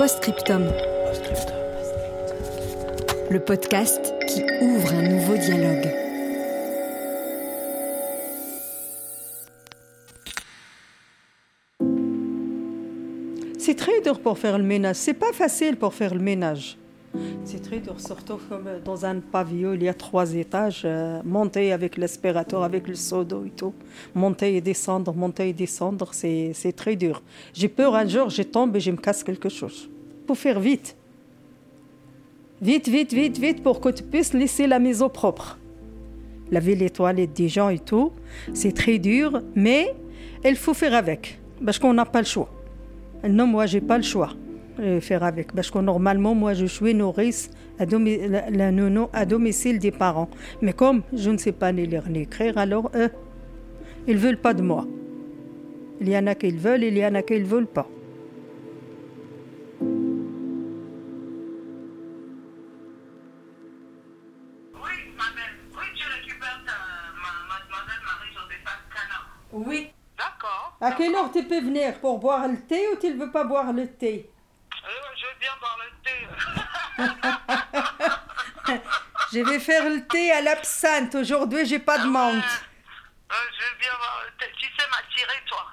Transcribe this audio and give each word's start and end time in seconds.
Postscriptum. 0.00 0.64
Le 3.30 3.38
podcast 3.38 4.14
qui 4.26 4.42
ouvre 4.62 4.94
un 4.94 5.02
nouveau 5.02 5.36
dialogue. 5.36 5.90
C'est 13.58 13.74
très 13.74 14.00
dur 14.00 14.20
pour 14.20 14.38
faire 14.38 14.56
le 14.56 14.64
ménage. 14.64 14.96
C'est 14.96 15.12
pas 15.12 15.34
facile 15.34 15.76
pour 15.76 15.92
faire 15.92 16.14
le 16.14 16.20
ménage. 16.20 16.78
C'est 17.44 17.60
très 17.60 17.80
dur, 17.80 17.98
surtout 17.98 18.38
comme 18.48 18.68
dans 18.84 19.04
un 19.04 19.18
pavillon, 19.18 19.74
il 19.74 19.82
y 19.82 19.88
a 19.88 19.94
trois 19.94 20.32
étages. 20.34 20.82
euh, 20.84 21.20
monter 21.24 21.72
avec 21.72 21.96
l'aspirateur, 21.96 22.62
avec 22.62 22.86
le 22.86 22.94
seau 22.94 23.24
d'eau 23.24 23.44
et 23.44 23.50
tout. 23.50 23.74
Monter 24.14 24.56
et 24.56 24.60
descendre, 24.60 25.12
monter 25.12 25.48
et 25.48 25.52
descendre, 25.52 26.10
c'est 26.12 26.72
très 26.76 26.94
dur. 26.94 27.22
J'ai 27.52 27.68
peur 27.68 27.96
un 27.96 28.06
jour, 28.06 28.30
je 28.30 28.42
tombe 28.42 28.76
et 28.76 28.80
je 28.80 28.92
me 28.92 28.96
casse 28.96 29.24
quelque 29.24 29.48
chose. 29.48 29.90
Faire 30.34 30.60
vite. 30.60 30.96
Vite, 32.62 32.88
vite, 32.88 33.12
vite, 33.12 33.38
vite 33.38 33.62
pour 33.62 33.80
que 33.80 33.88
tu 33.88 34.02
puisses 34.02 34.32
laisser 34.34 34.66
la 34.66 34.78
maison 34.78 35.08
propre. 35.08 35.58
Laver 36.50 36.74
les 36.76 36.90
toilettes 36.90 37.32
des 37.32 37.48
gens 37.48 37.68
et 37.68 37.78
tout, 37.78 38.12
c'est 38.54 38.72
très 38.72 38.98
dur, 38.98 39.40
mais 39.54 39.94
il 40.44 40.56
faut 40.56 40.74
faire 40.74 40.94
avec. 40.94 41.38
Parce 41.64 41.78
qu'on 41.78 41.94
n'a 41.94 42.04
pas 42.04 42.20
le 42.20 42.26
choix. 42.26 42.50
Non, 43.28 43.46
moi, 43.46 43.66
j'ai 43.66 43.80
pas 43.80 43.96
le 43.96 44.02
choix 44.02 44.30
de 44.78 45.00
faire 45.00 45.22
avec. 45.24 45.52
Parce 45.52 45.70
que 45.70 45.78
normalement, 45.78 46.34
moi, 46.34 46.54
je 46.54 46.66
suis 46.66 46.94
nourrice 46.94 47.50
à, 47.78 47.86
domi- 47.86 48.20
la, 48.50 48.70
nounou 48.72 49.08
à 49.12 49.24
domicile 49.24 49.78
des 49.78 49.90
parents. 49.90 50.28
Mais 50.62 50.72
comme 50.72 51.02
je 51.12 51.30
ne 51.30 51.38
sais 51.38 51.52
pas 51.52 51.72
ni 51.72 51.86
lire 51.86 52.08
ni 52.08 52.20
écrire, 52.20 52.58
alors 52.58 52.90
eux, 52.94 53.10
ils 54.06 54.16
veulent 54.18 54.40
pas 54.40 54.54
de 54.54 54.62
moi. 54.62 54.86
Il 56.00 56.08
y 56.08 56.16
en 56.16 56.26
a 56.26 56.34
qui 56.34 56.50
le 56.50 56.58
veulent, 56.58 56.84
il 56.84 56.96
y 56.96 57.04
en 57.04 57.14
a 57.14 57.22
qui 57.22 57.38
ne 57.38 57.44
veulent 57.44 57.66
pas. 57.66 57.86
Tu 71.40 71.46
peux 71.46 71.60
venir 71.60 71.98
Pour 72.00 72.18
boire 72.18 72.46
le 72.46 72.60
thé 72.66 72.86
ou 72.92 72.96
tu 72.96 73.14
ne 73.14 73.18
veux 73.18 73.30
pas 73.30 73.44
boire 73.44 73.72
le 73.72 73.86
thé? 73.86 74.30
Euh, 74.74 74.88
je 75.16 75.24
viens 75.40 75.56
boire 75.58 75.78
le 75.86 75.90
thé. 76.04 76.18
Je 79.32 79.38
vais 79.38 79.58
faire 79.58 79.88
le 79.88 80.06
thé 80.06 80.32
à 80.32 80.42
l'absinthe. 80.42 81.14
Aujourd'hui, 81.14 81.64
j'ai 81.64 81.78
pas 81.78 81.98
de 81.98 82.04
menthe. 82.08 82.34
Euh, 82.34 83.34
je 83.58 83.80
viens 83.80 83.96
boire 83.96 84.22
le 84.26 84.32
thé. 84.38 84.52
Tu 84.58 84.66
sais 84.66 84.86
m'attirer, 84.90 85.42
toi. 85.46 85.64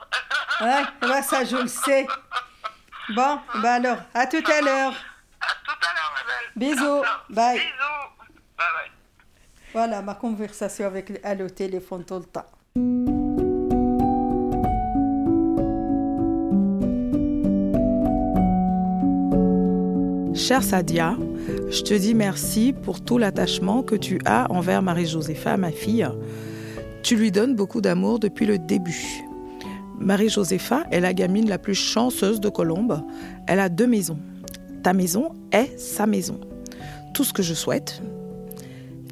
Ouais, 1.10 1.22
ça, 1.22 1.44
je 1.44 1.58
le 1.58 1.68
sais. 1.68 2.08
Bon, 3.10 3.42
bah 3.62 3.74
alors, 3.74 3.98
à 4.14 4.26
tout 4.26 4.44
à 4.50 4.62
l'heure. 4.62 4.94
À 5.42 5.48
tout 5.66 5.80
à 5.82 5.94
l'heure, 5.94 6.14
ma 6.16 6.24
belle. 6.24 6.52
Bisous. 6.56 7.04
Bye. 7.30 7.58
Bisous. 7.58 8.08
Bye 8.58 8.68
bye. 8.74 8.92
Voilà 9.74 10.02
ma 10.02 10.16
conversation 10.16 10.86
avec 10.86 11.12
elle 11.24 11.42
au 11.42 11.50
téléphone 11.50 12.06
tout 12.06 12.20
le 12.20 12.26
temps. 12.26 12.46
Chère 20.38 20.62
Sadia, 20.62 21.18
je 21.72 21.82
te 21.82 21.96
dis 21.96 22.14
merci 22.14 22.72
pour 22.72 23.02
tout 23.02 23.18
l'attachement 23.18 23.82
que 23.82 23.96
tu 23.96 24.20
as 24.24 24.50
envers 24.52 24.84
Marie-Josépha, 24.84 25.58
ma 25.58 25.72
fille. 25.72 26.08
Tu 27.02 27.16
lui 27.16 27.32
donnes 27.32 27.56
beaucoup 27.56 27.82
d'amour 27.82 28.20
depuis 28.20 28.46
le 28.46 28.60
début. 28.60 29.24
Marie-Josépha 30.00 30.84
est 30.92 31.00
la 31.00 31.16
gamine 31.16 31.50
la 31.50 31.58
plus 31.58 31.74
chanceuse 31.74 32.40
de 32.40 32.50
Colombe. 32.50 33.02
Elle 33.48 33.60
a 33.60 33.68
deux 33.68 33.88
maisons. 33.88 34.20
Ta 34.84 34.94
maison 34.94 35.32
est 35.52 35.76
sa 35.80 36.06
maison. 36.06 36.40
Tout 37.16 37.24
ce 37.24 37.34
que 37.34 37.42
je 37.42 37.56
souhaite 37.56 38.04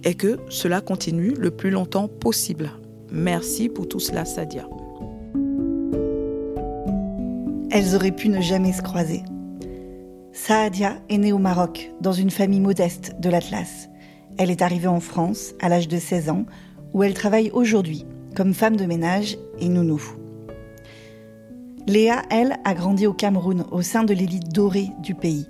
est 0.03 0.13
que 0.13 0.37
cela 0.49 0.79
continue 0.79 1.33
le 1.33 1.49
plus 1.49 1.71
longtemps 1.71 2.07
possible. 2.07 2.69
Merci 3.11 3.67
pour 3.67 3.87
tout 3.89 3.99
cela, 3.99 4.25
Sadia. 4.25 4.67
Elles 7.71 7.95
auraient 7.95 8.11
pu 8.11 8.29
ne 8.29 8.41
jamais 8.41 8.73
se 8.73 8.83
croiser. 8.83 9.23
Saadia 10.35 10.97
est 11.07 11.17
née 11.17 11.31
au 11.31 11.37
Maroc, 11.37 11.91
dans 12.01 12.11
une 12.11 12.29
famille 12.29 12.59
modeste 12.59 13.15
de 13.21 13.29
l'Atlas. 13.29 13.89
Elle 14.37 14.51
est 14.51 14.61
arrivée 14.61 14.89
en 14.89 14.99
France 14.99 15.55
à 15.61 15.69
l'âge 15.69 15.87
de 15.87 15.97
16 15.97 16.29
ans, 16.29 16.45
où 16.93 17.03
elle 17.03 17.13
travaille 17.13 17.51
aujourd'hui 17.51 18.05
comme 18.35 18.53
femme 18.53 18.75
de 18.75 18.85
ménage 18.85 19.37
et 19.59 19.69
nounou. 19.69 20.03
Léa, 21.87 22.21
elle, 22.29 22.57
a 22.65 22.73
grandi 22.73 23.07
au 23.07 23.13
Cameroun, 23.13 23.63
au 23.71 23.81
sein 23.81 24.03
de 24.03 24.13
l'élite 24.13 24.49
dorée 24.49 24.89
du 24.99 25.15
pays. 25.15 25.47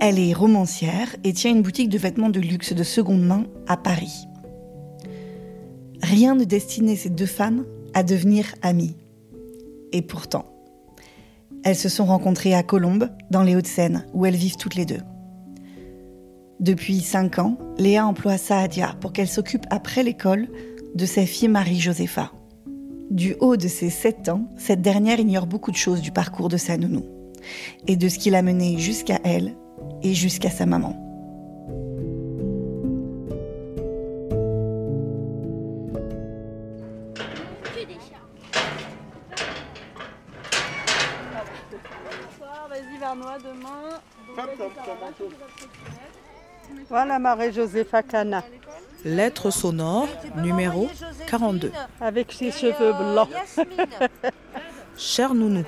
Elle 0.00 0.18
est 0.18 0.32
romancière 0.32 1.14
et 1.22 1.34
tient 1.34 1.50
une 1.50 1.62
boutique 1.62 1.90
de 1.90 1.98
vêtements 1.98 2.30
de 2.30 2.40
luxe 2.40 2.72
de 2.72 2.82
seconde 2.82 3.22
main 3.22 3.44
à 3.66 3.76
Paris. 3.76 4.26
Rien 6.02 6.34
ne 6.34 6.44
destinait 6.44 6.96
ces 6.96 7.10
deux 7.10 7.26
femmes 7.26 7.66
à 7.92 8.02
devenir 8.02 8.46
amies. 8.62 8.96
Et 9.92 10.00
pourtant, 10.00 10.46
elles 11.64 11.76
se 11.76 11.88
sont 11.88 12.04
rencontrées 12.04 12.54
à 12.54 12.62
Colombes, 12.62 13.10
dans 13.30 13.42
les 13.42 13.56
Hauts-de-Seine, 13.56 14.06
où 14.14 14.26
elles 14.26 14.36
vivent 14.36 14.56
toutes 14.56 14.74
les 14.74 14.86
deux. 14.86 15.00
Depuis 16.60 17.00
cinq 17.00 17.38
ans, 17.38 17.56
Léa 17.78 18.06
emploie 18.06 18.38
Saadia 18.38 18.94
pour 19.00 19.12
qu'elle 19.12 19.28
s'occupe 19.28 19.66
après 19.70 20.02
l'école 20.02 20.48
de 20.94 21.06
sa 21.06 21.24
fille 21.24 21.48
Marie-Josépha. 21.48 22.32
Du 23.10 23.36
haut 23.40 23.56
de 23.56 23.68
ses 23.68 23.90
sept 23.90 24.28
ans, 24.28 24.44
cette 24.56 24.82
dernière 24.82 25.20
ignore 25.20 25.46
beaucoup 25.46 25.70
de 25.70 25.76
choses 25.76 26.02
du 26.02 26.10
parcours 26.10 26.48
de 26.48 26.56
sa 26.56 26.76
nounou 26.76 27.04
et 27.86 27.96
de 27.96 28.08
ce 28.08 28.18
qui 28.18 28.30
l'a 28.30 28.42
menée 28.42 28.78
jusqu'à 28.78 29.20
elle 29.24 29.54
et 30.02 30.14
jusqu'à 30.14 30.50
sa 30.50 30.66
maman. 30.66 31.07
Voilà 46.88 47.18
Marie-Josépha 47.18 48.02
Cana, 48.02 48.42
Lettre 49.04 49.50
sonore 49.50 50.08
numéro 50.36 50.88
42. 51.26 51.72
avec 52.00 52.32
ses 52.32 52.50
cheveux 52.50 52.92
blancs. 52.92 53.28
Cher 54.96 55.34
Nounou, 55.34 55.64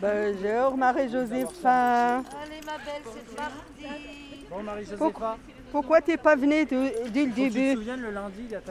Bonjour 0.00 0.76
Marie-Josépha. 0.76 2.16
Allez 2.16 2.24
ma 2.66 2.78
belle, 2.78 3.02
c'est 3.04 3.36
parti. 3.36 4.96
Pourquoi, 4.96 5.36
pourquoi 5.70 6.00
t'es 6.00 6.16
pas 6.16 6.34
venue 6.34 6.64
dès 6.64 7.26
le 7.26 7.32
début 7.32 7.76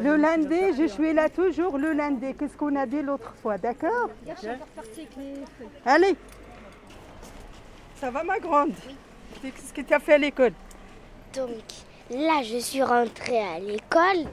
Le 0.02 0.16
lundi, 0.18 0.60
je 0.78 0.88
suis 0.88 1.14
là 1.14 1.30
toujours 1.30 1.78
le 1.78 1.94
lundi. 1.94 2.34
Qu'est-ce 2.38 2.58
qu'on 2.58 2.76
a 2.76 2.86
dit 2.86 3.02
l'autre 3.02 3.34
fois, 3.42 3.58
d'accord 3.58 4.10
Allez. 5.86 6.18
Ça 8.00 8.12
va 8.12 8.24
ma 8.24 8.40
grande? 8.40 8.72
Qu'est-ce 9.42 9.74
que 9.74 9.82
tu 9.82 9.94
as 9.94 10.00
fait 10.00 10.14
à 10.14 10.18
l'école? 10.18 10.54
Donc 11.36 11.50
là, 12.12 12.42
je 12.44 12.58
suis 12.58 12.82
rentrée 12.82 13.40
à 13.40 13.60
l'école. 13.60 14.30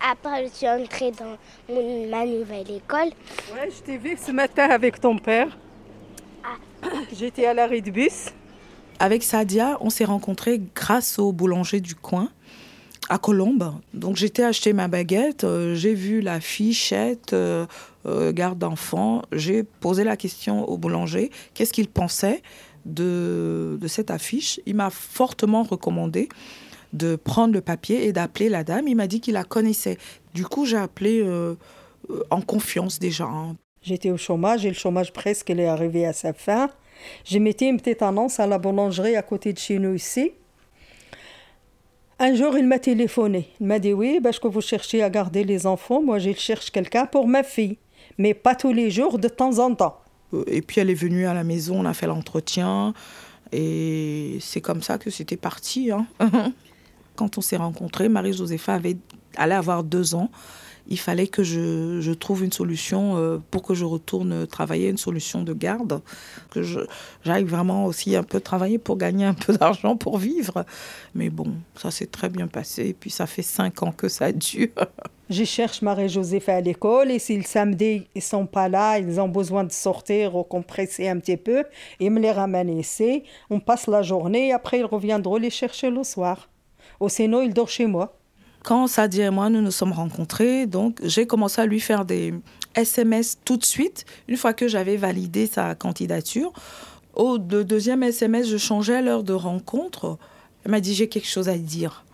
Après, 0.00 0.46
je 0.46 0.52
suis 0.52 0.68
entrée 0.68 1.12
dans 1.12 1.36
mon- 1.72 2.08
ma 2.08 2.26
nouvelle 2.26 2.70
école. 2.70 3.10
Ouais, 3.54 3.70
je 3.70 3.82
t'ai 3.82 3.96
vu 3.96 4.16
ce 4.22 4.32
matin 4.32 4.68
avec 4.70 5.00
ton 5.00 5.16
père. 5.18 5.56
J'étais 7.18 7.46
à 7.46 7.54
l'arrêt 7.54 7.80
de 7.80 7.90
bus. 7.90 8.26
Avec 8.98 9.22
Sadia, 9.22 9.78
on 9.80 9.88
s'est 9.90 10.04
rencontrés 10.04 10.60
grâce 10.74 11.18
au 11.18 11.32
boulanger 11.32 11.80
du 11.80 11.94
coin 11.94 12.28
à 13.08 13.18
Colombes. 13.18 13.72
Donc 13.94 14.16
j'étais 14.16 14.42
acheter 14.44 14.72
ma 14.72 14.88
baguette, 14.88 15.44
euh, 15.44 15.74
j'ai 15.74 15.94
vu 15.94 16.20
la 16.20 16.40
fichette 16.40 17.32
euh, 17.32 17.66
euh, 18.06 18.32
garde 18.32 18.58
d'enfants, 18.58 19.22
j'ai 19.32 19.62
posé 19.62 20.04
la 20.04 20.16
question 20.16 20.68
au 20.68 20.76
boulanger, 20.76 21.30
qu'est-ce 21.54 21.72
qu'il 21.72 21.88
pensait 21.88 22.42
de, 22.84 23.78
cette 23.86 24.10
affiche. 24.10 24.60
Il 24.66 24.76
m'a 24.76 24.90
fortement 24.90 25.62
recommandé 25.62 26.28
de 26.92 27.16
prendre 27.16 27.54
le 27.54 27.60
papier 27.60 28.06
et 28.06 28.12
d'appeler 28.12 28.48
la 28.48 28.64
dame. 28.64 28.88
Il 28.88 28.96
m'a 28.96 29.06
dit 29.06 29.20
qu'il 29.20 29.34
la 29.34 29.44
connaissait. 29.44 29.98
Du 30.32 30.44
coup, 30.44 30.64
j'ai 30.64 30.76
appelé 30.76 31.20
euh, 31.22 31.54
en 32.30 32.40
confiance 32.40 32.98
déjà. 32.98 33.24
hein. 33.24 33.56
J'étais 33.82 34.10
au 34.10 34.16
chômage 34.16 34.64
et 34.64 34.68
le 34.68 34.74
chômage 34.74 35.12
presque 35.12 35.50
est 35.50 35.66
arrivé 35.66 36.06
à 36.06 36.12
sa 36.12 36.32
fin. 36.32 36.70
J'ai 37.24 37.38
mis 37.38 37.50
une 37.52 37.78
petite 37.78 38.02
annonce 38.02 38.40
à 38.40 38.46
la 38.46 38.58
boulangerie 38.58 39.16
à 39.16 39.22
côté 39.22 39.52
de 39.52 39.58
chez 39.58 39.78
nous 39.78 39.94
ici. 39.94 40.32
Un 42.18 42.34
jour, 42.34 42.56
il 42.56 42.66
m'a 42.66 42.78
téléphoné. 42.78 43.48
Il 43.60 43.66
m'a 43.66 43.78
dit 43.78 43.92
Oui, 43.92 44.20
parce 44.22 44.38
que 44.38 44.46
vous 44.46 44.60
cherchez 44.60 45.02
à 45.02 45.10
garder 45.10 45.44
les 45.44 45.66
enfants. 45.66 46.00
Moi, 46.00 46.18
je 46.18 46.32
cherche 46.32 46.70
quelqu'un 46.70 47.06
pour 47.06 47.26
ma 47.26 47.42
fille. 47.42 47.76
Mais 48.18 48.34
pas 48.34 48.54
tous 48.54 48.72
les 48.72 48.90
jours, 48.90 49.18
de 49.18 49.28
temps 49.28 49.58
en 49.58 49.74
temps. 49.74 50.00
Et 50.46 50.62
puis 50.62 50.80
elle 50.80 50.90
est 50.90 50.94
venue 50.94 51.26
à 51.26 51.34
la 51.34 51.44
maison, 51.44 51.80
on 51.80 51.84
a 51.84 51.94
fait 51.94 52.06
l'entretien. 52.06 52.94
Et 53.52 54.38
c'est 54.40 54.60
comme 54.60 54.82
ça 54.82 54.98
que 54.98 55.10
c'était 55.10 55.36
parti. 55.36 55.90
hein. 55.90 56.06
Quand 57.16 57.38
on 57.38 57.40
s'est 57.40 57.56
rencontrés, 57.56 58.08
Marie-Josépha 58.08 58.74
avait, 58.74 58.96
allait 59.36 59.54
avoir 59.54 59.84
deux 59.84 60.14
ans. 60.16 60.30
Il 60.88 60.98
fallait 60.98 61.26
que 61.26 61.42
je, 61.42 62.12
trouve 62.12 62.44
une 62.44 62.52
solution 62.52 63.16
euh, 63.16 63.38
pour 63.50 63.62
que 63.62 63.74
je 63.74 63.84
retourne 63.84 64.46
travailler, 64.46 64.88
une 64.88 64.98
solution 64.98 65.42
de 65.42 65.52
garde. 65.52 66.00
Que 66.50 66.62
j'aille 67.24 67.44
vraiment 67.44 67.86
aussi 67.86 68.16
un 68.16 68.22
peu 68.22 68.40
travailler 68.40 68.78
pour 68.78 68.96
gagner 68.96 69.24
un 69.24 69.34
peu 69.34 69.52
d'argent 69.58 69.96
pour 69.96 70.18
vivre. 70.18 70.64
Mais 71.14 71.30
bon, 71.30 71.54
ça 71.74 71.90
s'est 71.90 72.06
très 72.06 72.28
bien 72.28 72.46
passé. 72.46 72.88
Et 72.88 72.94
puis 72.94 73.10
ça 73.10 73.26
fait 73.26 73.42
cinq 73.42 73.82
ans 73.82 73.92
que 73.92 74.08
ça 74.08 74.32
dure. 74.32 74.68
Je 75.30 75.44
cherche 75.44 75.80
Marie-Joseph 75.80 76.50
à 76.50 76.60
l'école 76.60 77.10
et 77.10 77.18
si 77.18 77.34
le 77.34 77.44
samedi 77.44 78.06
ils 78.14 78.20
sont 78.20 78.44
pas 78.44 78.68
là, 78.68 78.98
ils 78.98 79.18
ont 79.18 79.28
besoin 79.28 79.64
de 79.64 79.72
sortir 79.72 80.36
ou 80.36 80.42
compresser 80.42 81.08
un 81.08 81.18
petit 81.18 81.38
peu, 81.38 81.64
ils 81.98 82.10
me 82.10 82.20
les 82.20 82.30
ramènent 82.30 82.78
ici. 82.78 83.22
On 83.48 83.58
passe 83.58 83.86
la 83.86 84.02
journée 84.02 84.48
et 84.48 84.52
après 84.52 84.80
ils 84.80 84.84
reviendront 84.84 85.36
les 85.36 85.48
chercher 85.48 85.88
le 85.88 86.04
soir. 86.04 86.50
Ou 87.00 87.08
sinon 87.08 87.40
ils 87.40 87.54
dorment 87.54 87.68
chez 87.68 87.86
moi. 87.86 88.14
Quand 88.64 88.86
Sadia 88.86 89.26
et 89.26 89.30
moi, 89.30 89.50
nous 89.50 89.60
nous 89.60 89.70
sommes 89.70 89.92
rencontrés, 89.92 90.66
donc 90.66 90.96
j'ai 91.04 91.26
commencé 91.26 91.60
à 91.60 91.66
lui 91.66 91.80
faire 91.80 92.06
des 92.06 92.32
SMS 92.74 93.36
tout 93.44 93.58
de 93.58 93.64
suite, 93.64 94.06
une 94.26 94.38
fois 94.38 94.54
que 94.54 94.68
j'avais 94.68 94.96
validé 94.96 95.46
sa 95.46 95.74
candidature. 95.74 96.50
Au 97.14 97.36
de- 97.36 97.62
deuxième 97.62 98.02
SMS, 98.02 98.48
je 98.48 98.56
changeais 98.56 99.02
l'heure 99.02 99.22
de 99.22 99.34
rencontre. 99.34 100.16
Elle 100.64 100.70
m'a 100.70 100.80
dit, 100.80 100.94
j'ai 100.94 101.08
quelque 101.10 101.28
chose 101.28 101.50
à 101.50 101.58
dire. 101.58 102.04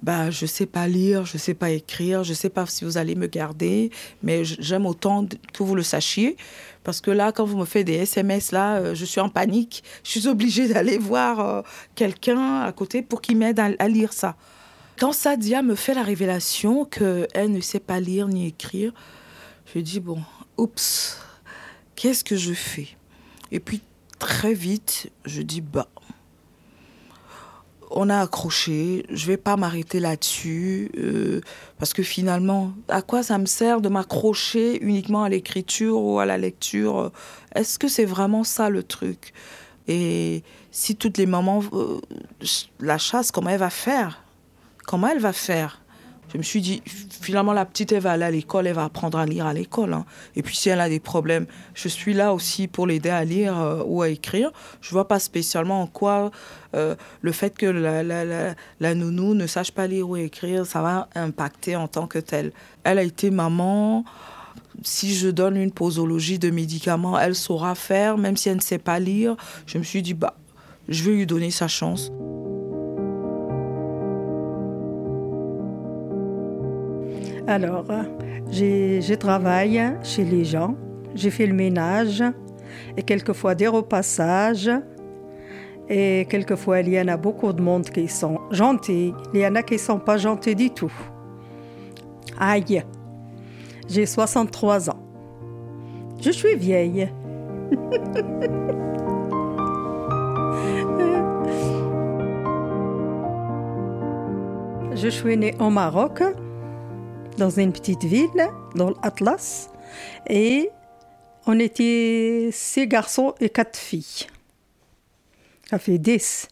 Bah, 0.00 0.30
je 0.30 0.46
sais 0.46 0.66
pas 0.66 0.86
lire, 0.86 1.26
je 1.26 1.38
sais 1.38 1.54
pas 1.54 1.70
écrire, 1.70 2.22
je 2.22 2.34
sais 2.34 2.50
pas 2.50 2.66
si 2.66 2.84
vous 2.84 2.96
allez 2.96 3.16
me 3.16 3.26
garder, 3.26 3.90
mais 4.22 4.44
j'aime 4.44 4.86
autant 4.86 5.26
que 5.52 5.62
vous 5.64 5.74
le 5.74 5.82
sachiez. 5.82 6.36
Parce 6.84 7.00
que 7.00 7.10
là, 7.10 7.32
quand 7.32 7.44
vous 7.44 7.56
me 7.58 7.64
faites 7.64 7.86
des 7.86 7.94
SMS, 7.94 8.52
là, 8.52 8.76
euh, 8.76 8.94
je 8.94 9.04
suis 9.04 9.20
en 9.20 9.28
panique. 9.28 9.82
Je 10.04 10.10
suis 10.20 10.28
obligée 10.28 10.68
d'aller 10.68 10.98
voir 10.98 11.40
euh, 11.40 11.62
quelqu'un 11.96 12.60
à 12.60 12.70
côté 12.70 13.02
pour 13.02 13.20
qu'il 13.20 13.38
m'aide 13.38 13.58
à 13.58 13.88
lire 13.88 14.12
ça. 14.12 14.36
Quand 14.98 15.12
Sadia 15.12 15.62
me 15.62 15.74
fait 15.74 15.94
la 15.94 16.04
révélation 16.04 16.84
qu'elle 16.84 17.50
ne 17.50 17.60
sait 17.60 17.80
pas 17.80 17.98
lire 17.98 18.28
ni 18.28 18.46
écrire, 18.46 18.92
je 19.74 19.80
dis 19.80 19.98
bon, 19.98 20.20
oups, 20.56 21.18
qu'est-ce 21.96 22.22
que 22.22 22.36
je 22.36 22.52
fais? 22.52 22.88
Et 23.50 23.58
puis 23.58 23.82
très 24.20 24.54
vite, 24.54 25.10
je 25.24 25.42
dis 25.42 25.60
bah, 25.60 25.88
on 27.90 28.08
a 28.08 28.20
accroché, 28.20 29.04
je 29.10 29.26
vais 29.26 29.36
pas 29.36 29.56
m'arrêter 29.56 29.98
là-dessus, 29.98 30.92
euh, 30.96 31.40
parce 31.78 31.92
que 31.92 32.04
finalement, 32.04 32.72
à 32.88 33.02
quoi 33.02 33.24
ça 33.24 33.36
me 33.38 33.46
sert 33.46 33.80
de 33.80 33.88
m'accrocher 33.88 34.80
uniquement 34.80 35.24
à 35.24 35.28
l'écriture 35.28 36.00
ou 36.00 36.20
à 36.20 36.26
la 36.26 36.38
lecture? 36.38 37.10
Est-ce 37.54 37.80
que 37.80 37.88
c'est 37.88 38.04
vraiment 38.04 38.44
ça 38.44 38.70
le 38.70 38.84
truc? 38.84 39.32
Et 39.88 40.44
si 40.70 40.94
toutes 40.94 41.18
les 41.18 41.26
mamans, 41.26 41.62
euh, 41.72 42.00
la 42.78 42.98
chasse, 42.98 43.32
comment 43.32 43.50
elle 43.50 43.58
va 43.58 43.70
faire? 43.70 44.23
Comment 44.86 45.08
elle 45.08 45.20
va 45.20 45.32
faire? 45.32 45.80
Je 46.32 46.38
me 46.38 46.42
suis 46.42 46.60
dit, 46.60 46.82
finalement, 46.86 47.52
la 47.52 47.64
petite, 47.64 47.92
elle 47.92 48.00
va 48.02 48.12
aller 48.12 48.24
à 48.24 48.30
l'école, 48.30 48.66
elle 48.66 48.74
va 48.74 48.84
apprendre 48.84 49.18
à 49.18 49.26
lire 49.26 49.46
à 49.46 49.52
l'école. 49.52 49.92
hein. 49.92 50.04
Et 50.34 50.42
puis, 50.42 50.56
si 50.56 50.68
elle 50.68 50.80
a 50.80 50.88
des 50.88 50.98
problèmes, 50.98 51.46
je 51.74 51.86
suis 51.86 52.12
là 52.12 52.34
aussi 52.34 52.66
pour 52.66 52.88
l'aider 52.88 53.10
à 53.10 53.24
lire 53.24 53.56
euh, 53.60 53.82
ou 53.86 54.02
à 54.02 54.08
écrire. 54.08 54.50
Je 54.80 54.90
vois 54.90 55.06
pas 55.06 55.20
spécialement 55.20 55.82
en 55.82 55.86
quoi 55.86 56.32
euh, 56.74 56.96
le 57.20 57.30
fait 57.30 57.56
que 57.56 57.66
la, 57.66 58.02
la, 58.02 58.24
la, 58.24 58.54
la 58.80 58.94
nounou 58.94 59.34
ne 59.34 59.46
sache 59.46 59.70
pas 59.70 59.86
lire 59.86 60.08
ou 60.08 60.16
écrire, 60.16 60.66
ça 60.66 60.82
va 60.82 61.08
impacter 61.14 61.76
en 61.76 61.86
tant 61.86 62.08
que 62.08 62.18
telle. 62.18 62.52
Elle 62.82 62.98
a 62.98 63.04
été 63.04 63.30
maman. 63.30 64.04
Si 64.82 65.14
je 65.14 65.28
donne 65.28 65.56
une 65.56 65.70
posologie 65.70 66.40
de 66.40 66.50
médicaments, 66.50 67.16
elle 67.18 67.36
saura 67.36 67.76
faire, 67.76 68.18
même 68.18 68.36
si 68.36 68.48
elle 68.48 68.56
ne 68.56 68.62
sait 68.62 68.78
pas 68.78 68.98
lire. 68.98 69.36
Je 69.66 69.78
me 69.78 69.84
suis 69.84 70.02
dit, 70.02 70.14
bah, 70.14 70.34
je 70.88 71.04
vais 71.04 71.12
lui 71.12 71.26
donner 71.26 71.52
sa 71.52 71.68
chance. 71.68 72.10
Alors, 77.46 77.84
je 78.50 79.14
travaille 79.14 79.80
chez 80.02 80.24
les 80.24 80.44
gens, 80.44 80.74
j'ai 81.14 81.30
fait 81.30 81.46
le 81.46 81.52
ménage 81.54 82.24
et 82.96 83.02
quelquefois 83.02 83.54
des 83.54 83.68
repassages. 83.68 84.70
Et 85.90 86.26
quelquefois, 86.30 86.80
il 86.80 86.88
y 86.88 86.98
en 86.98 87.08
a 87.08 87.18
beaucoup 87.18 87.52
de 87.52 87.60
monde 87.60 87.84
qui 87.90 88.08
sont 88.08 88.40
gentils, 88.50 89.12
il 89.34 89.40
y 89.40 89.46
en 89.46 89.54
a 89.54 89.62
qui 89.62 89.74
ne 89.74 89.78
sont 89.78 89.98
pas 89.98 90.16
gentils 90.16 90.54
du 90.54 90.70
tout. 90.70 90.92
Aïe, 92.40 92.82
j'ai 93.86 94.06
63 94.06 94.88
ans. 94.88 95.02
Je 96.22 96.30
suis 96.30 96.56
vieille. 96.56 97.12
Je 104.96 105.08
suis 105.08 105.36
née 105.36 105.54
au 105.58 105.70
Maroc, 105.70 106.22
dans 107.38 107.50
une 107.50 107.72
petite 107.72 108.04
ville, 108.04 108.48
dans 108.74 108.90
l'Atlas, 109.02 109.70
et 110.28 110.70
on 111.46 111.58
était 111.58 112.48
six 112.52 112.86
garçons 112.86 113.34
et 113.40 113.48
quatre 113.48 113.76
filles. 113.76 114.26
Ça 115.68 115.78
fait 115.78 115.98
dix. 115.98 116.48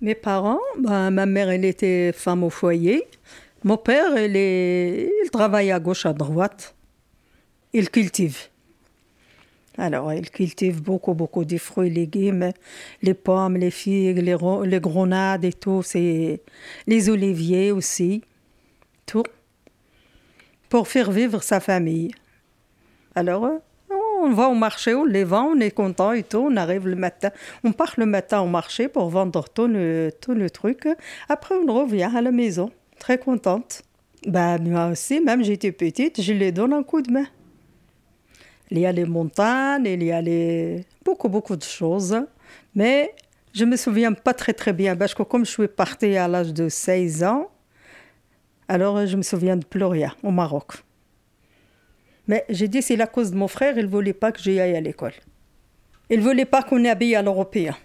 Mes 0.00 0.14
parents, 0.14 0.60
ben, 0.78 1.10
ma 1.10 1.26
mère, 1.26 1.50
elle 1.50 1.64
était 1.64 2.12
femme 2.12 2.44
au 2.44 2.50
foyer. 2.50 3.06
Mon 3.64 3.76
père, 3.78 4.16
il, 4.18 4.36
est, 4.36 5.10
il 5.24 5.30
travaille 5.30 5.70
à 5.70 5.80
gauche, 5.80 6.06
à 6.06 6.12
droite. 6.12 6.74
Il 7.72 7.90
cultive. 7.90 8.48
Alors, 9.78 10.12
il 10.12 10.30
cultive 10.30 10.82
beaucoup, 10.82 11.14
beaucoup 11.14 11.44
de 11.44 11.58
fruits 11.58 11.90
légumes, 11.90 12.52
les 13.02 13.14
pommes, 13.14 13.56
les 13.56 13.70
figues, 13.70 14.18
les, 14.18 14.80
grenades 14.80 15.44
et 15.44 15.52
tout, 15.52 15.82
les 15.94 17.10
oliviers 17.10 17.72
aussi, 17.72 18.22
tout, 19.04 19.24
pour 20.68 20.88
faire 20.88 21.10
vivre 21.10 21.42
sa 21.42 21.60
famille. 21.60 22.12
Alors, 23.14 23.44
euh, 23.44 23.58
on 24.22 24.30
va 24.30 24.48
au 24.48 24.54
marché, 24.54 24.94
on 24.94 25.04
les 25.04 25.24
vend, 25.24 25.52
on 25.54 25.60
est 25.60 25.70
content 25.70 26.12
et 26.12 26.22
tout, 26.22 26.38
on 26.38 26.56
arrive 26.56 26.88
le 26.88 26.96
matin, 26.96 27.30
on 27.64 27.72
part 27.72 27.94
le 27.96 28.06
matin 28.06 28.40
au 28.40 28.46
marché 28.46 28.88
pour 28.88 29.08
vendre 29.08 29.44
tout 29.48 29.66
le, 29.66 30.10
tout 30.20 30.34
le 30.34 30.50
truc. 30.50 30.88
Après, 31.28 31.54
on 31.54 31.72
revient 31.72 32.10
à 32.14 32.20
la 32.20 32.30
maison, 32.30 32.70
très 32.98 33.18
contente. 33.18 33.82
Bah, 34.26 34.58
moi 34.58 34.88
aussi, 34.88 35.20
même 35.20 35.44
j'étais 35.44 35.72
petite, 35.72 36.20
je 36.20 36.32
les 36.32 36.52
donne 36.52 36.72
un 36.72 36.82
coup 36.82 37.02
de 37.02 37.12
main. 37.12 37.26
Il 38.70 38.80
y 38.80 38.86
a 38.86 38.92
les 38.92 39.04
montagnes, 39.04 39.86
il 39.86 40.02
y 40.02 40.10
a 40.10 40.20
les... 40.20 40.84
beaucoup, 41.04 41.28
beaucoup 41.28 41.54
de 41.54 41.62
choses. 41.62 42.16
Mais 42.74 43.14
je 43.52 43.64
me 43.64 43.76
souviens 43.76 44.12
pas 44.12 44.34
très, 44.34 44.52
très 44.52 44.72
bien 44.72 44.96
parce 44.96 45.14
que 45.14 45.22
comme 45.22 45.46
je 45.46 45.50
suis 45.50 45.68
partie 45.68 46.16
à 46.16 46.26
l'âge 46.26 46.52
de 46.52 46.68
16 46.68 47.22
ans, 47.22 47.48
alors 48.68 49.06
je 49.06 49.16
me 49.16 49.22
souviens 49.22 49.56
de 49.56 49.64
plus 49.64 49.84
rien 49.84 50.14
au 50.22 50.30
Maroc. 50.30 50.72
Mais 52.28 52.44
j'ai 52.48 52.68
dit, 52.68 52.82
c'est 52.82 52.96
la 52.96 53.06
cause 53.06 53.30
de 53.30 53.36
mon 53.36 53.48
frère, 53.48 53.78
il 53.78 53.86
voulait 53.86 54.12
pas 54.12 54.32
que 54.32 54.40
j'y 54.40 54.58
aille 54.58 54.76
à 54.76 54.80
l'école. 54.80 55.12
Il 56.10 56.20
voulait 56.20 56.44
pas 56.44 56.62
qu'on 56.62 56.84
habille 56.84 57.14
à 57.14 57.22
l'européen. 57.22 57.76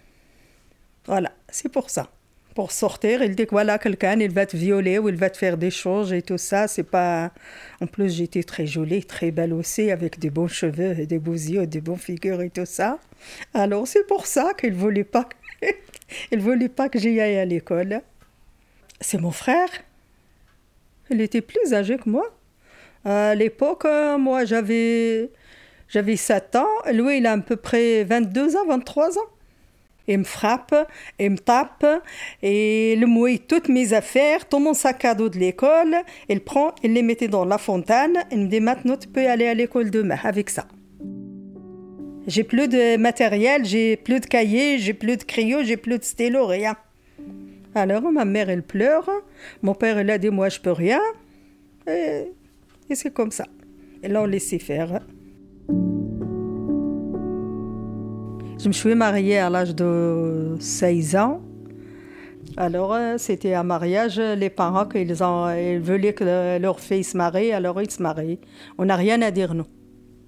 Voilà, 1.06 1.32
c'est 1.50 1.70
pour 1.70 1.90
ça. 1.90 2.10
Pour 2.56 2.72
sortir, 2.72 3.24
il 3.24 3.36
dit 3.36 3.46
que 3.46 3.52
voilà, 3.52 3.80
quelqu'un, 3.80 4.20
il 4.20 4.32
va 4.32 4.46
te 4.46 4.58
violer 4.58 5.00
ou 5.00 5.08
il 5.10 5.16
va 5.16 5.30
te 5.30 5.38
faire 5.38 5.58
des 5.58 5.72
choses 5.72 6.12
et 6.12 6.22
tout 6.22 6.38
ça. 6.38 6.68
C'est 6.68 6.84
pas. 6.84 7.32
En 7.80 7.88
plus, 7.88 8.14
j'étais 8.14 8.44
très 8.44 8.68
jolie, 8.68 9.06
très 9.06 9.32
belle 9.32 9.54
aussi, 9.54 9.90
avec 9.90 10.20
des 10.20 10.30
beaux 10.30 10.50
cheveux 10.50 11.00
et 11.00 11.06
des 11.06 11.18
beaux 11.18 11.34
yeux, 11.34 11.66
des 11.66 11.80
bonnes 11.80 11.98
figures 11.98 12.42
et 12.42 12.50
tout 12.50 12.66
ça. 12.66 13.00
Alors, 13.54 13.88
c'est 13.88 14.06
pour 14.06 14.28
ça 14.28 14.54
qu'il 14.54 14.74
voulait 14.74 15.06
pas. 15.06 15.30
il 16.32 16.40
voulait 16.40 16.70
pas 16.70 16.90
que 16.90 17.00
j'y 17.00 17.22
aille 17.22 17.38
à 17.38 17.46
l'école. 17.46 18.02
C'est 19.00 19.20
mon 19.20 19.32
frère. 19.32 19.70
Il 21.12 21.20
était 21.22 21.42
plus 21.42 21.74
âgé 21.74 21.98
que 21.98 22.10
moi. 22.10 22.26
À 23.04 23.36
l'époque, 23.36 23.86
euh, 23.86 24.18
moi, 24.18 24.46
j'avais. 24.46 25.30
J'avais 25.90 26.16
7 26.16 26.56
ans. 26.56 26.70
Lui, 26.94 27.18
il 27.18 27.26
a 27.26 27.34
à 27.34 27.38
peu 27.38 27.58
près 27.58 28.06
22 28.06 28.56
ans, 28.56 28.66
23 28.66 29.18
ans. 29.18 29.30
Il 30.08 30.20
me 30.20 30.24
frappe, 30.24 30.74
il 31.20 31.32
me 31.32 31.38
tape, 31.38 31.86
et 32.42 32.94
il 32.94 33.06
mouille 33.06 33.40
toutes 33.40 33.70
mes 33.70 33.94
affaires, 33.94 34.48
tout 34.48 34.60
mon 34.60 34.74
sac 34.74 35.06
à 35.06 35.14
dos 35.14 35.30
de 35.30 35.38
l'école. 35.38 35.96
Il 36.28 36.40
prend, 36.40 36.74
il 36.82 36.94
les 36.94 37.04
mettait 37.04 37.28
dans 37.28 37.46
la 37.46 37.58
fontaine. 37.58 38.24
Il 38.32 38.40
me 38.40 38.48
dit 38.48 38.62
maintenant 38.62 38.98
tu 38.98 39.08
peux 39.08 39.28
aller 39.28 39.48
à 39.48 39.54
l'école 39.54 39.92
demain 39.92 40.18
avec 40.24 40.50
ça. 40.50 40.66
J'ai 42.26 42.44
plus 42.44 42.68
de 42.68 42.98
matériel, 42.98 43.66
j'ai 43.66 43.98
plus 43.98 44.20
de 44.20 44.26
cahiers, 44.26 44.80
j'ai 44.80 44.94
plus 44.94 45.18
de 45.18 45.24
crayons, 45.24 45.64
j'ai 45.64 45.78
plus 45.78 45.98
de 45.98 46.04
stylo, 46.04 46.46
rien. 46.46 46.76
Alors 47.74 48.12
ma 48.12 48.26
mère, 48.26 48.50
elle 48.50 48.64
pleure. 48.64 49.10
Mon 49.62 49.74
père, 49.74 50.00
il 50.02 50.10
a 50.10 50.18
dit, 50.18 50.30
moi, 50.30 50.50
je 50.50 50.60
peux 50.60 50.72
rien. 50.72 51.00
Et, 51.88 52.34
c'est 52.94 53.14
comme 53.14 53.32
ça. 53.32 53.46
Et 54.04 54.10
là, 54.10 54.22
on 54.22 54.26
laissait 54.26 54.60
faire. 54.60 55.00
Je 58.60 58.68
me 58.68 58.74
suis 58.74 58.94
mariée 58.94 59.38
à 59.38 59.50
l'âge 59.50 59.74
de 59.74 60.56
16 60.60 61.16
ans. 61.16 61.42
Alors, 62.58 62.94
euh, 62.94 63.18
c'était 63.18 63.54
un 63.54 63.64
mariage, 63.64 64.20
les 64.20 64.50
parents, 64.50 64.86
qu'ils 64.86 65.24
ont, 65.24 65.50
ils 65.52 65.80
voulaient 65.80 66.14
que 66.14 66.60
leur 66.60 66.82
fille 66.82 67.04
se 67.04 67.16
marie, 67.16 67.54
alors 67.54 67.82
ils 67.82 67.90
se 67.90 68.04
marient. 68.04 68.40
On 68.78 68.86
n'a 68.86 68.98
rien 68.98 69.22
à 69.22 69.32
dire, 69.32 69.54
nous, 69.54 69.68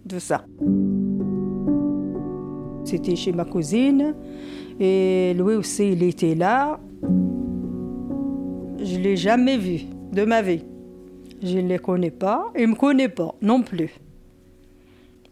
de 0.05 0.19
ça. 0.19 0.45
C'était 2.85 3.17
chez 3.17 3.33
ma 3.33 3.43
cousine, 3.43 4.15
et 4.79 5.33
lui 5.33 5.55
aussi, 5.55 5.91
il 5.91 6.03
était 6.03 6.35
là. 6.35 6.79
Je 7.03 8.98
ne 8.98 9.03
l'ai 9.03 9.15
jamais 9.15 9.57
vu 9.57 9.81
de 10.12 10.25
ma 10.25 10.41
vie. 10.41 10.63
Je 11.41 11.57
ne 11.57 11.67
les 11.67 11.79
connais 11.79 12.12
pas, 12.12 12.51
il 12.55 12.63
ne 12.63 12.67
me 12.67 12.75
connaît 12.75 13.10
pas 13.10 13.36
non 13.41 13.62
plus. 13.62 13.91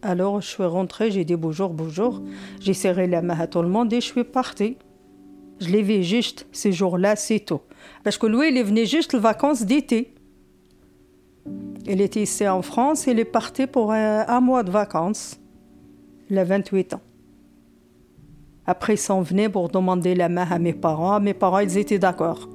Alors, 0.01 0.41
je 0.41 0.47
suis 0.47 0.63
rentrée, 0.63 1.11
j'ai 1.11 1.23
dit 1.23 1.35
bonjour, 1.35 1.69
bonjour. 1.69 2.21
J'ai 2.59 2.73
serré 2.73 3.07
la 3.07 3.21
main 3.21 3.39
à 3.39 3.47
tout 3.47 3.61
le 3.61 3.69
monde 3.69 3.93
et 3.93 4.01
je 4.01 4.07
suis 4.07 4.23
partie. 4.23 4.77
Je 5.59 5.69
l'ai 5.69 5.83
vu 5.83 6.03
juste 6.03 6.47
ces 6.51 6.71
jours-là, 6.71 7.15
c'est 7.15 7.39
tout. 7.39 7.61
Parce 8.03 8.17
que 8.17 8.25
lui, 8.25 8.49
il 8.49 8.63
venait 8.63 8.87
juste 8.87 9.13
les 9.13 9.19
vacances 9.19 9.63
d'été. 9.63 10.13
Il 11.85 12.01
était 12.01 12.23
ici 12.23 12.47
en 12.47 12.61
France, 12.61 13.05
il 13.07 13.19
est 13.19 13.25
parti 13.25 13.67
pour 13.67 13.91
un, 13.91 14.25
un 14.27 14.41
mois 14.41 14.63
de 14.63 14.71
vacances. 14.71 15.39
Il 16.29 16.37
a 16.39 16.43
28 16.43 16.95
ans. 16.95 17.01
Après, 18.65 18.93
ils 18.93 18.97
sont 18.97 19.21
venus 19.21 19.49
pour 19.49 19.69
demander 19.69 20.15
la 20.15 20.29
main 20.29 20.47
à 20.49 20.59
mes 20.59 20.73
parents. 20.73 21.19
Mes 21.19 21.33
parents, 21.33 21.59
ils 21.59 21.77
étaient 21.77 21.99
d'accord. 21.99 22.47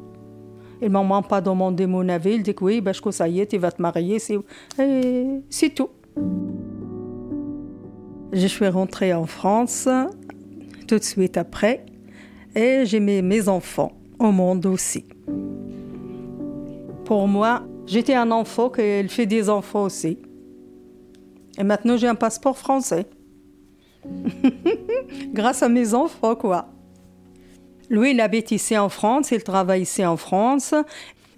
Ils 0.81 0.91
m'ont 0.91 1.05
même 1.05 1.25
pas 1.25 1.41
demandé 1.41 1.87
mon 1.87 2.09
avis. 2.09 2.35
Ils 2.35 2.43
disent 2.43 2.55
oui, 2.61 2.81
parce 2.81 3.01
que 3.01 3.11
ça 3.11 3.29
y 3.29 3.41
est, 3.41 3.47
tu 3.47 3.59
vas 3.59 3.73
te 3.73 3.81
marier. 3.81 4.19
C'est, 4.19 4.39
et 4.79 5.41
c'est 5.51 5.71
tout. 5.71 5.91
Je 8.33 8.47
suis 8.47 8.69
rentrée 8.69 9.15
en 9.15 9.27
France 9.27 9.89
tout 10.87 10.99
de 10.99 11.05
suite 11.05 11.37
après 11.37 11.87
et 12.55 12.85
j'ai 12.85 13.01
mis 13.01 13.23
mes 13.23 13.49
enfants 13.49 13.93
au 14.19 14.31
monde 14.31 14.67
aussi. 14.67 15.05
Pour 17.05 17.29
moi, 17.29 17.63
j'étais 17.87 18.15
un 18.15 18.31
enfant 18.31 18.69
qui 18.69 19.09
fait 19.09 19.27
des 19.27 19.49
enfants 19.49 19.85
aussi. 19.85 20.19
Et 21.59 21.65
maintenant, 21.65 21.97
j'ai 21.97 22.09
un 22.09 22.15
passeport 22.15 22.59
français. 22.59 23.07
Grâce 25.33 25.63
à 25.63 25.69
mes 25.69 25.95
enfants, 25.95 26.35
quoi. 26.35 26.69
Lui, 27.89 28.13
il 28.13 28.21
habite 28.21 28.51
ici 28.51 28.77
en 28.77 28.89
France, 28.89 29.31
il 29.31 29.43
travaille 29.43 29.83
ici 29.83 30.05
en 30.05 30.17
France. 30.17 30.75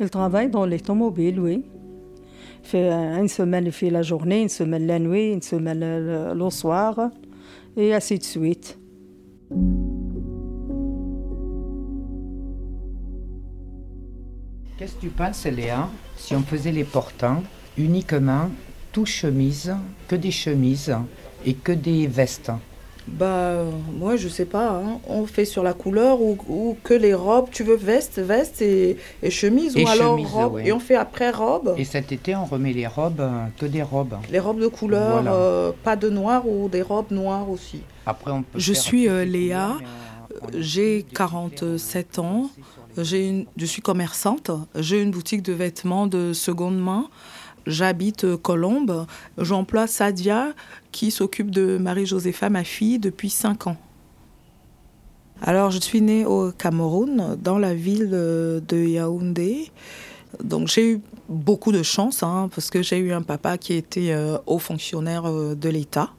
Il 0.01 0.11
travaille 0.11 0.49
dans 0.49 0.65
l'automobile, 0.65 1.41
oui. 1.41 1.65
Fait 2.63 2.91
euh, 2.91 3.19
une 3.19 3.29
semaine, 3.29 3.67
il 3.67 3.73
fait 3.73 3.91
la 3.91 4.03
journée, 4.03 4.43
une 4.43 4.49
semaine 4.49 4.87
la 4.87 4.99
nuit, 4.99 5.33
une 5.33 5.43
semaine 5.43 5.81
le, 5.81 6.35
le 6.35 6.51
soir, 6.51 7.11
et 7.77 7.95
ainsi 7.95 8.19
de 8.19 8.25
suite. 8.25 8.79
Qu'est-ce 14.79 14.95
que 14.95 15.01
tu 15.01 15.09
penses, 15.09 15.45
Léa, 15.47 15.89
si 16.17 16.37
on 16.37 16.43
faisait 16.43 16.71
les 16.71 16.85
portants 16.85 17.43
uniquement 17.77 18.49
tout 18.93 19.07
chemise, 19.07 19.75
que 20.07 20.15
des 20.15 20.31
chemises? 20.31 20.95
Et 21.45 21.55
que 21.55 21.73
des 21.73 22.07
vestes 22.07 22.51
Bah, 23.07 23.65
moi, 23.99 24.17
je 24.17 24.29
sais 24.29 24.45
pas. 24.45 24.71
hein. 24.85 24.99
On 25.09 25.25
fait 25.27 25.45
sur 25.47 25.63
la 25.63 25.73
couleur 25.73 26.21
ou, 26.21 26.37
ou 26.49 26.77
que 26.85 26.93
les 26.95 27.15
robes. 27.15 27.49
Tu 27.51 27.63
veux 27.65 27.77
veste, 27.77 28.19
veste 28.19 28.61
et, 28.61 28.97
et 29.23 29.31
chemise 29.31 29.77
Et 29.77 29.85
ou 29.85 29.89
alors 29.89 30.17
chemise, 30.17 30.31
robe. 30.31 30.53
ouais. 30.55 30.67
Et 30.69 30.73
on 30.73 30.79
fait 30.81 30.97
après 30.97 31.31
robe. 31.31 31.75
Et 31.79 31.85
cet 31.85 32.13
été, 32.13 32.37
on 32.37 32.45
remet 32.45 32.73
les 32.75 32.87
robes, 32.87 33.21
euh, 33.21 33.45
que 33.59 33.65
des 33.67 33.83
robes. 33.83 34.17
Les 34.31 34.39
robes 34.39 34.61
de 34.61 34.67
couleur, 34.69 35.23
Voilà. 35.23 35.33
euh, 35.33 35.73
pas 35.85 35.97
de 35.97 36.11
noir 36.11 36.47
ou 36.47 36.69
des 36.69 36.83
robes 36.83 37.11
noires 37.11 37.49
aussi. 37.49 37.81
Après, 38.05 38.31
on 38.31 38.43
peut 38.43 38.59
Je 38.59 38.73
faire 38.75 38.83
suis, 38.83 39.09
euh, 39.09 39.25
Léa. 39.25 39.77
J'ai 40.53 40.99
utilise 40.99 41.05
des 41.11 41.15
47 41.17 42.19
ans. 42.19 42.51
J'ai 42.99 43.27
une, 43.29 43.47
je 43.57 43.65
suis 43.65 43.81
commerçante. 43.83 44.51
J'ai 44.75 45.01
une 45.01 45.11
boutique 45.13 45.43
de 45.43 45.53
vêtements 45.53 46.07
de 46.07 46.33
seconde 46.33 46.79
main. 46.79 47.07
J'habite 47.67 48.25
euh, 48.25 48.37
Colombes. 48.37 49.07
J'emploie 49.39 49.87
Sadia 49.87 50.53
qui 50.93 51.11
s'occupe 51.11 51.51
de 51.51 51.79
Marie-Josépha, 51.79 52.51
ma 52.51 52.65
fille, 52.65 52.99
depuis 52.99 53.31
5 53.31 53.67
ans. 53.67 53.77
Alors, 55.41 55.71
je 55.71 55.79
suis 55.79 56.01
née 56.01 56.27
au 56.27 56.51
Cameroun, 56.51 57.37
dans 57.41 57.59
la 57.59 57.75
ville 57.75 58.11
euh, 58.13 58.61
de 58.67 58.77
Yaoundé. 58.77 59.71
Donc, 60.43 60.69
j'ai 60.69 60.93
eu 60.93 61.01
beaucoup 61.29 61.71
de 61.71 61.83
chance, 61.83 62.23
hein, 62.23 62.51
parce 62.53 62.71
que 62.71 62.83
j'ai 62.83 62.99
eu 62.99 63.13
un 63.13 63.23
papa 63.23 63.57
qui 63.57 63.75
était 63.75 64.11
euh, 64.11 64.39
haut 64.47 64.59
fonctionnaire 64.59 65.27
euh, 65.27 65.55
de 65.55 65.69
l'État. 65.69 66.11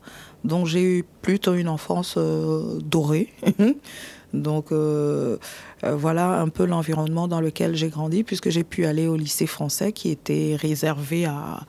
Donc, 0.46 0.68
j'ai 0.68 0.82
eu 0.82 1.06
plutôt 1.22 1.56
une 1.56 1.68
enfance 1.68 2.18
dorée. 2.18 3.34
Donc, 4.34 4.72
euh, 4.72 5.38
euh, 5.84 5.96
voilà 5.96 6.40
un 6.40 6.50
peu 6.50 6.66
l'environnement 6.66 7.28
dans 7.28 7.42
lequel 7.42 7.76
j'ai 7.76 7.90
grandi, 7.90 8.24
puisque 8.24 8.50
j'ai 8.50 8.64
pu 8.64 8.86
aller 8.86 9.08
au 9.08 9.16
lycée 9.16 9.48
français 9.48 9.92
qui 9.92 10.10
était 10.10 10.56
réservé 10.60 11.26
à, 11.26 11.62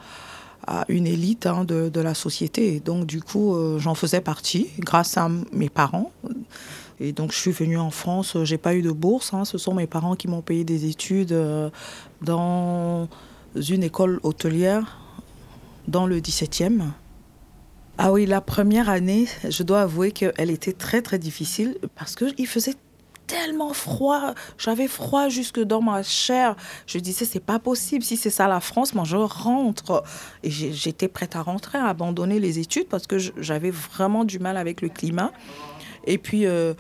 une 0.89 1.07
élite 1.07 1.47
hein, 1.47 1.65
de, 1.65 2.01
la 2.01 2.15
société. 2.15 2.79
Donc, 2.79 3.07
du 3.07 3.21
coup, 3.21 3.57
euh, 3.57 3.81
j'en 3.81 3.97
faisais 3.97 4.21
partie 4.21 4.69
grâce 4.79 5.17
à 5.17 5.29
mes 5.53 5.69
parents. 5.69 6.13
Et 7.01 7.13
donc, 7.13 7.33
je 7.33 7.39
suis 7.39 7.51
venue 7.51 7.79
en 7.79 7.91
France. 7.91 8.37
J'ai 8.45 8.59
pas 8.59 8.75
eu 8.75 8.83
de 8.83 8.93
bourse. 8.93 9.35
hein. 9.35 9.45
Ce 9.45 9.59
sont 9.59 9.75
mes 9.75 9.89
parents 9.89 10.15
qui 10.15 10.29
m'ont 10.29 10.43
payé 10.43 10.63
des 10.63 10.85
études 10.89 11.37
dans 12.23 13.09
une 13.57 13.83
école 13.83 14.21
hôtelière 14.23 14.99
dans 15.89 16.07
le 16.07 16.21
17e. 16.21 16.83
Ah 18.03 18.13
oui, 18.13 18.25
la 18.25 18.41
première 18.41 18.89
année, 18.89 19.27
je 19.47 19.63
dois 19.63 19.83
avouer 19.83 20.11
qu'elle 20.11 20.51
était 20.51 20.73
très 20.73 21.03
très 21.03 21.19
difficile 21.19 21.77
parce 21.97 22.17
qu'il 22.17 22.47
faisait 22.47 22.73
tellement 23.27 23.75
froid. 23.75 24.33
J'avais 24.57 24.89
froid 24.89 25.29
jusque 25.29 25.61
dans 25.61 25.83
ma 25.83 26.03
chair. 26.03 26.57
Je 26.87 26.99
disais, 26.99 27.27
c'est 27.27 27.45
pas 27.45 27.59
possible. 27.59 28.03
Si 28.03 28.17
c'est 28.17 28.31
ça 28.31 28.49
la 28.49 28.61
France, 28.61 28.95
moi 28.95 29.05
je 29.05 29.19
rentre. 29.19 30.03
Et 30.43 30.51
j'étais 30.51 31.09
prête 31.09 31.37
à 31.37 31.43
rentrer, 31.43 31.77
à 31.77 31.89
abandonner 31.89 32.41
les 32.41 32.59
études 32.59 32.89
parce 32.89 33.07
que 33.07 33.19
j'avais 33.19 33.71
vraiment 33.71 34.25
du 34.25 34.39
mal 34.39 34.57
avec 34.57 34.81
le 34.81 34.89
climat. 34.89 35.31
Et 36.07 36.17
puis, 36.17 36.47
euh, 36.47 36.73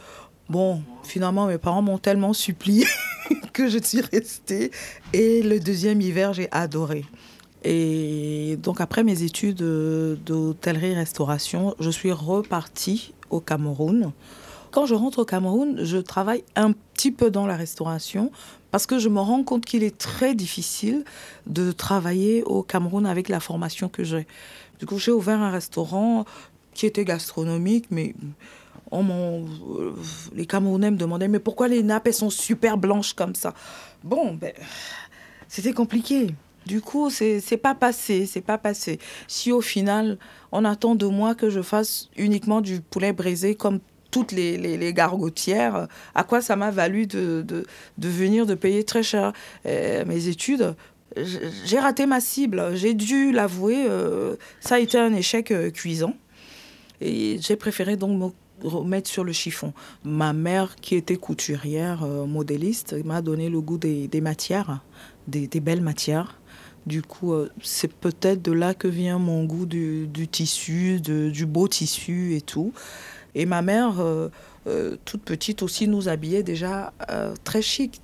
bon, 0.48 0.82
finalement, 1.02 1.44
mes 1.44 1.58
parents 1.58 1.82
m'ont 1.82 1.98
tellement 1.98 2.32
supplié 2.32 2.86
que 3.52 3.68
je 3.68 3.76
suis 3.76 4.00
restée. 4.00 4.70
Et 5.12 5.42
le 5.42 5.60
deuxième 5.60 6.00
hiver, 6.00 6.32
j'ai 6.32 6.48
adoré. 6.50 7.04
Et 7.62 8.56
donc 8.62 8.80
après 8.80 9.02
mes 9.04 9.22
études 9.22 9.62
euh, 9.62 10.16
d'hôtellerie-restauration, 10.24 11.74
je 11.78 11.90
suis 11.90 12.12
repartie 12.12 13.12
au 13.28 13.40
Cameroun. 13.40 14.12
Quand 14.70 14.86
je 14.86 14.94
rentre 14.94 15.20
au 15.20 15.24
Cameroun, 15.24 15.84
je 15.84 15.98
travaille 15.98 16.44
un 16.56 16.72
petit 16.72 17.10
peu 17.10 17.30
dans 17.30 17.46
la 17.46 17.56
restauration 17.56 18.30
parce 18.70 18.86
que 18.86 18.98
je 18.98 19.08
me 19.08 19.20
rends 19.20 19.42
compte 19.42 19.64
qu'il 19.64 19.82
est 19.82 19.98
très 19.98 20.34
difficile 20.34 21.04
de 21.46 21.72
travailler 21.72 22.44
au 22.44 22.62
Cameroun 22.62 23.04
avec 23.04 23.28
la 23.28 23.40
formation 23.40 23.88
que 23.88 24.04
j'ai. 24.04 24.26
Du 24.78 24.86
coup, 24.86 24.98
j'ai 24.98 25.10
ouvert 25.10 25.40
un 25.40 25.50
restaurant 25.50 26.24
qui 26.72 26.86
était 26.86 27.04
gastronomique, 27.04 27.86
mais 27.90 28.14
euh, 28.92 29.92
les 30.34 30.46
Camerounais 30.46 30.92
me 30.92 30.96
demandaient 30.96 31.28
mais 31.28 31.40
pourquoi 31.40 31.68
les 31.68 31.82
nappes 31.82 32.10
sont 32.12 32.30
super 32.30 32.78
blanches 32.78 33.12
comme 33.12 33.34
ça? 33.34 33.54
Bon, 34.04 34.34
ben, 34.34 34.52
c'était 35.48 35.72
compliqué. 35.72 36.34
Du 36.70 36.80
coup, 36.80 37.10
c'est 37.10 37.56
pas 37.60 37.74
passé, 37.74 38.26
c'est 38.26 38.40
pas 38.40 38.56
passé. 38.56 39.00
Si 39.26 39.50
au 39.50 39.60
final, 39.60 40.18
on 40.52 40.64
attend 40.64 40.94
de 40.94 41.06
moi 41.06 41.34
que 41.34 41.50
je 41.50 41.62
fasse 41.62 42.08
uniquement 42.16 42.60
du 42.60 42.80
poulet 42.80 43.12
braisé 43.12 43.56
comme 43.56 43.80
toutes 44.12 44.30
les, 44.30 44.92
gargotières, 44.94 45.88
à 46.14 46.22
quoi 46.22 46.40
ça 46.40 46.54
m'a 46.54 46.70
valu 46.70 47.08
de, 47.08 47.64
venir, 47.98 48.46
de 48.46 48.54
payer 48.54 48.84
très 48.84 49.02
cher 49.02 49.32
euh, 49.66 50.04
mes 50.04 50.28
études 50.28 50.76
J'ai 51.16 51.80
raté 51.80 52.06
ma 52.06 52.20
cible, 52.20 52.76
j'ai 52.76 52.94
dû 52.94 53.32
l'avouer, 53.32 53.86
euh, 53.88 54.36
ça 54.60 54.76
a 54.76 54.78
été 54.78 54.96
un 54.96 55.12
échec 55.12 55.50
euh, 55.50 55.72
cuisant. 55.72 56.14
Et 57.00 57.38
j'ai 57.40 57.56
préféré 57.56 57.96
donc 57.96 58.16
me 58.16 58.68
remettre 58.68 59.10
sur 59.10 59.24
le 59.24 59.32
chiffon. 59.32 59.72
Ma 60.04 60.32
mère, 60.32 60.76
qui 60.76 60.94
était 60.94 61.16
couturière, 61.16 62.06
modéliste, 62.06 62.94
m'a 63.04 63.22
donné 63.22 63.48
le 63.48 63.60
goût 63.60 63.78
des, 63.78 64.20
matières, 64.20 64.84
des 65.26 65.48
belles 65.60 65.80
matières. 65.80 66.39
Du 66.86 67.02
coup, 67.02 67.34
euh, 67.34 67.50
c'est 67.62 67.92
peut-être 67.92 68.42
de 68.42 68.52
là 68.52 68.74
que 68.74 68.88
vient 68.88 69.18
mon 69.18 69.44
goût 69.44 69.66
du, 69.66 70.08
tissu, 70.30 71.00
du 71.00 71.46
beau 71.46 71.68
tissu 71.68 72.34
et 72.34 72.40
tout. 72.40 72.72
Et 73.34 73.46
ma 73.46 73.62
mère, 73.62 74.00
euh, 74.00 74.28
euh, 74.66 74.96
toute 75.04 75.22
petite 75.22 75.62
aussi, 75.62 75.88
nous 75.88 76.08
habillait 76.08 76.42
déjà 76.42 76.92
très 77.44 77.62
chic. 77.62 78.00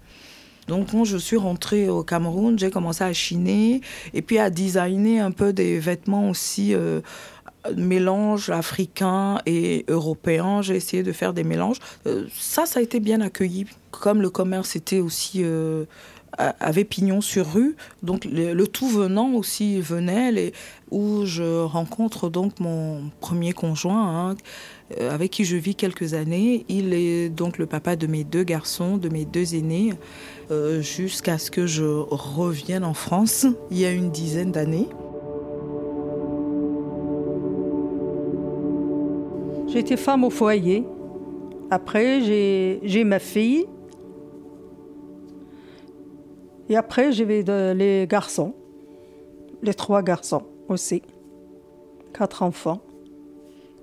Donc 0.69 0.91
quand 0.91 1.05
je 1.05 1.17
suis 1.17 1.37
rentrée 1.37 1.89
au 1.89 2.03
Cameroun, 2.03 2.59
j'ai 2.59 2.71
commencé 2.71 3.05
à 3.05 3.13
chiner 3.13 3.81
et 4.13 4.23
puis 4.23 4.39
à 4.39 4.51
designer 4.51 5.21
un 5.21 5.31
peu 5.31 5.53
des 5.53 5.79
vêtements 5.79 6.29
aussi 6.29 6.75
mélange 7.77 8.51
africain 8.51 9.39
et 9.47 9.85
européen. 9.87 10.63
J'ai 10.63 10.75
essayé 10.75 11.05
de 11.05 11.13
faire 11.13 11.35
des 11.35 11.45
mélanges. 11.45 11.79
Ça, 12.37 12.67
ça 12.67 12.81
a 12.81 12.83
été 12.83 12.99
bien 12.99 13.21
accueilli. 13.21 13.67
Comme 13.93 14.21
le 14.21 14.29
commerce 14.29 14.75
était 14.75 14.99
aussi 14.99 15.45
avait 16.39 16.85
pignon 16.85 17.21
sur 17.21 17.53
rue, 17.53 17.77
donc 18.03 18.25
le, 18.25 18.65
tout 18.65 18.89
venant 18.89 19.33
aussi 19.33 19.81
venait, 19.81 20.33
les, 20.33 20.53
où 20.91 21.25
je 21.25 21.63
rencontre 21.63 22.29
donc 22.29 22.61
mon 22.61 23.11
premier 23.21 23.53
conjoint, 23.53 24.31
hein, 24.31 24.37
euh, 25.01 25.13
avec 25.13 25.31
qui 25.31 25.45
je 25.45 25.57
vis 25.57 25.75
quelques 25.75 26.15
années. 26.15 26.65
Il 26.69 26.95
est 26.95 27.29
donc 27.29 27.59
le 27.59 27.67
papa 27.67 27.97
de 27.97 28.07
mes 28.07 28.25
deux 28.25 28.45
garçons, 28.45 28.97
de 28.97 29.09
mes 29.09 29.25
deux 29.25 29.55
aînés, 29.55 29.95
jusqu'à 30.81 31.39
ce 31.39 31.51
que 31.51 31.67
je 31.67 31.83
revienne 31.83 32.85
en 32.85 32.95
France 32.95 33.47
il 33.71 33.79
y 33.79 33.85
a 33.85 33.91
une 33.91 34.11
dizaine 34.11 34.53
d'années. 34.53 34.89
J'étais 39.69 39.97
femme 39.97 40.25
au 40.25 40.31
foyer. 40.31 40.85
Après, 41.71 42.21
j'ai 42.23 43.05
ma 43.05 43.19
fille. 43.19 43.67
Et 46.69 46.77
après, 46.77 47.13
j'ai 47.13 47.25
les 47.25 48.07
garçons. 48.09 48.55
Les 49.63 49.75
trois 49.75 50.03
garçons 50.03 50.45
aussi. 50.69 51.03
Quatre 52.13 52.43
enfants. 52.43 52.81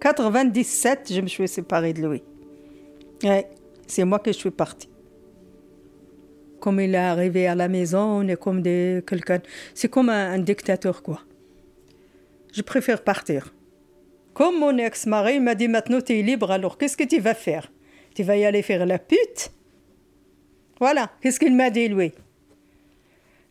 97, 0.01 1.13
je 1.13 1.21
me 1.21 1.27
suis 1.27 1.47
séparée 1.47 1.93
de 1.93 2.07
lui. 2.07 2.23
C'est 3.87 4.03
moi 4.03 4.19
que 4.19 4.31
je 4.31 4.37
suis 4.37 4.51
partie. 4.51 4.89
Comme 6.59 6.79
il 6.79 6.95
est 6.95 6.97
arrivé 6.97 7.47
à 7.47 7.55
la 7.55 7.67
maison, 7.67 7.99
on 7.99 8.27
est 8.27 8.35
comme 8.35 8.61
des 8.61 9.01
quelqu'un. 9.07 9.39
C'est 9.73 9.89
comme 9.89 10.09
un 10.09 10.39
dictateur, 10.39 11.03
quoi. 11.03 11.21
Je 12.53 12.61
préfère 12.61 13.03
partir. 13.03 13.53
Comme 14.33 14.59
mon 14.59 14.77
ex-mari 14.77 15.39
m'a 15.39 15.55
dit 15.55 15.67
maintenant 15.67 16.01
tu 16.01 16.17
es 16.17 16.21
libre, 16.21 16.51
alors 16.51 16.77
qu'est-ce 16.77 16.97
que 16.97 17.03
tu 17.03 17.19
vas 17.19 17.33
faire? 17.33 17.71
Tu 18.15 18.23
vas 18.23 18.37
y 18.37 18.45
aller 18.45 18.61
faire 18.61 18.85
la 18.85 18.99
pute? 18.99 19.51
Voilà, 20.79 21.11
qu'est-ce 21.21 21.39
qu'il 21.39 21.55
m'a 21.55 21.69
dit 21.69 21.87
lui 21.87 22.11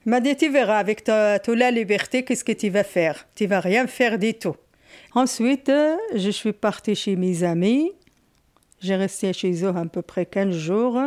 m'a 0.06 0.20
dit 0.20 0.36
tu 0.36 0.50
verras 0.50 0.78
avec 0.78 1.04
ta, 1.04 1.38
toute 1.38 1.58
la 1.58 1.70
liberté 1.70 2.24
qu'est-ce 2.24 2.44
que 2.44 2.52
tu 2.52 2.68
vas 2.70 2.84
faire? 2.84 3.26
Tu 3.34 3.46
vas 3.46 3.60
rien 3.60 3.86
faire 3.86 4.18
du 4.18 4.34
tout. 4.34 4.56
Ensuite, 5.14 5.70
je 6.14 6.30
suis 6.30 6.52
partie 6.52 6.94
chez 6.94 7.16
mes 7.16 7.42
amis. 7.42 7.92
J'ai 8.80 8.96
resté 8.96 9.32
chez 9.32 9.64
eux 9.64 9.68
à 9.68 9.84
peu 9.84 10.02
près 10.02 10.26
15 10.26 10.56
jours. 10.56 11.00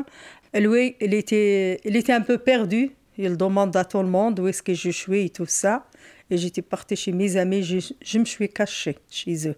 Lui, 0.54 0.96
il 1.02 1.14
était, 1.14 1.82
il 1.84 1.96
était 1.96 2.14
un 2.14 2.22
peu 2.22 2.38
perdu. 2.38 2.92
Il 3.18 3.38
demande 3.38 3.75
à 3.75 3.86
tout 3.86 4.00
le 4.00 4.08
monde 4.08 4.40
où 4.40 4.48
est-ce 4.48 4.62
que 4.62 4.74
je 4.74 4.90
suis 4.90 5.25
et 5.25 5.30
tout 5.30 5.46
ça. 5.46 5.88
Et 6.30 6.38
j'étais 6.38 6.62
partie 6.62 6.96
chez 6.96 7.12
mes 7.12 7.38
amis, 7.38 7.64
je, 7.64 8.20
me 8.20 8.25
suis 8.25 8.50
cachée 8.50 8.98
chez 9.10 9.48
eux. 9.48 9.56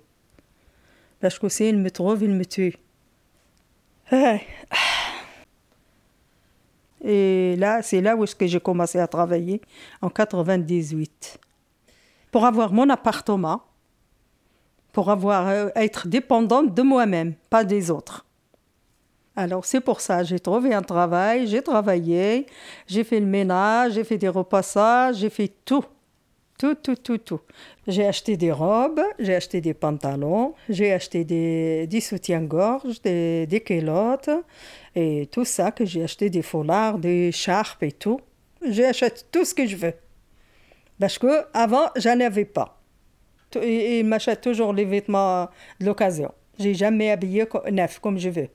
Parce 1.19 1.39
que 1.39 1.49
s'il 1.49 1.77
me 1.77 1.89
trouve, 1.89 2.23
il 2.23 2.31
me 2.31 2.45
tue. 2.45 2.75
Et 7.03 7.55
là, 7.57 7.81
c'est 7.81 8.01
là 8.01 8.15
où 8.15 8.23
est-ce 8.23 8.35
que 8.35 8.47
j'ai 8.47 8.59
commencé 8.59 8.99
à 8.99 9.07
travailler, 9.07 9.61
en 10.01 10.09
98. 10.09 11.39
Pour 12.31 12.45
avoir 12.45 12.73
mon 12.73 12.89
appartement, 12.89 13.61
pour 14.91 15.11
avoir, 15.11 15.47
euh, 15.47 15.69
être 15.75 16.07
dépendante 16.07 16.73
de 16.73 16.81
moi-même, 16.81 17.35
pas 17.49 17.63
des 17.63 17.91
autres. 17.91 18.25
Alors 19.35 19.65
c'est 19.65 19.81
pour 19.81 20.01
ça, 20.01 20.23
j'ai 20.23 20.39
trouvé 20.39 20.73
un 20.73 20.81
travail, 20.81 21.45
j'ai 21.45 21.61
travaillé, 21.61 22.47
j'ai 22.87 23.03
fait 23.03 23.19
le 23.19 23.27
ménage, 23.27 23.93
j'ai 23.93 24.03
fait 24.03 24.17
des 24.17 24.27
repassages, 24.29 25.17
j'ai 25.17 25.29
fait 25.29 25.53
tout. 25.63 25.85
Tout, 26.57 26.73
tout, 26.73 26.95
tout, 26.95 27.19
tout. 27.19 27.41
J'ai 27.87 28.07
acheté 28.07 28.35
des 28.35 28.51
robes, 28.51 29.01
j'ai 29.19 29.35
acheté 29.35 29.61
des 29.61 29.75
pantalons, 29.75 30.55
j'ai 30.69 30.91
acheté 30.91 31.23
des, 31.23 31.85
des 31.85 32.01
soutiens-gorge, 32.01 32.99
des, 33.03 33.45
des 33.45 33.61
culottes, 33.61 34.31
et 34.95 35.27
tout 35.31 35.45
ça, 35.45 35.71
que 35.71 35.85
j'ai 35.85 36.03
acheté 36.03 36.31
des 36.31 36.41
foulards, 36.41 36.97
des 36.97 37.31
charpes 37.31 37.83
et 37.83 37.91
tout. 37.91 38.19
J'achète 38.67 39.27
tout 39.31 39.45
ce 39.45 39.53
que 39.53 39.67
je 39.67 39.75
veux. 39.75 39.93
Parce 40.99 41.19
que 41.19 41.45
avant, 41.53 41.91
j'en 41.95 42.19
avais 42.19 42.45
pas. 42.45 42.81
Et, 43.61 43.99
il 43.99 44.05
m'achète 44.05 44.41
toujours 44.41 44.73
les 44.73 44.85
vêtements 44.85 45.47
de 45.79 45.85
l'occasion. 45.85 46.33
J'ai 46.57 46.73
jamais 46.73 47.11
habillé 47.11 47.45
neuf 47.71 47.99
comme 47.99 48.17
je 48.17 48.29
veux. 48.29 48.49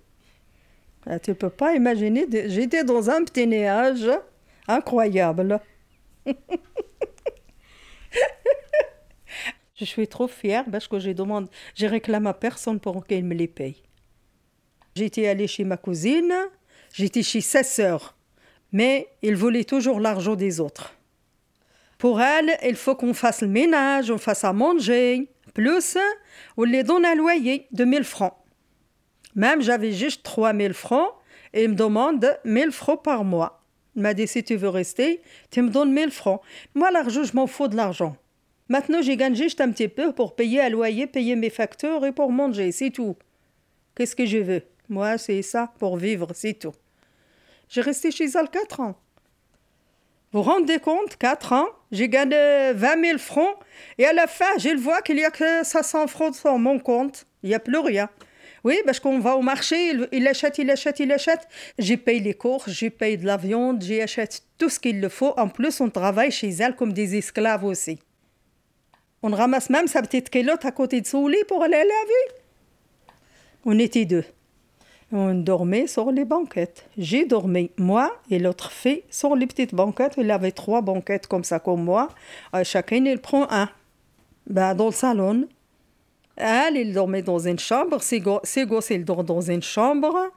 Ah, 1.07 1.20
tu 1.20 1.35
peux 1.35 1.50
pas 1.50 1.74
imaginer, 1.74 2.27
j'étais 2.48 2.83
dans 2.83 3.11
un 3.11 3.22
petit 3.22 3.46
nuage 3.46 4.11
incroyable. 4.66 5.61
je 9.75 9.85
suis 9.85 10.09
trop 10.09 10.29
fière 10.29 10.64
parce 10.70 10.88
que 10.88 10.98
je 10.98 11.11
demande, 11.11 11.48
je 11.75 11.87
réclame 11.87 12.27
à 12.27 12.35
personne 12.35 12.81
pour 12.81 13.07
qu'elle 13.07 13.25
me 13.25 13.35
les 13.35 13.48
paye. 13.48 13.83
J'étais 14.94 15.27
allée 15.27 15.46
chez 15.46 15.64
ma 15.64 15.77
cousine, 15.77 16.35
j'étais 16.92 17.22
chez 17.22 17.40
sa 17.40 17.62
sœur, 17.62 18.14
mais 18.72 19.09
il 19.22 19.37
voulait 19.37 19.64
toujours 19.64 20.01
l'argent 20.01 20.37
des 20.37 20.61
autres. 20.61 20.94
Pour 21.98 22.20
elle, 22.20 22.59
il 22.64 22.77
faut 22.77 22.94
qu'on 22.94 23.14
fasse 23.14 23.42
le 23.42 23.48
ménage, 23.48 24.11
on 24.11 24.18
fasse 24.18 24.44
à 24.44 24.53
manger, 24.53 25.29
plus 25.55 25.96
on 26.57 26.64
les 26.64 26.83
donne 26.83 27.05
un 27.05 27.14
loyer 27.14 27.66
de 27.70 27.85
1000 27.85 28.05
francs. 28.05 28.35
Même 29.35 29.62
j'avais 29.62 29.92
juste 29.92 30.22
3000 30.22 30.75
francs 30.75 31.11
et 31.55 31.64
il 31.64 31.70
me 31.70 31.75
demande 31.75 32.38
1000 32.44 32.70
francs 32.72 33.03
par 33.03 33.25
mois. 33.25 33.62
Il 33.96 34.02
m'a 34.02 34.14
dit 34.14 34.26
si 34.26 34.42
tu 34.42 34.57
veux 34.57 34.68
rester, 34.68 35.20
tu 35.50 35.62
me 35.62 35.68
donnes 35.68 35.92
1000 35.92 36.11
francs. 36.11 36.40
Moi, 36.74 36.90
l'argent, 36.90 37.24
je 37.24 37.35
m'en 37.35 37.46
fous 37.46 37.68
de 37.68 37.76
l'argent. 37.76 38.16
Maintenant, 38.68 39.02
j'ai 39.02 39.16
gagné 39.16 39.37
juste 39.37 39.61
un 39.61 39.70
petit 39.70 39.88
peu 39.88 40.12
pour 40.12 40.35
payer 40.35 40.62
un 40.62 40.70
loyer, 40.70 41.07
payer 41.07 41.37
mes 41.37 41.50
factures 41.50 42.07
et 42.07 42.12
pour 42.12 42.33
manger, 42.33 42.72
c'est 42.72 42.90
tout. 42.90 43.16
Qu'est-ce 43.94 44.16
que 44.16 44.24
je 44.24 44.38
veux? 44.38 44.62
Moi, 44.88 45.18
c'est 45.18 45.42
ça, 45.42 45.72
pour 45.78 45.96
vivre, 45.96 46.28
c'est 46.35 46.55
tout. 46.55 46.72
J'ai 47.68 47.83
resté 47.83 48.11
chez 48.11 48.24
elle 48.24 48.48
4 48.48 48.81
ans. 48.81 48.96
Vous 50.33 50.42
vous 50.42 50.50
rendez 50.50 50.78
compte, 50.78 51.16
4 51.16 51.52
ans, 51.52 51.66
j'ai 51.90 52.09
gagné 52.09 52.72
20 52.72 53.05
000 53.05 53.18
francs 53.18 53.55
et 53.98 54.07
à 54.07 54.14
la 54.14 54.26
fin, 54.26 54.57
je 54.59 54.70
vois 54.76 55.02
qu'il 55.02 55.16
n'y 55.16 55.24
a 55.24 55.31
que 55.31 55.62
500 55.62 56.07
francs 56.07 56.35
sur 56.35 56.57
mon 56.57 56.78
compte. 56.78 57.26
Il 57.42 57.50
n'y 57.50 57.55
a 57.55 57.61
plus 57.61 57.78
rien. 57.78 58.09
Oui, 58.64 58.77
parce 58.85 59.01
qu'on 59.01 59.18
va 59.18 59.37
au 59.37 59.42
marché, 59.42 59.92
il, 60.12 60.27
achète, 60.29 60.59
il 60.59 60.70
achète, 60.70 61.01
il 61.01 61.11
achète. 61.11 61.48
J'ai 61.79 61.96
payé 61.96 62.20
les 62.20 62.35
courses, 62.35 62.70
j'ai 62.70 62.90
payé 62.90 63.16
de 63.16 63.27
la 63.27 63.37
viande, 63.37 63.83
j'ai 63.83 64.03
achète 64.03 64.42
tout 64.57 64.68
ce 64.68 64.79
qu'il 64.79 65.01
le 65.01 65.09
faut. 65.09 65.35
En 65.37 65.48
plus, 65.48 65.81
on 65.81 65.90
travaille 65.90 66.31
chez 66.31 66.51
elle 66.51 66.77
comme 66.77 66.92
des 66.92 67.16
esclaves 67.16 67.64
aussi. 67.64 67.98
On 69.22 69.31
ramasse 69.31 69.70
même 69.70 69.87
sa 69.87 70.03
petite 70.03 70.31
culotte 70.31 70.64
à 70.64 70.72
côté 70.72 71.01
de 71.01 71.07
son 71.07 71.27
lit 71.27 71.44
pour 71.48 71.62
aller 71.62 71.77
laver. 71.77 72.38
On 73.64 73.79
était 73.79 74.05
deux. 74.05 74.25
On 75.12 75.35
dormait 75.35 75.87
sur 75.87 76.11
les 76.11 76.25
banquettes. 76.25 76.87
J'ai 76.96 77.27
dormi, 77.27 77.70
moi 77.77 78.16
et 78.31 78.38
l'autre 78.38 78.72
fille, 78.72 79.03
sur 79.11 79.37
les 79.37 79.46
petites 79.46 79.75
banquettes. 79.75 80.14
Il 80.16 80.31
avait 80.31 80.53
trois 80.53 80.81
banquettes 80.81 81.27
comme 81.27 81.44
ça, 81.44 81.59
comme 81.59 81.85
moi. 81.85 82.09
Euh, 82.55 82.64
chacun, 82.64 83.05
il 83.05 83.18
prend 83.18 83.46
un. 83.51 83.68
Ben, 84.46 84.75
dans 84.75 84.87
le 84.87 84.92
salon, 84.92 85.46
elle, 86.37 86.77
il 86.77 86.92
dormait 86.92 87.23
dans 87.23 87.38
une 87.38 87.59
chambre, 87.59 88.03
ses, 88.03 88.21
gosses, 88.21 88.90
ils 88.90 89.05
dorment 89.05 89.25
dans 89.27 89.40
une 89.40 89.62
chambre. 89.62 90.31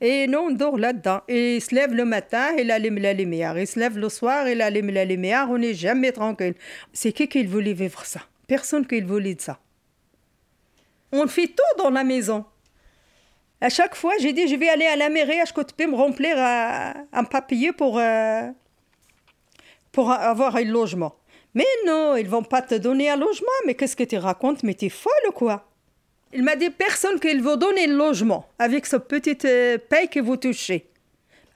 Et 0.00 0.26
nous, 0.28 0.38
on 0.38 0.50
dort 0.50 0.78
là-dedans. 0.78 1.22
Et 1.28 1.56
il 1.56 1.60
se 1.60 1.74
lève 1.74 1.92
le 1.92 2.04
matin, 2.04 2.52
il 2.56 2.70
allume 2.70 2.98
la 2.98 3.12
lumière. 3.12 3.58
Il 3.58 3.66
se 3.66 3.78
lève 3.78 3.98
le 3.98 4.08
soir, 4.08 4.48
il 4.48 4.62
allume 4.62 4.90
la 4.90 5.04
lumière. 5.04 5.48
On 5.50 5.58
n'est 5.58 5.74
jamais 5.74 6.12
tranquille. 6.12 6.54
C'est 6.92 7.12
qui 7.12 7.28
qui 7.28 7.44
voulait 7.44 7.72
vivre 7.72 8.04
ça? 8.04 8.20
Personne 8.46 8.86
qui 8.86 9.00
voulait 9.00 9.36
ça. 9.38 9.58
On 11.12 11.26
fait 11.26 11.48
tout 11.48 11.82
dans 11.82 11.90
la 11.90 12.04
maison. 12.04 12.44
À 13.60 13.70
chaque 13.70 13.96
fois, 13.96 14.12
j'ai 14.20 14.32
dit, 14.32 14.46
je 14.46 14.54
vais 14.54 14.68
aller 14.68 14.86
à 14.86 14.94
la 14.94 15.08
mairie, 15.08 15.38
que 15.52 15.62
tu 15.62 15.74
peux 15.74 15.86
me 15.86 15.96
remplir 15.96 16.38
un, 16.38 16.94
un 17.12 17.24
papier 17.24 17.72
pour, 17.72 17.98
euh, 17.98 18.48
pour 19.90 20.12
avoir 20.12 20.54
un 20.54 20.64
logement? 20.64 21.16
Mais 21.54 21.66
non, 21.86 22.16
ils 22.16 22.28
vont 22.28 22.42
pas 22.42 22.62
te 22.62 22.74
donner 22.74 23.10
un 23.10 23.16
logement. 23.16 23.48
Mais 23.66 23.74
qu'est-ce 23.74 23.96
que 23.96 24.04
tu 24.04 24.16
racontes? 24.16 24.62
Mais 24.62 24.74
t'es 24.74 24.88
folle 24.88 25.12
ou 25.28 25.32
quoi 25.32 25.64
Il 26.32 26.42
m'a 26.42 26.56
dit 26.56 26.70
personne 26.70 27.18
qu'il 27.18 27.42
veut 27.42 27.56
donner 27.56 27.86
le 27.86 27.96
logement 27.96 28.46
avec 28.58 28.86
ce 28.86 28.96
petite 28.96 29.44
euh, 29.44 29.78
paye 29.78 30.08
que 30.08 30.20
vous 30.20 30.36
touchez. 30.36 30.90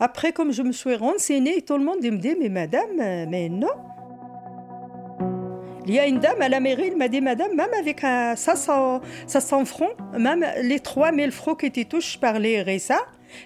Après, 0.00 0.32
comme 0.32 0.52
je 0.52 0.62
me 0.62 0.72
suis 0.72 0.96
renseignée, 0.96 1.62
tout 1.62 1.76
le 1.76 1.84
monde 1.84 2.02
me 2.02 2.16
dit 2.16 2.34
Mais 2.38 2.48
madame, 2.48 3.00
euh, 3.00 3.26
mais 3.28 3.48
non. 3.48 3.68
Il 5.86 5.94
y 5.94 5.98
a 5.98 6.06
une 6.06 6.20
dame 6.20 6.40
à 6.40 6.48
la 6.48 6.60
mairie, 6.60 6.88
elle 6.88 6.96
m'a 6.96 7.08
dit 7.08 7.20
Madame, 7.20 7.54
même 7.54 7.72
avec 7.78 8.04
un 8.04 8.36
500, 8.36 9.00
500 9.26 9.64
francs, 9.64 9.96
même 10.16 10.46
les 10.62 10.78
3000 10.78 11.32
francs 11.32 11.58
que 11.58 11.66
tu 11.66 11.86
touches 11.86 12.18
par 12.18 12.38
les 12.38 12.62
RSA, 12.62 12.98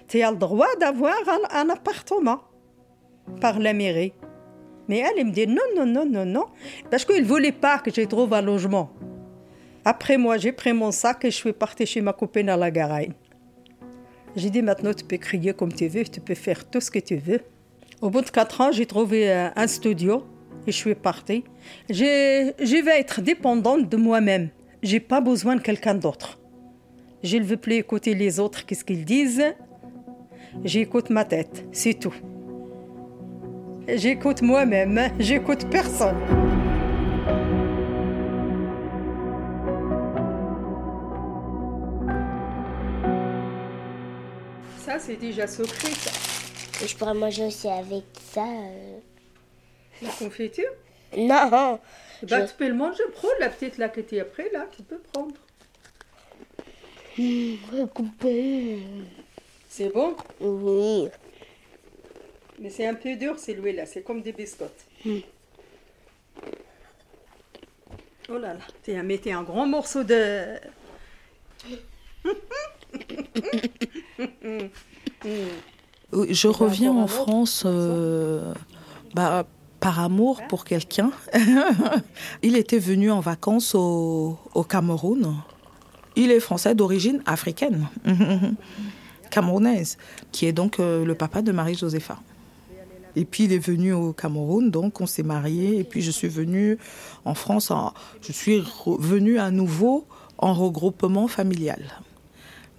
tu 0.07 0.21
as 0.21 0.31
le 0.31 0.37
droit 0.37 0.67
d'avoir 0.79 1.15
un 1.51 1.69
appartement 1.69 2.41
par 3.41 3.59
la 3.59 3.73
mairie. 3.73 4.13
Mais 4.87 4.99
elle, 4.99 5.25
me 5.25 5.31
dit 5.31 5.47
non, 5.47 5.61
non, 5.75 5.85
non, 5.85 6.05
non, 6.05 6.25
non, 6.25 6.45
parce 6.89 7.03
qu'il 7.05 7.21
ne 7.21 7.27
voulait 7.27 7.51
pas 7.51 7.79
que 7.79 7.91
je 7.91 8.01
trouve 8.01 8.33
un 8.33 8.41
logement. 8.41 8.89
Après 9.83 10.17
moi, 10.17 10.37
j'ai 10.37 10.51
pris 10.51 10.73
mon 10.73 10.91
sac 10.91 11.25
et 11.25 11.31
je 11.31 11.35
suis 11.35 11.53
partie 11.53 11.85
chez 11.85 12.01
ma 12.01 12.13
copine 12.13 12.49
à 12.49 12.57
la 12.57 12.71
Garagne. 12.71 13.13
J'ai 14.35 14.49
dit 14.49 14.61
maintenant, 14.61 14.93
tu 14.93 15.03
peux 15.03 15.17
crier 15.17 15.53
comme 15.53 15.73
tu 15.73 15.87
veux, 15.87 16.03
tu 16.03 16.19
peux 16.21 16.35
faire 16.35 16.69
tout 16.69 16.79
ce 16.81 16.91
que 16.91 16.99
tu 16.99 17.15
veux. 17.17 17.39
Au 18.01 18.09
bout 18.09 18.21
de 18.21 18.29
quatre 18.29 18.61
ans, 18.61 18.71
j'ai 18.71 18.85
trouvé 18.85 19.31
un 19.31 19.67
studio 19.67 20.23
Et 20.67 20.71
je 20.71 20.77
suis 20.77 20.95
partie. 20.95 21.43
J'ai- 21.89 22.53
Je 22.59 22.83
vais 22.83 22.99
être 22.99 23.21
dépendante 23.21 23.87
de 23.89 23.95
moi-même. 23.97 24.49
J'ai 24.83 24.99
pas 24.99 25.21
besoin 25.21 25.55
de 25.55 25.61
quelqu'un 25.61 25.95
d'autre. 25.95 26.37
Je 27.23 27.37
ne 27.37 27.43
veux 27.43 27.55
plus 27.57 27.75
écouter 27.75 28.13
les 28.13 28.39
autres, 28.39 28.65
qu'est-ce 28.65 28.83
qu'ils 28.83 29.05
disent. 29.05 29.43
J'écoute 30.65 31.09
ma 31.09 31.23
tête, 31.23 31.65
c'est 31.71 31.93
tout. 31.97 32.13
J'écoute 33.87 34.41
moi-même, 34.41 34.99
j'écoute 35.19 35.69
personne. 35.69 36.17
Ça, 44.79 44.99
c'est 44.99 45.15
déjà 45.15 45.47
secret, 45.47 45.89
ça. 45.91 46.11
Je 46.85 46.95
pourrais 46.95 47.13
manger 47.13 47.45
aussi 47.45 47.67
avec 47.67 48.03
ça. 48.31 48.45
euh. 48.45 48.99
La 50.01 50.09
confiture? 50.09 50.69
Non 51.17 51.49
Bah, 51.49 51.79
Je- 52.23 52.45
tu 52.45 52.53
peux 52.57 52.67
le 52.67 52.73
manger. 52.75 53.03
Prends 53.13 53.27
la 53.39 53.49
petite 53.49 53.77
là 53.77 53.89
qui 53.89 54.01
était 54.01 54.19
après, 54.19 54.49
là, 54.53 54.67
tu 54.75 54.83
peux 54.83 54.99
prendre. 55.11 55.33
Recouper. 57.73 58.79
C'est 59.67 59.91
bon? 59.93 60.15
Oui. 60.39 61.07
Mais 62.59 62.69
c'est 62.69 62.87
un 62.87 62.95
peu 62.95 63.15
dur, 63.15 63.35
c'est 63.37 63.53
loué 63.53 63.73
là. 63.73 63.85
C'est 63.85 64.01
comme 64.01 64.21
des 64.21 64.31
biscottes. 64.31 64.85
Hmm. 65.05 65.19
Oh 68.29 68.37
là 68.37 68.53
là. 68.55 68.59
Tiens, 68.83 69.03
mettez 69.03 69.31
un 69.31 69.43
grand 69.43 69.67
morceau 69.67 70.03
de. 70.03 70.57
Oui, 76.13 76.33
Je 76.33 76.47
reviens 76.47 76.91
en 76.91 77.07
France 77.07 77.63
euh, 77.65 78.53
bah, 79.13 79.45
par 79.79 79.99
amour 79.99 80.41
pour 80.47 80.65
quelqu'un. 80.65 81.11
Il 82.43 82.55
était 82.55 82.79
venu 82.79 83.11
en 83.11 83.19
vacances 83.19 83.75
au, 83.75 84.37
au 84.53 84.63
Cameroun. 84.63 85.35
Il 86.15 86.31
est 86.31 86.39
français 86.39 86.73
d'origine 86.73 87.21
africaine, 87.27 87.87
camerounaise, 89.29 89.97
qui 90.31 90.47
est 90.47 90.51
donc 90.51 90.79
euh, 90.79 91.05
le 91.05 91.13
papa 91.13 91.43
de 91.43 91.51
Marie-Josépha. 91.51 92.17
Et 93.17 93.25
puis 93.25 93.45
il 93.45 93.53
est 93.53 93.57
venu 93.57 93.93
au 93.93 94.13
Cameroun, 94.13 94.69
donc 94.69 95.01
on 95.01 95.07
s'est 95.07 95.23
mariés. 95.23 95.79
Et 95.79 95.83
puis 95.83 96.03
je 96.03 96.11
suis 96.11 96.27
venue 96.27 96.77
en 97.25 97.33
France. 97.33 97.71
je 98.21 98.31
suis 98.31 98.63
venue 98.85 99.39
à 99.39 99.49
nouveau 99.49 100.05
en 100.37 100.53
regroupement 100.53 101.27
familial. 101.27 101.81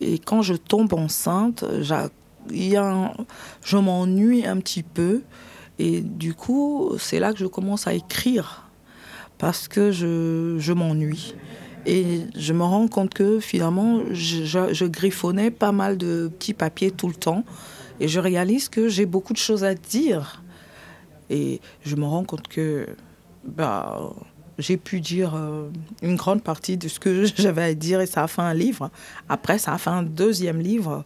Et 0.00 0.20
quand 0.20 0.42
je 0.42 0.54
tombe 0.54 0.94
enceinte, 0.94 1.64
y 2.52 2.76
a 2.76 3.12
je 3.64 3.76
m'ennuie 3.78 4.46
un 4.46 4.58
petit 4.58 4.84
peu. 4.84 5.22
Et 5.80 6.02
du 6.02 6.34
coup, 6.34 6.92
c'est 7.00 7.18
là 7.18 7.32
que 7.32 7.40
je 7.40 7.46
commence 7.46 7.88
à 7.88 7.94
écrire. 7.94 8.70
Parce 9.38 9.66
que 9.66 9.90
je, 9.90 10.54
je 10.60 10.72
m'ennuie. 10.72 11.34
Et 11.84 12.20
je 12.36 12.52
me 12.52 12.62
rends 12.62 12.86
compte 12.86 13.12
que 13.12 13.40
finalement, 13.40 14.02
je 14.12 14.84
griffonnais 14.84 15.50
pas 15.50 15.72
mal 15.72 15.98
de 15.98 16.30
petits 16.38 16.54
papiers 16.54 16.92
tout 16.92 17.08
le 17.08 17.14
temps. 17.14 17.44
Et 18.00 18.08
je 18.08 18.20
réalise 18.20 18.68
que 18.68 18.88
j'ai 18.88 19.06
beaucoup 19.06 19.32
de 19.32 19.38
choses 19.38 19.64
à 19.64 19.74
dire. 19.74 20.42
Et 21.30 21.60
je 21.84 21.96
me 21.96 22.04
rends 22.04 22.24
compte 22.24 22.48
que 22.48 22.86
bah, 23.44 24.12
j'ai 24.58 24.76
pu 24.76 25.00
dire 25.00 25.34
euh, 25.34 25.68
une 26.02 26.16
grande 26.16 26.42
partie 26.42 26.76
de 26.76 26.88
ce 26.88 26.98
que 27.00 27.24
j'avais 27.36 27.62
à 27.62 27.74
dire 27.74 28.00
et 28.00 28.06
ça 28.06 28.24
a 28.24 28.28
fait 28.28 28.42
un 28.42 28.54
livre. 28.54 28.90
Après, 29.28 29.58
ça 29.58 29.74
a 29.74 29.78
fait 29.78 29.90
un 29.90 30.02
deuxième 30.02 30.60
livre. 30.60 31.04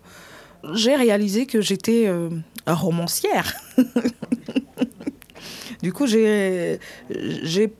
J'ai 0.75 0.95
réalisé 0.95 1.47
que 1.47 1.61
j'étais 1.61 2.07
euh, 2.07 2.31
romancière. 2.67 3.53
Du 5.83 5.93
coup, 5.93 6.07
j'ai 6.07 6.79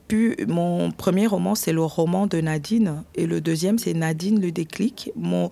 pu. 0.09 0.35
Mon 0.45 0.91
premier 0.91 1.25
roman, 1.25 1.55
c'est 1.55 1.71
le 1.71 1.83
roman 1.83 2.27
de 2.27 2.41
Nadine. 2.41 3.03
Et 3.15 3.25
le 3.25 3.39
deuxième, 3.39 3.79
c'est 3.79 3.93
Nadine 3.93 4.41
le 4.41 4.51
déclic. 4.51 5.11
Mon 5.15 5.49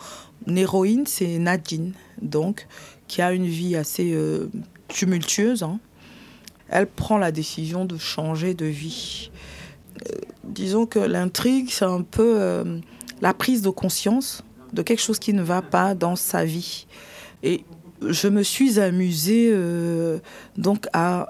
héroïne, 0.47 1.05
c'est 1.07 1.37
Nadine, 1.37 1.93
donc, 2.21 2.67
qui 3.11 3.21
a 3.21 3.33
une 3.33 3.45
vie 3.45 3.75
assez 3.75 4.13
euh, 4.13 4.47
tumultueuse. 4.87 5.63
hein. 5.63 5.81
Elle 6.69 6.87
prend 6.87 7.17
la 7.17 7.33
décision 7.33 7.83
de 7.83 7.97
changer 7.97 8.53
de 8.53 8.65
vie. 8.65 9.31
Euh, 10.07 10.15
disons 10.45 10.85
que 10.85 10.99
l'intrigue, 10.99 11.67
c'est 11.69 11.83
un 11.83 12.03
peu 12.03 12.35
euh, 12.39 12.79
la 13.19 13.33
prise 13.33 13.61
de 13.61 13.69
conscience 13.69 14.45
de 14.71 14.81
quelque 14.81 15.01
chose 15.01 15.19
qui 15.19 15.33
ne 15.33 15.43
va 15.43 15.61
pas 15.61 15.93
dans 15.93 16.15
sa 16.15 16.45
vie. 16.45 16.87
Et 17.43 17.65
je 18.01 18.29
me 18.29 18.43
suis 18.43 18.79
amusée 18.79 19.53
donc 20.55 20.87
à 20.93 21.27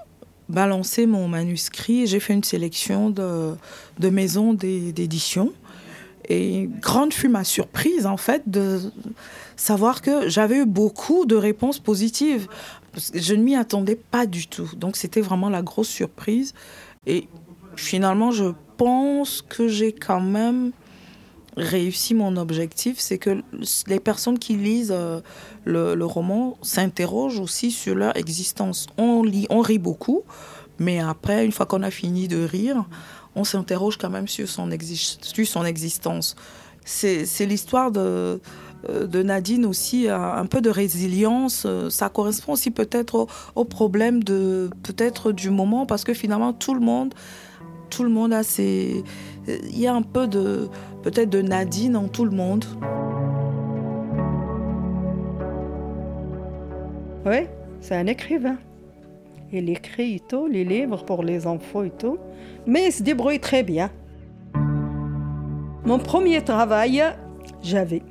balancer 0.50 1.08
mon 1.08 1.28
manuscrit. 1.28 2.06
J'ai 2.06 2.20
fait 2.20 2.34
une 2.34 2.44
sélection 2.44 3.10
de, 3.10 3.56
de 3.98 4.10
maisons 4.10 4.54
d'é- 4.54 4.91
d'édition. 4.91 5.52
Et 6.30 6.70
grande 6.80 7.12
fut 7.12 7.30
ma 7.30 7.44
surprise, 7.44 8.06
en 8.06 8.17
fait, 8.17 8.44
de 8.46 8.80
savoir 9.56 10.02
que 10.02 10.30
j'avais 10.30 10.58
eu 10.58 10.66
beaucoup 10.66 11.26
de 11.26 11.36
réponses 11.36 11.80
positives. 11.80 12.48
Je 13.14 13.34
ne 13.36 13.44
m'y 13.44 13.56
attendais 13.56 13.96
pas 13.96 14.26
du 14.26 14.48
tout. 14.48 14.70
Donc, 14.76 14.98
c'était 14.98 15.22
vraiment 15.22 15.50
la 15.50 15.62
grosse 15.62 15.90
surprise. 15.90 16.54
Et 17.06 17.28
finalement, 17.76 18.32
je 18.32 18.54
pense 18.78 19.42
que 19.42 19.68
j'ai 19.68 19.94
quand 19.94 20.22
même 20.22 20.72
réussi 21.58 22.14
mon 22.14 22.38
objectif. 22.38 23.00
C'est 23.00 23.18
que 23.18 23.42
les 23.88 24.00
personnes 24.00 24.40
qui 24.40 24.56
lisent 24.56 24.94
euh, 24.96 25.22
le, 25.66 26.06
roman 26.06 26.58
s'interrogent 26.62 27.40
aussi 27.40 27.72
sur 27.72 27.96
leur 27.96 28.16
existence. 28.18 28.88
On 28.98 29.24
lit, 29.24 29.48
on 29.50 29.62
rit 29.62 29.80
beaucoup, 29.80 30.24
mais 30.80 31.00
après, 31.00 31.46
une 31.46 31.52
fois 31.52 31.66
qu'on 31.66 31.84
a 31.84 31.92
fini 31.92 32.28
de 32.28 32.44
rire, 32.44 32.86
on 33.36 33.44
s'interroge 33.44 33.98
quand 33.98 34.10
même 34.10 34.28
sur 34.28 34.48
son, 34.48 34.70
sur 35.22 35.48
son 35.48 35.66
existence. 35.66 36.36
C'est 36.84 37.46
l'histoire 37.46 37.92
de, 37.92 38.40
de 38.89 39.24
Nadine 39.24 39.65
aussi, 39.65 40.10
un 40.10 40.41
un 40.41 40.46
peu 40.46 40.62
de 40.62 40.70
résilience. 40.70 41.63
Euh, 41.65 41.89
Ça 41.89 42.10
correspond 42.10 42.54
aussi 42.54 42.72
peut-être 42.72 43.28
au, 43.56 43.65
problème 43.65 44.24
de 44.24 44.70
peut-être 44.84 45.32
du 45.32 45.50
moment, 45.50 45.86
parce 45.86 46.04
que 46.04 46.13
finalement, 46.13 46.54
tout 46.54 46.74
le 46.74 46.80
monde, 46.80 47.13
tout 47.89 48.04
le 48.04 48.10
monde 48.10 48.34
a 48.34 48.44
ses... 48.44 49.04
Il 49.48 49.80
y 49.80 49.88
a 49.88 49.94
un 49.94 50.02
peu 50.02 50.28
de 50.28 50.70
peut-être 51.04 51.30
de 51.30 51.41
Nadine 51.41 51.96
en 51.96 52.08
tout 52.08 52.26
le 52.26 52.32
monde. 52.32 52.65
Oui, 57.26 57.48
c'est 57.80 57.96
un 57.96 58.08
écrivain. 58.08 58.58
Il 59.52 59.70
écrit 59.70 60.22
tout, 60.28 60.48
les 60.48 60.63
livres 60.63 61.04
pour 61.04 61.24
les 61.24 61.46
enfants 61.46 61.84
et 61.84 61.91
tout. 61.91 62.17
Mais 62.65 62.88
il 62.88 62.91
se 62.91 63.04
débrouille 63.04 63.39
très 63.39 63.63
bien. 63.63 63.89
Mon 65.84 66.00
premier 66.00 66.44
travail, 66.44 67.04
j'avais 67.62 68.04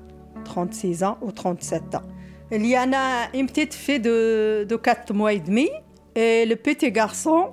36 0.51 1.05
ans 1.05 1.17
ou 1.23 1.31
37 1.31 1.95
ans. 1.95 2.03
Il 2.51 2.67
y 2.67 2.77
en 2.77 2.93
a 2.93 3.29
une 3.35 3.47
petite 3.47 3.73
fille 3.73 4.01
de, 4.01 4.67
de 4.69 4.77
4 4.77 5.15
mois 5.15 5.33
et 5.33 5.39
demi 5.39 5.69
et 6.17 6.45
le 6.45 6.57
petit 6.57 6.91
garçon, 6.91 7.51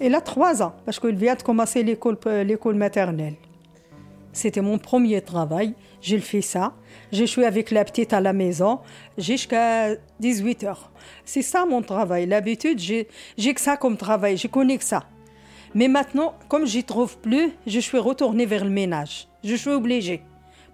il 0.00 0.12
a 0.16 0.20
3 0.20 0.60
ans 0.62 0.74
parce 0.84 0.98
qu'il 0.98 1.14
vient 1.14 1.36
de 1.36 1.42
commencer 1.42 1.84
l'école 1.84 2.18
l'école 2.44 2.74
maternelle. 2.74 3.36
C'était 4.32 4.62
mon 4.62 4.78
premier 4.78 5.20
travail. 5.20 5.74
J'ai 6.00 6.18
fait 6.18 6.42
ça. 6.42 6.72
Je 7.12 7.24
suis 7.24 7.44
avec 7.44 7.70
la 7.70 7.84
petite 7.84 8.12
à 8.12 8.20
la 8.20 8.32
maison 8.32 8.80
jusqu'à 9.16 9.94
18 10.18 10.64
heures. 10.64 10.90
C'est 11.24 11.42
ça 11.42 11.64
mon 11.66 11.82
travail. 11.82 12.26
L'habitude, 12.26 12.80
j'ai 12.80 13.06
j'ai 13.38 13.54
que 13.54 13.60
ça 13.60 13.76
comme 13.76 13.96
travail. 13.96 14.36
Je 14.36 14.48
connais 14.48 14.78
que 14.78 14.84
ça. 14.84 15.04
Mais 15.72 15.86
maintenant, 15.86 16.34
comme 16.48 16.66
j'y 16.66 16.82
trouve 16.82 17.16
plus, 17.18 17.52
je 17.68 17.78
suis 17.78 17.98
retournée 17.98 18.46
vers 18.46 18.64
le 18.64 18.70
ménage. 18.70 19.28
Je 19.44 19.54
suis 19.54 19.70
obligée. 19.70 20.22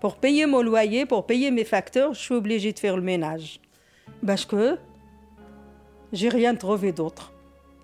Pour 0.01 0.17
payer 0.17 0.47
mon 0.47 0.63
loyer, 0.63 1.05
pour 1.07 1.27
payer 1.27 1.51
mes 1.51 1.65
facteurs, 1.65 2.15
je 2.15 2.21
suis 2.21 2.35
obligée 2.35 2.73
de 2.73 2.79
faire 2.79 2.97
le 2.97 3.03
ménage. 3.03 3.61
Parce 4.27 4.45
que 4.45 4.79
j'ai 6.13 6.29
rien 6.29 6.55
trouvé 6.55 6.93
d'autre. 6.93 7.33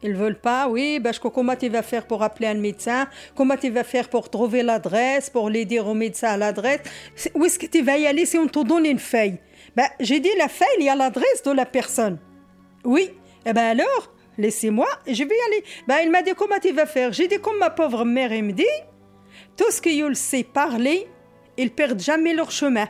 Ils 0.02 0.14
veulent 0.14 0.38
pas, 0.38 0.68
oui, 0.68 1.00
parce 1.02 1.18
que 1.18 1.28
comment 1.28 1.56
tu 1.56 1.68
vas 1.68 1.82
faire 1.82 2.06
pour 2.06 2.22
appeler 2.22 2.48
un 2.48 2.54
médecin? 2.54 3.08
Comment 3.34 3.56
tu 3.56 3.70
vas 3.70 3.84
faire 3.84 4.08
pour 4.08 4.30
trouver 4.30 4.62
l'adresse, 4.62 5.30
pour 5.30 5.48
les 5.48 5.64
dire 5.64 5.86
au 5.86 5.94
médecin 5.94 6.28
à 6.28 6.36
l'adresse 6.36 6.80
Où 7.34 7.44
est-ce 7.44 7.58
que 7.58 7.66
tu 7.66 7.82
vas 7.82 7.96
y 7.96 8.06
aller 8.06 8.26
si 8.26 8.36
on 8.38 8.46
te 8.46 8.62
donne 8.62 8.86
une 8.86 8.98
feuille? 8.98 9.38
Ben, 9.74 9.88
J'ai 10.00 10.20
dit 10.20 10.30
la 10.38 10.48
feuille, 10.48 10.68
il 10.78 10.84
y 10.84 10.88
a 10.88 10.96
l'adresse 10.96 11.42
de 11.44 11.50
la 11.50 11.66
personne. 11.66 12.18
Oui, 12.84 13.10
eh 13.44 13.52
ben 13.52 13.78
alors, 13.78 14.12
laissez-moi, 14.38 14.86
je 15.06 15.24
vais 15.24 15.34
y 15.34 15.54
aller. 15.54 15.64
Ben, 15.88 15.96
il 16.04 16.10
m'a 16.10 16.22
dit 16.22 16.32
comment 16.36 16.58
tu 16.60 16.72
vas 16.72 16.86
faire? 16.86 17.12
J'ai 17.12 17.26
dit 17.26 17.38
comme 17.40 17.58
ma 17.58 17.70
pauvre 17.70 18.04
mère, 18.04 18.30
me 18.30 18.52
dit, 18.52 18.64
tout 19.56 19.70
ce 19.70 19.80
qu'ils 19.80 20.14
sait 20.14 20.44
parler, 20.44 21.08
ils 21.56 21.70
perdent 21.70 22.00
jamais 22.00 22.34
leur 22.34 22.50
chemin. 22.50 22.86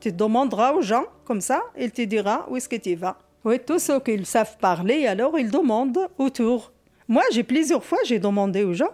Tu 0.00 0.12
demanderas 0.12 0.72
aux 0.72 0.82
gens, 0.82 1.04
comme 1.24 1.40
ça, 1.40 1.62
il 1.78 1.90
te 1.92 2.02
dira 2.02 2.46
où 2.50 2.56
est-ce 2.56 2.68
que 2.68 2.76
tu 2.76 2.94
vas. 2.94 3.18
Oui, 3.44 3.58
tous 3.64 3.78
ceux 3.78 4.00
qu'ils 4.00 4.26
savent 4.26 4.56
parler, 4.58 5.06
alors 5.06 5.38
ils 5.38 5.50
demandent 5.50 6.08
autour. 6.18 6.72
Moi, 7.08 7.22
j'ai 7.32 7.42
plusieurs 7.42 7.84
fois, 7.84 7.98
j'ai 8.04 8.18
demandé 8.18 8.62
aux 8.64 8.72
gens. 8.72 8.90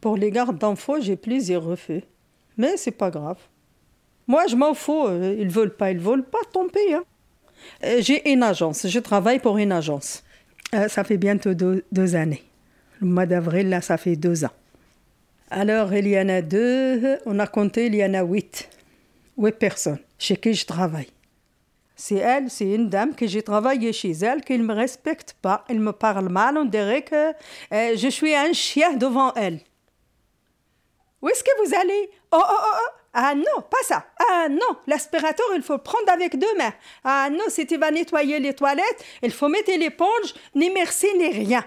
Pour 0.00 0.16
les 0.16 0.30
gardes 0.30 0.58
d'enfants, 0.58 1.00
j'ai 1.00 1.16
plusieurs 1.16 1.64
refus. 1.64 2.02
Mais 2.56 2.76
c'est 2.76 2.90
pas 2.90 3.10
grave. 3.10 3.38
Moi, 4.26 4.44
je 4.48 4.56
m'en 4.56 4.74
fous. 4.74 5.06
euh, 5.06 5.36
Ils 5.38 5.48
veulent 5.48 5.74
pas, 5.76 5.90
ils 5.90 5.98
veulent 5.98 6.24
pas, 6.24 6.38
tant 6.52 6.66
pis. 6.68 6.92
hein. 6.94 7.02
Euh, 7.84 7.98
J'ai 8.00 8.30
une 8.30 8.42
agence. 8.42 8.86
Je 8.86 8.98
travaille 8.98 9.38
pour 9.38 9.56
une 9.58 9.72
agence. 9.72 10.22
Euh, 10.74 10.88
ça 10.88 11.04
fait 11.04 11.16
bientôt 11.16 11.54
deux, 11.54 11.84
deux 11.92 12.14
années. 12.16 12.42
Le 13.00 13.06
mois 13.06 13.26
d'avril, 13.26 13.68
là, 13.68 13.80
ça 13.80 13.96
fait 13.96 14.16
deux 14.16 14.44
ans. 14.44 14.50
Alors, 15.50 15.94
il 15.94 16.08
y 16.08 16.18
en 16.18 16.28
a 16.28 16.42
deux, 16.42 17.18
on 17.24 17.38
a 17.38 17.46
compté, 17.46 17.86
il 17.86 17.94
y 17.94 18.04
en 18.04 18.14
a 18.14 18.22
huit. 18.22 18.68
Huit 19.38 19.56
personnes 19.56 20.00
chez 20.18 20.36
qui 20.36 20.54
je 20.54 20.66
travaille. 20.66 21.10
C'est 21.94 22.16
elle, 22.16 22.50
c'est 22.50 22.68
une 22.68 22.90
dame 22.90 23.14
que 23.14 23.26
j'ai 23.26 23.42
travaillé 23.42 23.92
chez 23.92 24.10
elle, 24.10 24.42
qui 24.42 24.58
ne 24.58 24.64
me 24.64 24.74
respecte 24.74 25.36
pas. 25.40 25.64
Elle 25.68 25.80
me 25.80 25.92
parle 25.92 26.28
mal, 26.28 26.58
on 26.58 26.64
dirait 26.64 27.02
que 27.02 27.30
euh, 27.72 27.96
je 27.96 28.08
suis 28.08 28.34
un 28.34 28.52
chien 28.52 28.94
devant 28.94 29.32
elle. 29.34 29.60
Où 31.22 31.28
est-ce 31.28 31.44
que 31.44 31.64
vous 31.64 31.74
allez? 31.74 32.10
Oh, 32.32 32.38
oh, 32.38 32.44
oh, 32.50 32.74
oh 32.74 32.90
Ah 33.14 33.34
non, 33.34 33.62
pas 33.70 33.82
ça 33.84 34.04
Ah 34.28 34.48
non, 34.50 34.76
l'aspirateur, 34.86 35.46
il 35.54 35.62
faut 35.62 35.74
le 35.74 35.78
prendre 35.78 36.10
avec 36.12 36.36
deux 36.38 36.54
mains. 36.58 36.74
Ah 37.04 37.28
non, 37.30 37.44
si 37.48 37.66
tu 37.66 37.78
vas 37.78 37.90
nettoyer 37.90 38.40
les 38.40 38.52
toilettes, 38.52 39.04
il 39.22 39.32
faut 39.32 39.48
mettre 39.48 39.70
l'éponge, 39.78 40.34
ni 40.54 40.70
merci, 40.70 41.06
ni 41.16 41.28
rien. 41.28 41.64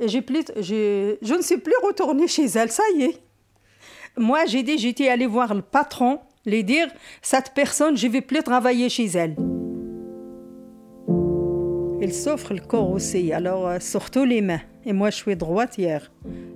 Et 0.00 0.22
plus, 0.22 0.44
je 0.60 1.34
ne 1.34 1.42
suis 1.42 1.58
plus 1.58 1.74
retournée 1.84 2.26
chez 2.26 2.46
elle, 2.46 2.70
ça 2.70 2.82
y 2.96 3.02
est. 3.02 3.20
Moi, 4.16 4.46
j'ai 4.46 4.62
dit, 4.62 4.78
j'étais 4.78 5.08
allée 5.08 5.26
voir 5.26 5.54
le 5.54 5.62
patron, 5.62 6.20
lui 6.46 6.64
dire, 6.64 6.88
cette 7.20 7.52
personne, 7.54 7.96
je 7.96 8.06
ne 8.06 8.12
vais 8.12 8.20
plus 8.22 8.42
travailler 8.42 8.88
chez 8.88 9.06
elle. 9.06 9.36
Il 12.02 12.14
souffre 12.14 12.54
le 12.54 12.60
corps 12.60 12.90
aussi, 12.90 13.30
alors 13.30 13.68
euh, 13.68 13.78
surtout 13.78 14.24
les 14.24 14.40
mains. 14.40 14.62
Et 14.86 14.94
moi, 14.94 15.10
je 15.10 15.16
suis 15.16 15.36
droitière. 15.36 16.10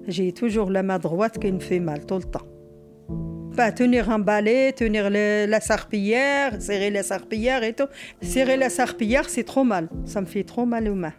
J'ai 0.08 0.32
toujours 0.32 0.70
la 0.70 0.82
main 0.82 0.98
droite 0.98 1.38
qui 1.38 1.52
me 1.52 1.60
fait 1.60 1.80
mal 1.80 2.06
tout 2.06 2.16
le 2.16 2.24
temps. 2.24 2.46
Pas 3.54 3.70
tenir 3.70 4.10
un 4.10 4.18
balai, 4.18 4.72
tenir 4.72 5.10
la 5.10 5.60
sarpillière, 5.60 6.60
serrer 6.60 6.90
la 6.90 7.02
sarpillière 7.02 7.62
et 7.62 7.74
tout. 7.74 7.86
Serrer 8.22 8.56
la 8.56 8.70
sarpillière, 8.70 9.28
c'est 9.28 9.44
trop 9.44 9.64
mal. 9.64 9.90
Ça 10.06 10.22
me 10.22 10.26
fait 10.26 10.44
trop 10.44 10.64
mal 10.64 10.88
aux 10.88 10.94
mains. 10.94 11.12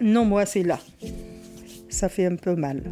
Non, 0.00 0.24
moi, 0.24 0.46
c'est 0.46 0.62
là. 0.62 0.78
Ça 1.88 2.08
fait 2.08 2.26
un 2.26 2.36
peu 2.36 2.54
mal. 2.54 2.82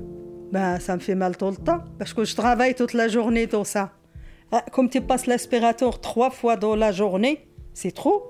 Ben, 0.53 0.79
ça 0.79 0.95
me 0.97 1.01
fait 1.01 1.15
mal 1.15 1.37
tout 1.37 1.49
le 1.51 1.57
temps, 1.57 1.81
parce 1.99 2.13
que 2.13 2.25
je 2.25 2.37
travaille 2.37 2.75
toute 2.75 2.93
la 2.93 3.09
journée, 3.09 3.47
tout 3.47 3.65
ça. 3.65 3.93
Ah, 4.51 4.65
comme 4.71 4.91
tu 4.91 5.01
passes 5.01 5.27
l'aspirateur 5.27 6.01
trois 6.01 6.31
fois 6.31 6.57
dans 6.57 6.77
la 6.77 6.93
journée, 6.93 7.49
c'est 7.73 7.93
trop. 7.93 8.23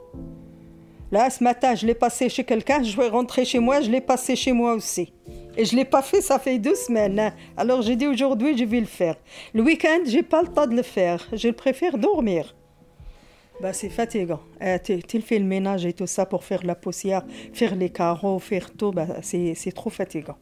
Là, 1.11 1.29
ce 1.31 1.43
matin, 1.43 1.75
je 1.75 1.85
l'ai 1.85 1.95
passé 1.95 2.29
chez 2.29 2.45
quelqu'un, 2.45 2.83
je 2.83 2.97
vais 2.97 3.09
rentrer 3.09 3.45
chez 3.45 3.59
moi, 3.59 3.81
je 3.81 3.91
l'ai 3.91 4.01
passé 4.01 4.37
chez 4.37 4.53
moi 4.53 4.75
aussi. 4.75 5.13
Et 5.57 5.65
je 5.65 5.75
ne 5.75 5.81
l'ai 5.81 5.85
pas 5.85 6.01
fait, 6.01 6.23
ça 6.23 6.39
fait 6.39 6.59
deux 6.59 6.75
semaines. 6.77 7.19
hein. 7.19 7.35
Alors 7.57 7.83
j'ai 7.83 7.97
dit 7.97 8.07
aujourd'hui, 8.07 8.57
je 8.57 8.65
vais 8.65 8.81
le 8.81 8.87
faire. 8.87 9.17
Le 9.53 9.63
week-end, 9.63 9.99
j'ai 10.07 10.23
pas 10.23 10.41
le 10.43 10.49
temps 10.49 10.67
de 10.67 10.75
le 10.75 10.83
faire. 10.83 11.29
Je 11.35 11.49
préfère 11.51 11.99
dormir. 11.99 12.55
Bah, 13.63 13.73
c'est 13.73 13.91
fatigant. 13.91 14.41
Euh, 14.61 14.77
tu, 14.83 15.21
fais 15.21 15.39
le 15.39 15.45
ménage 15.45 15.87
et 15.87 15.93
tout 15.93 16.09
ça 16.09 16.27
pour 16.27 16.43
faire 16.43 16.67
la 16.67 16.75
poussière, 16.75 17.23
faire 17.53 17.77
les 17.77 17.91
carreaux, 17.91 18.41
faire 18.41 18.73
tout, 18.73 18.91
bah, 18.91 19.07
c'est 19.23 19.73
trop 19.73 19.89
fatigant. 19.89 20.37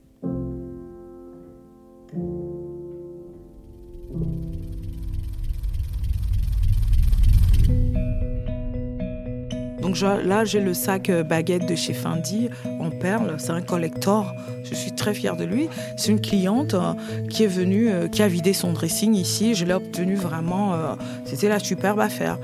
Donc 9.90 10.00
là, 10.24 10.44
j'ai 10.44 10.61
le 10.61 10.72
sac 10.72 11.11
euh, 11.11 11.24
baguette 11.24 11.66
de 11.66 11.74
chez 11.74 11.94
Fendi 11.94 12.48
en 12.79 12.90
perles. 12.90 13.35
C'est 13.38 13.50
un 13.50 13.61
collector. 13.61 14.33
Je 14.62 14.72
suis 14.72 14.92
très 14.92 15.14
fière 15.14 15.35
de 15.35 15.42
lui. 15.42 15.68
C'est 15.96 16.12
une 16.12 16.20
cliente 16.20 16.74
euh, 16.74 16.92
qui 17.29 17.42
est 17.42 17.48
venue, 17.48 17.90
euh, 17.90 18.07
qui 18.07 18.22
a 18.22 18.29
vidé 18.29 18.53
son 18.53 18.72
dressing 18.72 19.14
ici. 19.16 19.57
Je 19.57 19.64
l'ai 19.64 19.74
obtenu 19.74 20.14
vraiment. 20.14 20.76
C'était 21.24 21.48
la 21.48 21.59
superbe 21.59 21.98
affaire. 21.98 22.38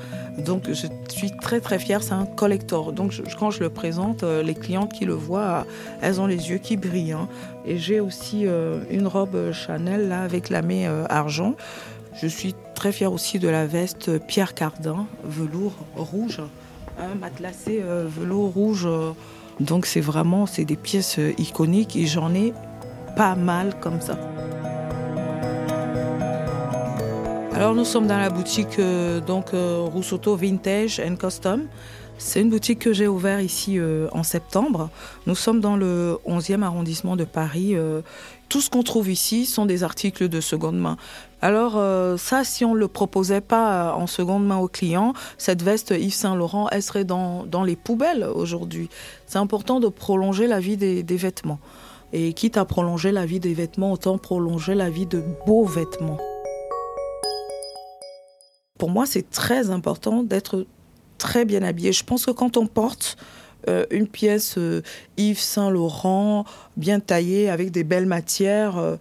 Donc 0.45 0.65
je 0.67 0.89
suis 1.09 1.31
très 1.41 1.61
très 1.61 1.79
fière. 1.79 2.03
C'est 2.03 2.15
un 2.15 2.27
collector. 2.27 2.93
Donc 2.93 3.13
quand 3.39 3.53
je 3.53 3.61
le 3.61 3.71
présente, 3.71 4.25
les 4.25 4.55
clientes 4.55 4.93
qui 4.93 5.05
le 5.05 5.15
voient, 5.15 5.67
elles 6.03 6.21
ont 6.21 6.27
les 6.27 6.51
yeux 6.51 6.59
qui 6.59 6.77
brillent. 6.77 7.13
hein. 7.13 7.29
Et 7.65 7.79
j'ai 7.79 8.01
aussi 8.01 8.45
une 8.91 9.07
robe 9.07 9.53
Chanel 9.53 10.09
là 10.09 10.23
avec 10.23 10.51
lamé 10.51 10.89
euh, 10.89 11.05
argent. 11.09 11.55
Je 12.21 12.27
suis 12.27 12.57
très 12.75 12.91
fière 12.91 13.13
aussi 13.13 13.39
de 13.39 13.49
la 13.49 13.67
veste 13.67 14.19
Pierre 14.27 14.55
Cardin, 14.55 15.07
velours 15.23 15.77
rouge 15.95 16.41
un 16.99 17.15
matelassé 17.15 17.81
euh, 17.83 18.07
velours 18.09 18.53
rouge. 18.53 18.87
euh, 18.87 19.13
donc 19.61 19.87
c'est 19.87 20.01
vraiment 20.01 20.47
c'est 20.47 20.65
des 20.65 20.77
pièces 20.77 21.19
euh, 21.19 21.33
iconiques 21.39 21.97
et 21.97 22.07
j'en 22.07 22.35
ai 22.35 22.53
pas 23.17 23.35
mal 23.35 23.79
comme 23.81 24.01
ça. 24.01 24.19
Alors 27.55 27.75
nous 27.75 27.87
sommes 27.87 28.07
dans 28.07 28.19
la 28.19 28.29
boutique 28.29 28.79
donc 29.27 29.53
Roussoto 29.53 30.37
Vintage 30.37 31.01
and 31.01 31.17
Custom. 31.17 31.69
C'est 32.19 32.43
une 32.43 32.51
boutique 32.51 32.81
que 32.81 32.93
j'ai 32.93 33.09
ouverte 33.09 33.43
ici 33.43 33.79
en 34.13 34.23
septembre. 34.23 34.91
Nous 35.27 35.35
sommes 35.35 35.61
dans 35.61 35.75
le 35.79 36.19
11e 36.27 36.61
arrondissement 36.63 37.17
de 37.17 37.25
Paris. 37.25 37.75
tout 38.51 38.61
ce 38.61 38.69
qu'on 38.69 38.83
trouve 38.83 39.09
ici 39.09 39.47
sont 39.47 39.65
des 39.65 39.85
articles 39.85 40.29
de 40.29 40.41
seconde 40.43 40.79
main. 40.79 40.99
Alors 41.43 41.77
euh, 41.77 42.17
ça, 42.17 42.45
si 42.45 42.65
on 42.65 42.75
ne 42.75 42.79
le 42.79 42.89
proposait 42.89 43.41
pas 43.41 43.91
euh, 43.91 43.93
en 43.93 44.07
seconde 44.07 44.47
main 44.47 44.57
aux 44.57 44.69
clients, 44.69 45.13
cette 45.37 45.63
veste 45.63 45.91
Yves 45.91 46.15
Saint 46.15 46.35
Laurent, 46.35 46.69
elle 46.71 46.83
serait 46.83 47.05
dans, 47.05 47.45
dans 47.45 47.63
les 47.63 47.77
poubelles 47.77 48.25
aujourd'hui. 48.25 48.89
C'est 49.27 49.39
important 49.39 49.79
de 49.79 49.89
prolonger 49.89 50.47
la 50.47 50.61
vie 50.61 50.77
des, 50.77 51.03
vêtements. 51.17 51.61
Et 52.13 52.33
quitte 52.33 52.57
à 52.57 52.65
prolonger 52.65 53.13
la 53.13 53.27
vie 53.27 53.41
des 53.41 53.53
vêtements, 53.53 53.93
autant 53.93 54.17
prolonger 54.17 54.75
la 54.75 54.89
vie 54.89 55.07
de 55.07 55.23
beaux 55.47 55.65
vêtements. 55.65 56.19
Pour 58.79 58.91
moi, 58.91 59.05
c'est 59.07 59.29
très 59.29 59.71
important 59.71 60.23
d'être 60.23 60.67
très 61.19 61.45
bien 61.45 61.63
habillé. 61.63 61.93
Je 61.93 62.05
pense 62.05 62.25
que 62.25 62.31
quand 62.31 62.57
on 62.57 62.67
porte 62.67 63.17
euh, 63.69 63.85
une 63.91 64.07
pièce 64.07 64.59
Yves 65.17 65.41
Saint 65.41 65.71
Laurent, 65.71 66.45
bien 66.77 67.01
taillée, 67.01 67.51
avec 67.51 67.73
des 67.73 67.85
belles 67.85 68.07
matières, 68.07 68.99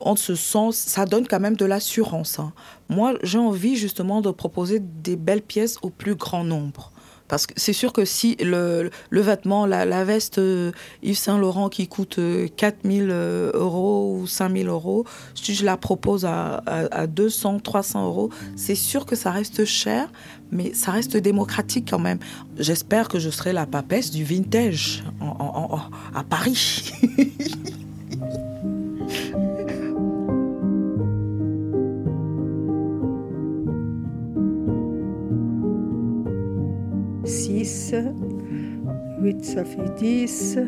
euh, 0.00 0.10
on 0.10 0.16
se 0.16 0.34
sent, 0.34 0.68
ça 0.72 1.04
donne 1.06 1.26
quand 1.26 1.40
même 1.40 1.56
de 1.56 1.64
l'assurance. 1.64 2.38
hein. 2.38 2.52
Moi, 2.88 3.14
j'ai 3.22 3.38
envie 3.38 3.76
justement 3.76 4.20
de 4.20 4.30
proposer 4.30 4.80
des 4.80 5.16
belles 5.16 5.42
pièces 5.42 5.76
au 5.82 5.90
plus 5.90 6.14
grand 6.14 6.44
nombre. 6.44 6.92
Parce 7.28 7.46
que 7.46 7.54
c'est 7.56 7.72
sûr 7.72 7.92
que 7.92 8.04
si 8.04 8.34
le, 8.40 8.90
le 9.08 9.20
vêtement, 9.20 9.64
la, 9.64 10.04
veste 10.04 10.38
euh, 10.38 10.72
Yves 11.04 11.16
Saint 11.16 11.38
Laurent 11.38 11.68
qui 11.68 11.86
coûte 11.86 12.18
4000 12.56 13.08
euros 13.54 14.18
ou 14.20 14.26
5000 14.26 14.66
euros, 14.66 15.04
si 15.36 15.54
je 15.54 15.64
la 15.64 15.76
propose 15.76 16.24
à, 16.24 16.54
à, 16.66 17.02
à 17.02 17.06
200, 17.06 17.60
300 17.60 18.04
euros, 18.06 18.30
c'est 18.56 18.74
sûr 18.74 19.06
que 19.06 19.14
ça 19.14 19.30
reste 19.30 19.64
cher, 19.64 20.10
mais 20.50 20.74
ça 20.74 20.90
reste 20.90 21.16
démocratique 21.16 21.86
quand 21.88 22.00
même. 22.00 22.18
J'espère 22.58 23.06
que 23.06 23.20
je 23.20 23.30
serai 23.30 23.52
la 23.52 23.66
papesse 23.66 24.10
du 24.10 24.24
vintage 24.24 25.04
en- 25.20 25.26
en- 25.26 25.74
en- 25.76 26.18
à 26.18 26.24
Paris. 26.24 26.90
Six, 37.24 37.94
huit, 39.20 39.44
ça 39.44 39.64
fait 39.64 39.94
dix, 39.98 40.58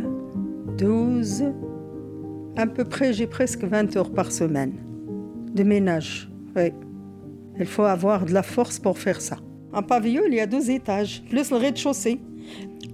douze. 0.77 1.45
À 2.57 2.67
peu 2.67 2.85
près, 2.85 3.15
j'ai 3.15 3.27
presque 3.27 3.65
20 3.65 3.97
heures 3.97 4.12
par 4.12 4.31
semaine 4.31 4.75
de 5.55 5.62
ménage. 5.62 6.31
Oui. 6.55 6.73
Il 7.59 7.67
faut 7.67 7.85
avoir 7.85 8.27
de 8.27 8.33
la 8.33 8.43
force 8.43 8.79
pour 8.79 8.99
faire 8.99 9.21
ça. 9.21 9.37
En 9.73 9.83
pavillon, 9.83 10.23
il 10.27 10.35
y 10.35 10.41
a 10.41 10.47
deux 10.47 10.71
étages, 10.71 11.23
plus 11.31 11.51
le 11.51 11.57
rez-de-chaussée. 11.57 12.21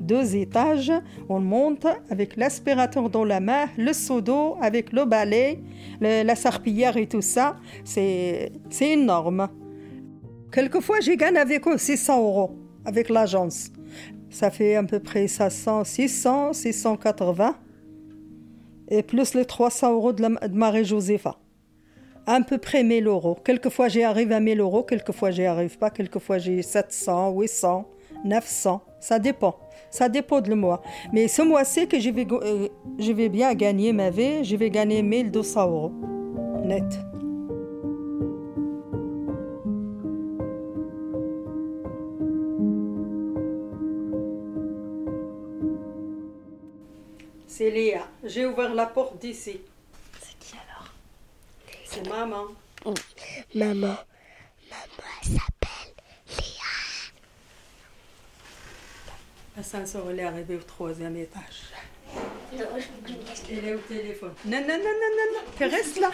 Deux 0.00 0.36
étages, 0.36 0.92
on 1.28 1.40
monte 1.40 1.86
avec 2.10 2.36
l'aspirateur 2.36 3.10
dans 3.10 3.24
la 3.24 3.40
main, 3.40 3.66
le 3.76 3.92
seau 3.92 4.20
d'eau 4.20 4.56
avec 4.60 4.92
le 4.92 5.04
balai, 5.04 5.60
la 6.00 6.36
sarpillière 6.36 6.96
et 6.96 7.06
tout 7.06 7.22
ça. 7.22 7.56
C'est 7.84 8.52
c'est 8.70 8.90
énorme. 8.90 9.48
Quelquefois, 10.52 11.00
j'ai 11.00 11.16
gagné 11.16 11.38
avec 11.38 11.66
eux 11.66 11.76
600 11.76 12.18
euros 12.18 12.67
avec 12.88 13.10
l'agence. 13.10 13.70
Ça 14.30 14.50
fait 14.50 14.74
à 14.74 14.82
peu 14.82 14.98
près 14.98 15.28
500, 15.28 15.84
600, 15.84 16.54
680. 16.54 17.54
Et 18.90 19.02
plus 19.02 19.34
les 19.34 19.44
300 19.44 19.92
euros 19.92 20.12
de, 20.14 20.22
de 20.22 20.54
Marie-Josépha. 20.54 21.36
À 22.26 22.40
peu 22.40 22.56
près 22.56 22.82
1000 22.82 23.06
euros. 23.06 23.36
Quelquefois, 23.44 23.88
j'y 23.88 24.02
arrive 24.02 24.32
à 24.32 24.40
1000 24.40 24.60
euros, 24.60 24.82
quelquefois, 24.82 25.30
j'y 25.30 25.44
arrive 25.44 25.76
pas. 25.76 25.90
Quelquefois, 25.90 26.38
j'ai 26.38 26.62
700, 26.62 27.32
800, 27.32 27.86
900. 28.24 28.82
Ça 29.00 29.18
dépend. 29.18 29.56
Ça 29.90 30.08
dépend 30.08 30.40
de 30.40 30.48
le 30.48 30.56
mois. 30.56 30.82
Mais 31.12 31.28
ce 31.28 31.42
mois-ci, 31.42 31.86
que 31.86 31.96
euh, 31.96 32.68
je 32.98 33.12
vais 33.12 33.28
bien 33.28 33.52
gagner 33.54 33.92
ma 33.92 34.08
vie, 34.08 34.44
je 34.44 34.56
vais 34.56 34.70
gagner 34.70 35.02
1200 35.02 35.70
euros. 35.70 35.92
Net. 36.64 36.84
C'est 47.48 47.70
Léa. 47.70 48.06
J'ai 48.22 48.44
ouvert 48.46 48.74
la 48.74 48.86
porte 48.86 49.18
d'ici. 49.18 49.58
C'est 50.20 50.38
qui 50.38 50.54
alors? 50.54 50.92
C'est 51.86 52.06
maman. 52.06 52.44
Maman. 53.54 53.74
Maman, 53.74 53.96
elle 55.22 55.28
s'appelle 55.28 55.94
L'ascenseur, 59.56 60.10
elle 60.10 60.20
est 60.20 60.24
arrivée 60.24 60.56
au 60.56 60.62
troisième 60.62 61.16
étage. 61.16 61.72
Léa. 62.52 62.64
Non, 62.64 62.66
je 62.78 63.54
est 63.54 63.74
au 63.74 63.78
téléphone. 63.78 64.34
Non, 64.44 64.60
non, 64.60 64.66
non, 64.66 64.76
non, 64.76 65.10
non, 65.16 65.32
non. 65.34 65.52
Tu 65.56 65.64
restes 65.64 65.98
là. 65.98 66.10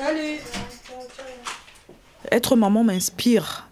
Allez. 0.00 0.40
Être 2.30 2.56
maman 2.56 2.84
m'inspire. 2.84 3.68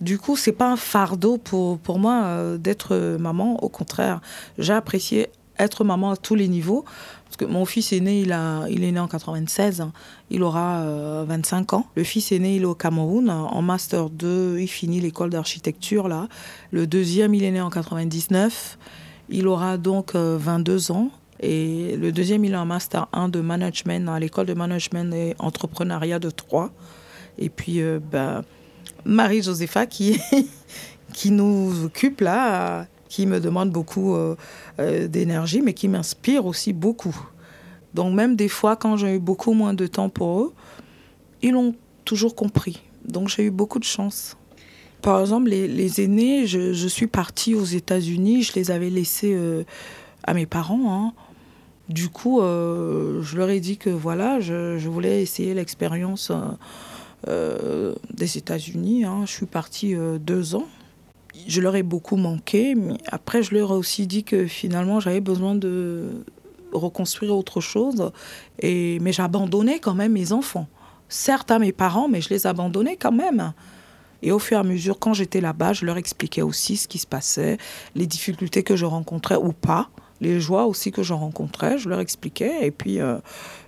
Du 0.00 0.18
coup, 0.18 0.36
c'est 0.36 0.52
pas 0.52 0.70
un 0.70 0.76
fardeau 0.76 1.36
pour, 1.36 1.78
pour 1.78 1.98
moi 1.98 2.22
euh, 2.24 2.58
d'être 2.58 3.16
maman. 3.18 3.62
Au 3.62 3.68
contraire, 3.68 4.20
j'ai 4.58 4.72
apprécié 4.72 5.28
être 5.58 5.84
maman 5.84 6.12
à 6.12 6.16
tous 6.16 6.34
les 6.34 6.48
niveaux. 6.48 6.84
Parce 7.24 7.36
que 7.36 7.44
mon 7.44 7.64
fils 7.64 7.92
est 7.92 8.00
né, 8.00 8.22
il, 8.22 8.32
a, 8.32 8.66
il 8.68 8.82
est 8.82 8.90
né 8.90 8.98
en 8.98 9.06
96, 9.06 9.82
hein. 9.82 9.92
il 10.30 10.42
aura 10.42 10.84
25 11.26 11.72
euh, 11.72 11.76
ans. 11.76 11.86
Le 11.94 12.02
fils 12.02 12.32
est 12.32 12.40
né, 12.40 12.56
il 12.56 12.62
est 12.62 12.66
au 12.66 12.74
Cameroun, 12.74 13.30
en 13.30 13.62
Master 13.62 14.10
2, 14.10 14.58
il 14.58 14.66
finit 14.66 15.00
l'école 15.00 15.30
d'architecture 15.30 16.08
là. 16.08 16.26
Le 16.72 16.88
deuxième, 16.88 17.32
il 17.32 17.44
est 17.44 17.52
né 17.52 17.60
en 17.60 17.70
99, 17.70 18.78
il 19.28 19.46
aura 19.46 19.76
donc 19.76 20.16
22 20.16 20.90
euh, 20.90 20.94
ans. 20.94 21.10
Et 21.38 21.96
le 21.96 22.10
deuxième, 22.10 22.44
il 22.44 22.54
a 22.54 22.60
un 22.60 22.64
Master 22.64 23.06
1 23.12 23.28
de 23.28 23.40
Management 23.40 24.08
à 24.08 24.18
l'école 24.18 24.46
de 24.46 24.54
Management 24.54 25.14
et 25.14 25.36
Entrepreneuriat 25.38 26.18
de 26.18 26.30
Troyes. 26.30 26.70
Et 27.38 27.48
puis, 27.48 27.80
euh, 27.80 28.00
ben, 28.10 28.42
Marie-Josépha 29.04 29.86
qui, 29.86 30.20
qui 31.12 31.30
nous 31.30 31.84
occupe 31.84 32.20
là, 32.20 32.86
qui 33.08 33.26
me 33.26 33.40
demande 33.40 33.70
beaucoup 33.70 34.14
euh, 34.14 34.36
euh, 34.78 35.08
d'énergie, 35.08 35.60
mais 35.60 35.74
qui 35.74 35.88
m'inspire 35.88 36.46
aussi 36.46 36.72
beaucoup. 36.72 37.16
Donc 37.94 38.14
même 38.14 38.36
des 38.36 38.48
fois, 38.48 38.76
quand 38.76 38.96
j'ai 38.96 39.16
eu 39.16 39.18
beaucoup 39.18 39.52
moins 39.52 39.74
de 39.74 39.86
temps 39.86 40.08
pour 40.08 40.40
eux, 40.40 40.54
ils 41.42 41.52
l'ont 41.52 41.74
toujours 42.04 42.34
compris. 42.34 42.82
Donc 43.04 43.28
j'ai 43.28 43.44
eu 43.44 43.50
beaucoup 43.50 43.78
de 43.78 43.84
chance. 43.84 44.36
Par 45.02 45.20
exemple, 45.20 45.48
les, 45.48 46.00
aînés, 46.02 46.46
je, 46.46 46.86
suis 46.86 47.06
partie 47.06 47.54
aux 47.54 47.64
États-Unis, 47.64 48.42
je 48.42 48.52
les 48.54 48.70
avais 48.70 48.90
laissés 48.90 49.34
à 50.24 50.34
mes 50.34 50.44
parents. 50.44 50.92
Hein. 50.92 51.12
Du 51.88 52.10
coup, 52.10 52.40
je 52.42 53.36
leur 53.36 53.48
ai 53.48 53.60
dit 53.60 53.78
que 53.78 53.88
voilà, 53.88 54.40
je, 54.40 54.76
je 54.76 54.88
voulais 54.90 55.22
essayer 55.22 55.54
l'expérience 55.54 56.30
euh, 56.30 56.36
des 57.26 58.38
États-Unis. 58.38 59.04
Hein. 59.04 59.22
Je 59.26 59.32
suis 59.32 59.46
partie 59.46 59.94
euh, 59.94 60.18
deux 60.18 60.54
ans. 60.54 60.66
Je 61.46 61.60
leur 61.60 61.76
ai 61.76 61.82
beaucoup 61.82 62.16
manqué, 62.16 62.74
mais 62.74 62.98
après, 63.06 63.42
je 63.42 63.54
leur 63.54 63.70
ai 63.70 63.74
aussi 63.74 64.06
dit 64.06 64.24
que 64.24 64.46
finalement, 64.46 65.00
j'avais 65.00 65.20
besoin 65.20 65.54
de 65.54 66.24
reconstruire 66.72 67.36
autre 67.36 67.60
chose. 67.60 68.10
Et, 68.58 68.98
mais 69.00 69.12
j'abandonnais 69.12 69.78
quand 69.78 69.94
même 69.94 70.12
mes 70.12 70.32
enfants. 70.32 70.68
Certes 71.08 71.50
à 71.50 71.58
mes 71.58 71.72
parents, 71.72 72.08
mais 72.08 72.20
je 72.20 72.30
les 72.30 72.46
abandonnais 72.46 72.96
quand 72.96 73.12
même. 73.12 73.52
Et 74.22 74.32
au 74.32 74.38
fur 74.38 74.58
et 74.58 74.60
à 74.60 74.64
mesure, 74.64 74.98
quand 74.98 75.14
j'étais 75.14 75.40
là-bas, 75.40 75.72
je 75.72 75.86
leur 75.86 75.96
expliquais 75.96 76.42
aussi 76.42 76.76
ce 76.76 76.88
qui 76.88 76.98
se 76.98 77.06
passait, 77.06 77.58
les 77.94 78.06
difficultés 78.06 78.62
que 78.62 78.76
je 78.76 78.84
rencontrais 78.84 79.36
ou 79.36 79.52
pas, 79.52 79.88
les 80.20 80.40
joies 80.40 80.66
aussi 80.66 80.92
que 80.92 81.02
je 81.02 81.14
rencontrais, 81.14 81.78
je 81.78 81.88
leur 81.88 82.00
expliquais. 82.00 82.66
Et 82.66 82.70
puis, 82.70 83.00
euh, 83.00 83.18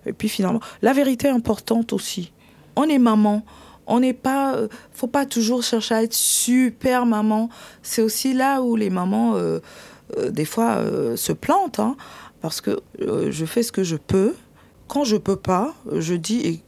et 0.04 0.12
puis 0.12 0.28
finalement, 0.28 0.60
la 0.82 0.92
vérité 0.92 1.28
importante 1.28 1.92
aussi 1.92 2.32
on 2.76 2.84
est 2.84 2.98
maman. 2.98 3.44
On 3.86 4.00
n'est 4.00 4.12
pas, 4.12 4.54
euh, 4.54 4.68
faut 4.92 5.08
pas 5.08 5.26
toujours 5.26 5.62
chercher 5.62 5.94
à 5.94 6.02
être 6.02 6.14
super 6.14 7.04
maman. 7.04 7.48
C'est 7.82 8.02
aussi 8.02 8.32
là 8.32 8.62
où 8.62 8.76
les 8.76 8.90
mamans, 8.90 9.34
euh, 9.34 9.58
euh, 10.18 10.30
des 10.30 10.44
fois, 10.44 10.82
se 11.16 11.32
plantent, 11.32 11.80
hein, 11.80 11.96
parce 12.40 12.60
que 12.60 12.80
je 12.98 13.44
fais 13.44 13.62
ce 13.62 13.72
que 13.72 13.82
je 13.82 13.96
peux. 13.96 14.34
Quand 14.88 15.04
je 15.04 15.16
peux 15.16 15.36
pas, 15.36 15.74
je 15.92 16.14
dis, 16.14 16.62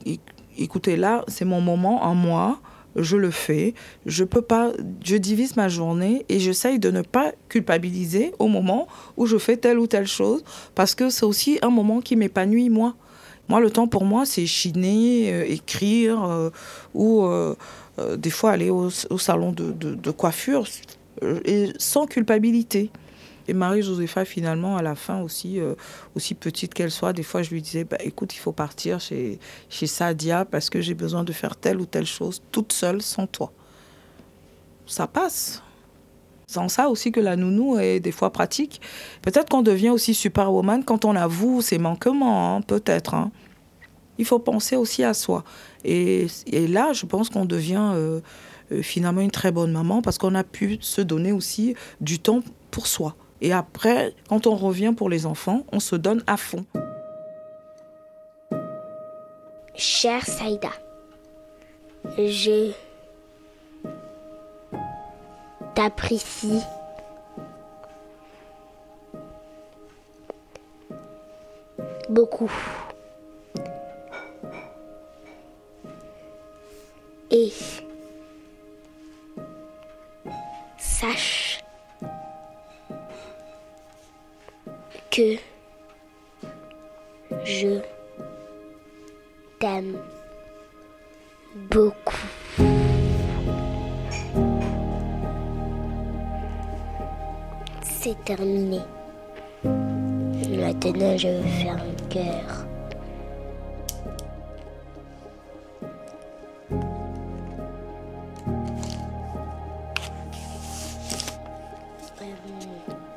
écoutez, 0.58 0.96
là, 0.96 1.24
c'est 1.28 1.44
mon 1.44 1.60
moment 1.60 2.04
en 2.04 2.14
moi 2.14 2.58
je 2.96 3.16
le 3.16 3.30
fais. 3.30 3.74
Je 4.06 4.24
peux 4.24 4.42
pas, 4.42 4.72
je 5.04 5.16
divise 5.16 5.56
ma 5.56 5.68
journée 5.68 6.24
et 6.28 6.38
j'essaye 6.38 6.78
de 6.78 6.90
ne 6.90 7.02
pas 7.02 7.32
culpabiliser 7.48 8.32
au 8.38 8.48
moment 8.48 8.86
où 9.16 9.26
je 9.26 9.36
fais 9.36 9.56
telle 9.56 9.78
ou 9.78 9.86
telle 9.86 10.06
chose 10.06 10.44
parce 10.74 10.94
que 10.94 11.10
c'est 11.10 11.24
aussi 11.24 11.58
un 11.62 11.70
moment 11.70 12.00
qui 12.00 12.16
m'épanouit 12.16 12.70
moi. 12.70 12.94
Moi, 13.48 13.61
le 13.61 13.70
temps 13.70 13.87
pour 13.87 14.04
moi, 14.04 14.24
c'est 14.24 14.46
chiner, 14.46 15.33
euh, 15.33 15.44
écrire 15.46 16.24
euh, 16.24 16.50
ou 16.94 17.24
euh, 17.24 17.54
des 18.16 18.30
fois 18.30 18.52
aller 18.52 18.70
au, 18.70 18.90
salon 18.90 19.52
de, 19.52 20.11
coiffure 20.11 20.66
et 21.44 21.68
sans 21.78 22.07
culpabilité. 22.07 22.90
Et 23.46 23.52
Marie-Josépha, 23.52 24.24
finalement, 24.24 24.76
à 24.78 24.83
la 24.83 24.94
fin 24.94 25.20
aussi, 25.20 25.61
aussi 26.16 26.35
petite 26.35 26.72
qu'elle 26.72 26.90
soit, 26.90 27.12
des 27.12 27.22
fois 27.22 27.42
je 27.42 27.50
lui 27.50 27.61
disais 27.61 27.85
bah, 27.85 27.98
écoute, 28.00 28.35
il 28.35 28.38
faut 28.38 28.52
partir 28.52 29.00
chez, 29.00 29.38
chez 29.68 29.87
Sadia 29.87 30.46
parce 30.46 30.70
que 30.70 30.80
j'ai 30.80 30.94
besoin 30.94 31.24
de 31.24 31.33
faire 31.33 31.54
telle 31.54 31.78
ou 31.78 31.85
telle 31.85 32.07
chose 32.07 32.42
toute 32.50 32.72
seule, 32.72 33.02
sans 33.02 33.26
toi. 33.26 33.52
Ça 34.87 35.07
passe. 35.07 35.62
Sans 36.46 36.68
ça 36.68 36.88
aussi 36.88 37.11
que 37.11 37.20
la 37.20 37.37
nounou 37.37 37.78
est 37.78 38.00
des 38.00 38.12
fois 38.12 38.30
pratique. 38.30 38.80
Peut-être 39.22 39.48
qu'on 39.48 39.62
devient 39.62 39.90
aussi 39.90 40.14
superwoman 40.14 40.85
quand 40.85 41.04
on 41.04 41.16
avoue 41.16 41.62
ses 41.62 41.78
manquements, 41.78 42.57
hein, 42.57 42.61
peut-être. 42.61 43.14
Hein. 43.14 43.30
Il 44.18 44.24
faut 44.24 44.38
penser 44.38 44.76
aussi 44.76 45.02
à 45.02 45.14
soi. 45.14 45.44
Et, 45.85 46.28
là, 46.52 46.92
je 46.92 47.07
pense 47.07 47.30
qu'on 47.30 47.44
devient 47.44 47.92
euh, 47.94 48.20
euh, 48.72 48.83
finalement 48.83 49.20
une 49.20 49.30
très 49.30 49.52
bonne 49.52 49.72
maman 49.72 50.02
parce 50.02 50.18
qu'on 50.18 50.35
a 50.35 50.44
pu 50.44 50.78
se 50.80 51.00
donner 51.00 51.33
aussi 51.33 51.74
du 52.00 52.18
temps 52.18 52.42
pour 52.70 52.87
soi. 52.87 53.16
Et 53.40 53.52
après, 53.52 54.14
quand 54.28 54.46
on 54.46 54.54
revient 54.54 54.94
pour 54.96 55.09
les 55.09 55.26
enfants, 55.26 55.64
on 55.72 55.80
se 55.80 55.96
donne 55.96 56.22
à 56.26 56.37
fond. 56.37 56.64
Cher 59.74 60.24
Saïda, 60.24 60.70
je 62.16 62.70
t'apprécie. 65.74 66.62
Beaucoup. 72.08 72.52
Et 77.30 77.52
sache 80.78 81.64
que 85.10 85.37
je 87.44 87.80
t'aime 89.58 89.98
beaucoup. 91.54 92.73
C'est 98.04 98.22
terminé. 98.22 98.80
Maintenant, 99.64 101.16
je 101.16 101.28
veux 101.28 101.42
faire 101.42 101.76
un 101.76 102.08
cœur. 102.10 102.66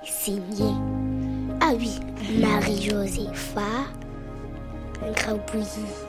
signé. 0.06 0.73
Ah 1.62 1.71
oui, 1.78 2.00
Marie-Josépha 2.41 3.62
Grabouilly. 5.15 5.67
elle 5.93 6.07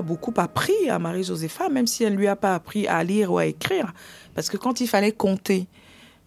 a 0.00 0.02
beaucoup 0.02 0.32
appris 0.38 0.88
à 0.88 0.98
Marie-Josépha, 0.98 1.68
même 1.68 1.86
si 1.86 2.04
elle 2.04 2.14
ne 2.14 2.18
lui 2.18 2.26
a 2.26 2.36
pas 2.36 2.54
appris 2.54 2.88
à 2.88 3.04
lire 3.04 3.32
ou 3.32 3.38
à 3.38 3.46
écrire. 3.46 3.92
Parce 4.34 4.48
que 4.48 4.56
quand 4.56 4.80
il 4.80 4.88
fallait 4.88 5.12
compter, 5.12 5.68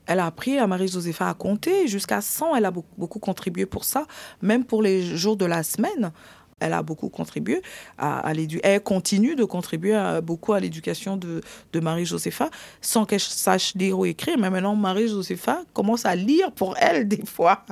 elle 0.06 0.20
a 0.20 0.28
appris 0.28 0.60
à 0.60 0.68
Marie-Josépha 0.68 1.28
à 1.28 1.34
compter. 1.34 1.88
Jusqu'à 1.88 2.22
100, 2.22 2.56
elle 2.56 2.66
a 2.66 2.72
beaucoup, 2.72 3.20
contribué 3.20 3.66
pour 3.66 3.84
ça. 3.84 4.06
Même 4.42 4.64
pour 4.64 4.82
les 4.84 5.02
jours 5.18 5.38
de 5.38 5.46
la 5.46 5.64
semaine, 5.64 6.12
elle 6.60 6.74
a 6.74 6.84
beaucoup 6.84 7.10
contribué 7.10 7.62
à. 7.98 8.32
Elle 8.64 8.84
continue 8.84 9.36
de 9.36 9.44
contribuer 9.44 10.20
beaucoup 10.22 10.54
à 10.54 10.60
l'éducation 10.60 11.18
de, 11.18 11.42
de 11.74 11.80
Marie-Josépha 11.80 12.50
sans 12.80 13.06
qu'elle 13.06 13.20
sache 13.20 13.74
lire 13.76 13.98
ou 13.98 14.06
écrire. 14.06 14.38
Mais 14.38 14.50
maintenant, 14.50 14.76
Marie-Josépha 14.76 15.64
commence 15.74 16.06
à 16.06 16.16
lire 16.16 16.52
pour 16.52 16.76
elle 16.78 17.08
des 17.08 17.26
fois. 17.26 17.66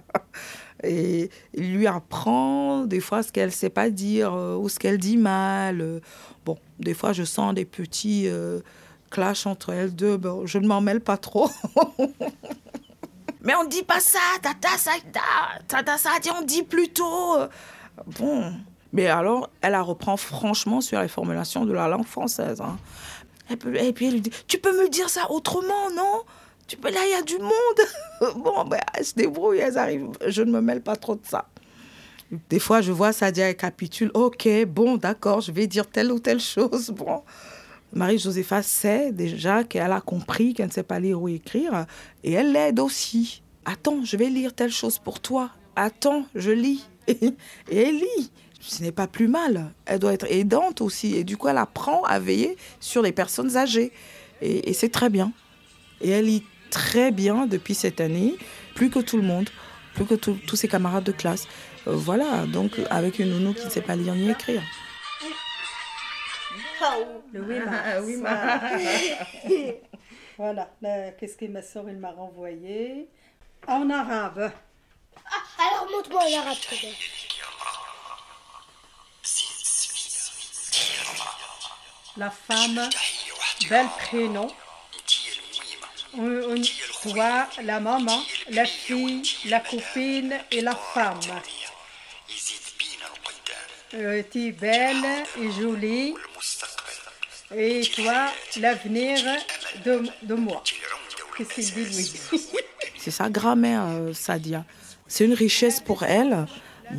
Et 0.83 1.29
il 1.53 1.75
lui 1.75 1.87
apprend 1.87 2.85
des 2.85 2.99
fois 2.99 3.23
ce 3.23 3.31
qu'elle 3.31 3.49
ne 3.49 3.53
sait 3.53 3.69
pas 3.69 3.89
dire 3.89 4.33
euh, 4.33 4.55
ou 4.55 4.69
ce 4.69 4.79
qu'elle 4.79 4.97
dit 4.97 5.17
mal. 5.17 6.01
Bon, 6.45 6.57
des 6.79 6.93
fois 6.93 7.13
je 7.13 7.23
sens 7.23 7.53
des 7.53 7.65
petits 7.65 8.27
euh, 8.27 8.59
clashs 9.09 9.45
entre 9.45 9.71
elles 9.73 9.95
deux. 9.95 10.17
Bon, 10.17 10.45
je 10.45 10.57
ne 10.57 10.67
m'en 10.67 10.81
mêle 10.81 11.01
pas 11.01 11.17
trop. 11.17 11.49
Mais 13.43 13.55
on 13.55 13.63
ne 13.63 13.69
dit 13.69 13.83
pas 13.83 13.99
ça, 13.99 14.19
tata, 14.41 14.77
ça, 14.77 14.91
tata, 15.67 15.97
ça, 15.97 16.11
on 16.39 16.43
dit 16.43 16.63
plutôt. 16.63 17.37
Bon. 18.19 18.53
Mais 18.93 19.07
alors, 19.07 19.49
elle 19.61 19.71
la 19.71 19.81
reprend 19.81 20.17
franchement 20.17 20.81
sur 20.81 21.01
les 21.01 21.07
formulations 21.07 21.65
de 21.65 21.73
la 21.73 21.87
langue 21.87 22.05
française. 22.05 22.61
Hein. 22.61 22.77
Et 23.49 23.55
puis 23.93 24.07
elle 24.07 24.13
lui 24.13 24.21
dit 24.21 24.31
Tu 24.47 24.57
peux 24.59 24.71
me 24.71 24.89
dire 24.89 25.09
ça 25.09 25.31
autrement, 25.31 25.89
non? 25.95 26.23
Tu 26.71 26.77
peux, 26.77 26.89
là, 26.89 27.01
il 27.05 27.11
y 27.11 27.13
a 27.13 27.21
du 27.21 27.37
monde. 27.37 28.33
bon, 28.43 28.63
ben, 28.63 28.79
elles 28.93 29.03
se 29.03 29.13
débrouillent, 29.13 29.57
elles 29.57 29.77
arrivent. 29.77 30.07
Je 30.25 30.41
ne 30.41 30.53
me 30.53 30.61
mêle 30.61 30.81
pas 30.81 30.95
trop 30.95 31.15
de 31.15 31.25
ça. 31.25 31.49
Des 32.49 32.59
fois, 32.59 32.79
je 32.79 32.93
vois 32.93 33.11
Sadia, 33.11 33.49
elle 33.49 33.57
capitule. 33.57 34.09
Ok, 34.13 34.47
bon, 34.67 34.95
d'accord, 34.95 35.41
je 35.41 35.51
vais 35.51 35.67
dire 35.67 35.85
telle 35.85 36.13
ou 36.13 36.19
telle 36.19 36.39
chose. 36.39 36.91
Bon. 36.95 37.23
Marie-Josépha 37.91 38.63
sait 38.63 39.11
déjà 39.11 39.65
qu'elle 39.65 39.91
a 39.91 39.99
compris 39.99 40.53
qu'elle 40.53 40.67
ne 40.67 40.71
sait 40.71 40.81
pas 40.81 41.01
lire 41.01 41.21
ou 41.21 41.27
écrire 41.27 41.85
et 42.23 42.31
elle 42.31 42.53
l'aide 42.53 42.79
aussi. 42.79 43.41
Attends, 43.65 44.05
je 44.05 44.15
vais 44.15 44.29
lire 44.29 44.53
telle 44.53 44.71
chose 44.71 44.97
pour 44.97 45.19
toi. 45.19 45.49
Attends, 45.75 46.23
je 46.35 46.51
lis. 46.51 46.87
Et, 47.07 47.33
elle 47.69 47.97
lit. 47.97 48.31
Ce 48.61 48.81
n'est 48.81 48.93
pas 48.93 49.07
plus 49.07 49.27
mal. 49.27 49.73
Elle 49.85 49.99
doit 49.99 50.13
être 50.13 50.31
aidante 50.31 50.79
aussi. 50.79 51.17
Et 51.17 51.25
du 51.25 51.35
coup, 51.35 51.49
elle 51.49 51.57
apprend 51.57 52.03
à 52.03 52.17
veiller 52.17 52.55
sur 52.79 53.01
les 53.01 53.11
personnes 53.11 53.57
âgées. 53.57 53.91
Et, 54.41 54.71
c'est 54.71 54.89
très 54.89 55.09
bien. 55.09 55.33
Et 55.99 56.11
elle 56.11 56.25
lit 56.25 56.43
très 56.71 57.11
bien 57.11 57.45
depuis 57.45 57.75
cette 57.75 58.01
année, 58.01 58.35
plus 58.73 58.89
que 58.89 58.99
tout 58.99 59.17
le 59.17 59.23
monde, 59.23 59.49
plus 59.93 60.05
que 60.05 60.15
tous 60.15 60.55
ses 60.55 60.67
camarades 60.67 61.03
de 61.03 61.11
classe. 61.11 61.47
Euh, 61.87 61.95
voilà, 61.95 62.45
donc 62.47 62.71
avec 62.89 63.19
une 63.19 63.29
nounou 63.29 63.53
qui 63.53 63.65
ne 63.65 63.69
sait 63.69 63.81
pas 63.81 63.95
lire 63.95 64.15
ni 64.15 64.31
écrire. 64.31 64.63
Le 67.31 67.43
oui, 67.43 68.23
voilà, 70.37 70.71
qu'est-ce 71.19 71.37
que 71.37 71.45
ma 71.45 71.61
soeur 71.61 71.85
m'a 71.85 72.11
renvoyé? 72.11 73.07
En 73.67 73.87
arabe. 73.89 74.51
Alors 75.59 75.87
montre-moi 75.91 76.23
en 76.23 76.39
arabe, 76.39 76.57
La 82.17 82.29
femme, 82.29 82.89
bel 83.69 83.87
prénom. 83.99 84.47
Toi, 87.03 87.47
la 87.63 87.79
maman, 87.79 88.23
la 88.49 88.65
fille, 88.65 89.23
la 89.45 89.59
copine 89.59 90.33
et 90.51 90.61
la 90.61 90.75
femme. 90.75 91.19
Euh, 93.93 94.23
tu 94.31 94.47
es 94.47 94.51
belle 94.51 95.05
et 95.39 95.51
jolie. 95.51 96.13
Et 97.55 97.81
toi, 97.95 98.31
l'avenir 98.57 99.19
de, 99.83 100.03
de 100.23 100.35
moi. 100.35 100.63
C'est 102.97 103.11
sa 103.11 103.29
grammaire, 103.29 103.83
euh, 103.87 104.13
Sadia. 104.13 104.63
C'est 105.07 105.25
une 105.25 105.33
richesse 105.33 105.81
pour 105.81 106.03
elle 106.03 106.45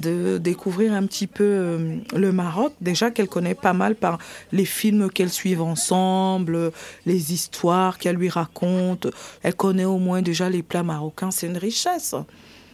de 0.00 0.38
découvrir 0.38 0.92
un 0.92 1.06
petit 1.06 1.26
peu 1.26 1.44
euh, 1.44 1.96
le 2.14 2.32
Maroc, 2.32 2.72
déjà 2.80 3.10
qu'elle 3.10 3.28
connaît 3.28 3.54
pas 3.54 3.72
mal 3.72 3.94
par 3.94 4.18
les 4.52 4.64
films 4.64 5.10
qu'elle 5.10 5.30
suit 5.30 5.56
ensemble, 5.56 6.72
les 7.06 7.32
histoires 7.32 7.98
qu'elle 7.98 8.16
lui 8.16 8.28
raconte. 8.28 9.08
Elle 9.42 9.54
connaît 9.54 9.84
au 9.84 9.98
moins 9.98 10.22
déjà 10.22 10.48
les 10.50 10.62
plats 10.62 10.82
marocains, 10.82 11.30
c'est 11.30 11.46
une 11.46 11.58
richesse. 11.58 12.14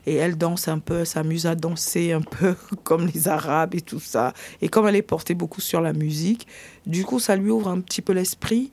Et 0.07 0.14
elle 0.14 0.39
danse 0.39 0.69
un 0.69 0.79
peu, 0.79 1.05
s'amuse 1.05 1.47
à 1.47 1.55
danser 1.55 2.12
un 2.12 2.23
peu 2.23 2.55
comme 2.85 3.07
les 3.07 3.29
Arabes 3.29 3.75
et 3.75 3.81
tout 3.81 4.01
ça. 4.01 4.33
Et 4.62 4.69
comme 4.69 4.87
elle 4.87 4.97
est 4.97 5.03
portée 5.03 5.35
beaucoup 5.35 5.61
sur 5.61 5.81
la 5.81 5.93
musique, 5.93 6.47
du 6.87 7.05
coup, 7.05 7.21
ça 7.21 7.37
lui 7.37 7.51
ouvre 7.51 7.69
un 7.69 7.81
petit 7.81 8.01
peu 8.01 8.12
l'esprit. 8.12 8.71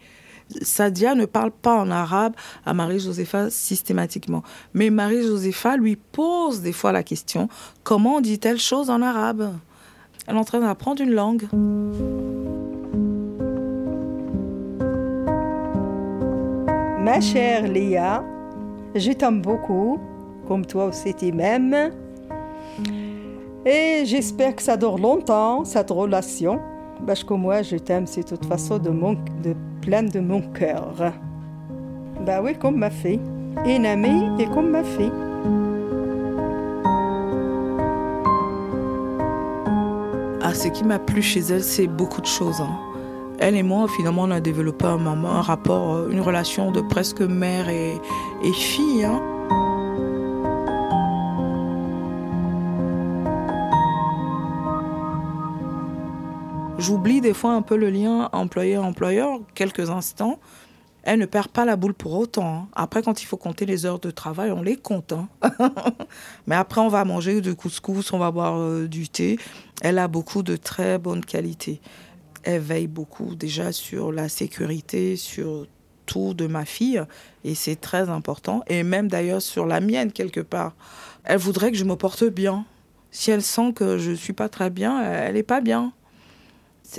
Sadia 0.62 1.16
ne 1.16 1.26
parle 1.26 1.52
pas 1.52 1.76
en 1.76 1.90
arabe 1.92 2.34
à 2.66 2.74
Marie-Josépha 2.74 3.50
systématiquement. 3.50 4.44
Mais 4.74 4.90
Marie-Josépha 4.90 5.78
lui 5.78 5.96
pose 5.96 6.62
des 6.62 6.74
fois 6.74 6.92
la 6.92 7.04
question 7.04 7.50
comment 7.84 8.16
on 8.16 8.22
dit 8.22 8.40
telle 8.40 8.60
chose 8.60 8.90
en 8.90 9.02
arabe? 9.02 9.54
Elle 10.28 10.36
est 10.36 10.40
en 10.40 10.44
train 10.44 10.60
d'apprendre 10.60 11.02
une 11.02 11.12
langue. 11.12 11.48
Ma 17.00 17.22
chère 17.22 17.68
Léa, 17.68 18.24
je 18.96 19.12
t'aime 19.12 19.42
beaucoup 19.42 20.00
comme 20.48 20.66
toi 20.66 20.86
aussi 20.86 21.14
tu 21.14 21.32
m'aimes. 21.32 21.92
Et 23.66 24.04
j'espère 24.06 24.56
que 24.56 24.62
ça 24.62 24.78
dure 24.78 24.98
longtemps, 24.98 25.66
cette 25.66 25.90
relation, 25.90 26.60
que 27.24 27.34
moi, 27.34 27.62
je 27.62 27.78
t'aime, 27.78 28.08
c'est 28.08 28.24
toute 28.24 28.46
façon 28.46 28.78
de, 28.78 28.90
mon, 28.90 29.14
de 29.14 29.56
plein 29.82 30.04
de 30.04 30.20
mon 30.20 30.42
cœur. 30.42 31.14
Bah 32.26 32.42
oui, 32.44 32.56
comme 32.58 32.78
ma 32.78 32.90
fille. 32.90 33.20
Une 33.66 33.86
amie 33.86 34.42
et 34.42 34.46
comme 34.48 34.72
ma 34.72 34.84
fille. 34.84 35.12
Ah, 40.42 40.54
ce 40.54 40.68
qui 40.68 40.84
m'a 40.84 41.00
plu 41.00 41.22
chez 41.22 41.42
elle, 41.42 41.64
c'est 41.64 41.88
beaucoup 41.88 42.22
de 42.22 42.28
choses. 42.28 42.62
Hein. 42.62 42.78
Elle 43.40 43.56
et 43.56 43.64
moi, 43.64 43.88
finalement, 43.88 44.24
on 44.24 44.32
a 44.32 44.40
développé 44.40 44.86
un, 44.86 45.42
rapport, 45.42 46.10
une 46.10 46.22
relation 46.22 46.72
de 46.72 46.82
presque 46.82 47.22
mère 47.22 47.70
et, 47.70 47.94
et 48.44 48.54
fille. 48.54 49.04
Hein. 49.04 49.22
J'oublie 56.78 57.22
des 57.22 57.34
fois 57.34 57.54
un 57.54 57.62
peu 57.62 57.78
le 57.78 57.90
lien 57.90 58.30
employeur-employeur, 58.34 59.40
quelques 59.54 59.90
instants. 59.90 60.40
Elle 61.04 61.20
ne 61.20 61.26
perd 61.26 61.48
pas 61.48 61.64
la 61.64 61.78
boule 61.78 61.94
pour 61.94 62.14
autant. 62.14 62.48
Hein. 62.48 62.68
Après, 62.74 63.02
quand 63.02 63.22
il 63.22 63.26
faut 63.26 63.38
compter 63.38 63.66
les 63.66 63.86
heures 63.86 64.00
de 64.00 64.12
travail, 64.12 64.52
on 64.52 64.62
les 64.62 64.76
compte. 64.76 65.14
Hein. 65.14 65.30
Mais 66.48 66.56
après, 66.56 66.82
on 66.82 66.90
va 66.90 67.06
manger 67.06 67.40
du 67.40 67.56
couscous, 67.56 68.12
on 68.12 68.18
va 68.18 68.30
boire 68.30 68.60
euh, 68.60 68.88
du 68.88 69.08
thé. 69.08 69.40
Elle 69.82 69.98
a 70.00 70.10
beaucoup 70.10 70.44
de 70.44 70.58
très 70.58 70.98
bonne 70.98 71.24
qualité. 71.24 71.80
Elle 72.44 72.62
veille 72.62 72.88
beaucoup 72.88 73.36
déjà 73.36 73.72
sur 73.72 74.12
la 74.12 74.28
sécurité, 74.28 75.16
sur 75.16 75.68
tout 76.06 76.34
de 76.34 76.46
ma 76.46 76.66
fille. 76.66 77.02
Et 77.46 77.56
c'est 77.56 77.78
très 77.78 78.10
important. 78.10 78.64
Et 78.68 78.84
même 78.84 79.08
d'ailleurs 79.08 79.42
sur 79.42 79.66
la 79.66 79.80
mienne, 79.80 80.12
quelque 80.12 80.42
part. 80.42 80.74
Elle 81.24 81.40
voudrait 81.40 81.72
que 81.72 81.78
je 81.78 81.86
me 81.86 81.96
porte 81.96 82.26
bien. 82.26 82.66
Si 83.12 83.32
elle 83.32 83.44
sent 83.44 83.72
que 83.74 83.98
je 83.98 84.12
ne 84.12 84.16
suis 84.16 84.34
pas 84.34 84.50
très 84.50 84.70
bien, 84.70 85.02
elle 85.02 85.36
n'est 85.36 85.44
pas 85.44 85.62
bien 85.62 85.94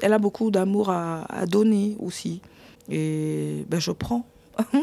elle 0.02 0.12
a 0.12 0.18
beaucoup 0.18 0.50
d'amour 0.50 0.90
à, 0.90 1.46
donner 1.46 1.96
aussi. 1.98 2.40
Et 2.88 3.64
ben, 3.68 3.80
je 3.80 3.90
prends. 3.90 4.26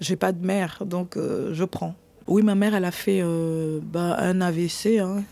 J'ai 0.00 0.16
pas 0.16 0.32
de 0.32 0.44
mère, 0.44 0.82
donc 0.86 1.16
euh, 1.16 1.50
je 1.52 1.64
prends. 1.64 1.94
Oui, 2.26 2.42
ma 2.42 2.54
mère, 2.54 2.74
elle 2.74 2.84
a 2.84 2.90
fait 2.90 3.20
euh, 3.22 3.80
ben, 3.82 4.14
un 4.18 4.40
AVC 4.40 4.98
hein, 4.98 5.22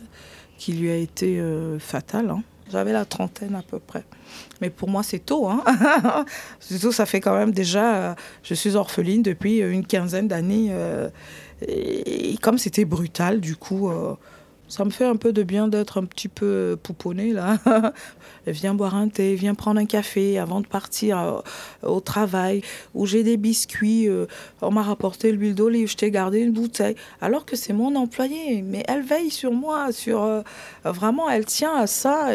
qui 0.58 0.72
lui 0.72 0.90
a 0.90 0.96
été 0.96 1.40
euh, 1.40 1.78
fatal. 1.78 2.30
Hein. 2.30 2.42
J'avais 2.70 2.92
la 2.92 3.06
trentaine 3.06 3.54
à 3.54 3.62
peu 3.62 3.78
près. 3.78 4.04
Mais 4.60 4.68
pour 4.68 4.90
moi, 4.90 5.02
c'est 5.02 5.20
tôt. 5.20 5.48
Hein. 5.48 5.64
Surtout, 6.60 6.92
ça 6.92 7.06
fait 7.06 7.20
quand 7.20 7.34
même 7.34 7.52
déjà. 7.52 8.14
je 8.42 8.52
suis 8.52 8.76
orpheline 8.76 9.22
depuis 9.22 9.58
une 9.58 9.86
quinzaine 9.86 10.28
d'années. 10.28 10.70
et, 11.66 12.36
comme 12.42 12.58
c'était 12.58 12.84
brutal, 12.84 13.40
du 13.40 13.56
coup 13.56 13.90
ça 14.68 14.84
me 14.84 14.90
fait 14.90 15.04
un 15.06 15.16
peu 15.16 15.32
de 15.32 15.42
bien 15.42 15.68
d'être 15.68 15.98
un 15.98 16.04
petit 16.04 16.28
peu 16.28 16.78
pouponné 16.82 17.32
là. 17.32 17.58
viens 18.46 18.74
boire 18.74 18.94
un 18.94 19.08
thé, 19.08 19.34
viens 19.34 19.54
prendre 19.54 19.80
un 19.80 19.86
café 19.86 20.38
avant 20.38 20.60
de 20.60 20.66
partir 20.66 21.18
euh, 21.18 21.40
au 21.82 22.00
travail. 22.00 22.62
Ou 22.94 23.06
j'ai 23.06 23.22
des 23.22 23.36
biscuits, 23.36 24.08
euh, 24.08 24.26
on 24.60 24.70
m'a 24.70 24.82
rapporté 24.82 25.32
l'huile 25.32 25.54
d'olive, 25.54 25.88
je 25.88 25.96
t'ai 25.96 26.10
gardé 26.10 26.40
une 26.40 26.52
bouteille. 26.52 26.96
Alors 27.20 27.44
que 27.44 27.56
c'est 27.56 27.72
mon 27.72 27.94
employé, 27.96 28.62
mais 28.62 28.84
elle 28.88 29.02
veille 29.02 29.30
sur 29.30 29.52
moi, 29.52 29.92
sur 29.92 30.22
euh, 30.22 30.42
vraiment, 30.84 31.28
elle 31.28 31.44
tient 31.44 31.74
à 31.74 31.86
ça. 31.86 32.28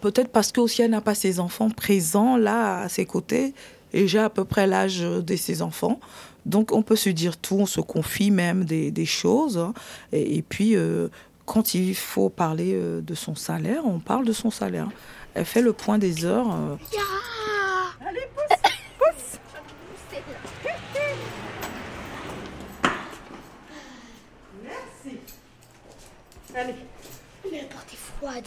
Peut-être 0.00 0.30
parce 0.30 0.52
que 0.52 0.60
aussi 0.60 0.82
elle 0.82 0.90
n'a 0.90 1.00
pas 1.00 1.14
ses 1.14 1.40
enfants 1.40 1.70
présents 1.70 2.36
là 2.36 2.82
à 2.82 2.88
ses 2.88 3.06
côtés. 3.06 3.54
Et 3.92 4.06
j'ai 4.06 4.20
à 4.20 4.30
peu 4.30 4.44
près 4.44 4.66
l'âge 4.66 5.00
de 5.00 5.36
ses 5.36 5.62
enfants. 5.62 5.98
Donc 6.46 6.72
on 6.72 6.82
peut 6.82 6.96
se 6.96 7.10
dire 7.10 7.36
tout, 7.36 7.56
on 7.56 7.66
se 7.66 7.80
confie 7.80 8.30
même 8.30 8.64
des, 8.64 9.04
choses. 9.04 9.58
Hein. 9.58 9.74
Et, 10.12 10.42
puis 10.42 10.76
quand 11.50 11.74
il 11.74 11.96
faut 11.96 12.28
parler 12.28 12.74
euh, 12.74 13.00
de 13.00 13.12
son 13.12 13.34
salaire, 13.34 13.82
on 13.84 13.98
parle 13.98 14.24
de 14.24 14.32
son 14.32 14.52
salaire. 14.52 14.88
Elle 15.34 15.44
fait 15.44 15.62
le 15.62 15.72
point 15.72 15.98
des 15.98 16.24
heures. 16.24 16.48
Euh. 16.48 16.76
Allez, 18.06 18.20
pousse, 18.36 18.56
pousse. 18.96 19.40
Merci. 24.62 25.18
Allez. 26.54 26.74
Mais 27.50 27.62
la 27.62 27.64
porte 27.64 27.92
est 27.92 27.96
froide. 27.96 28.44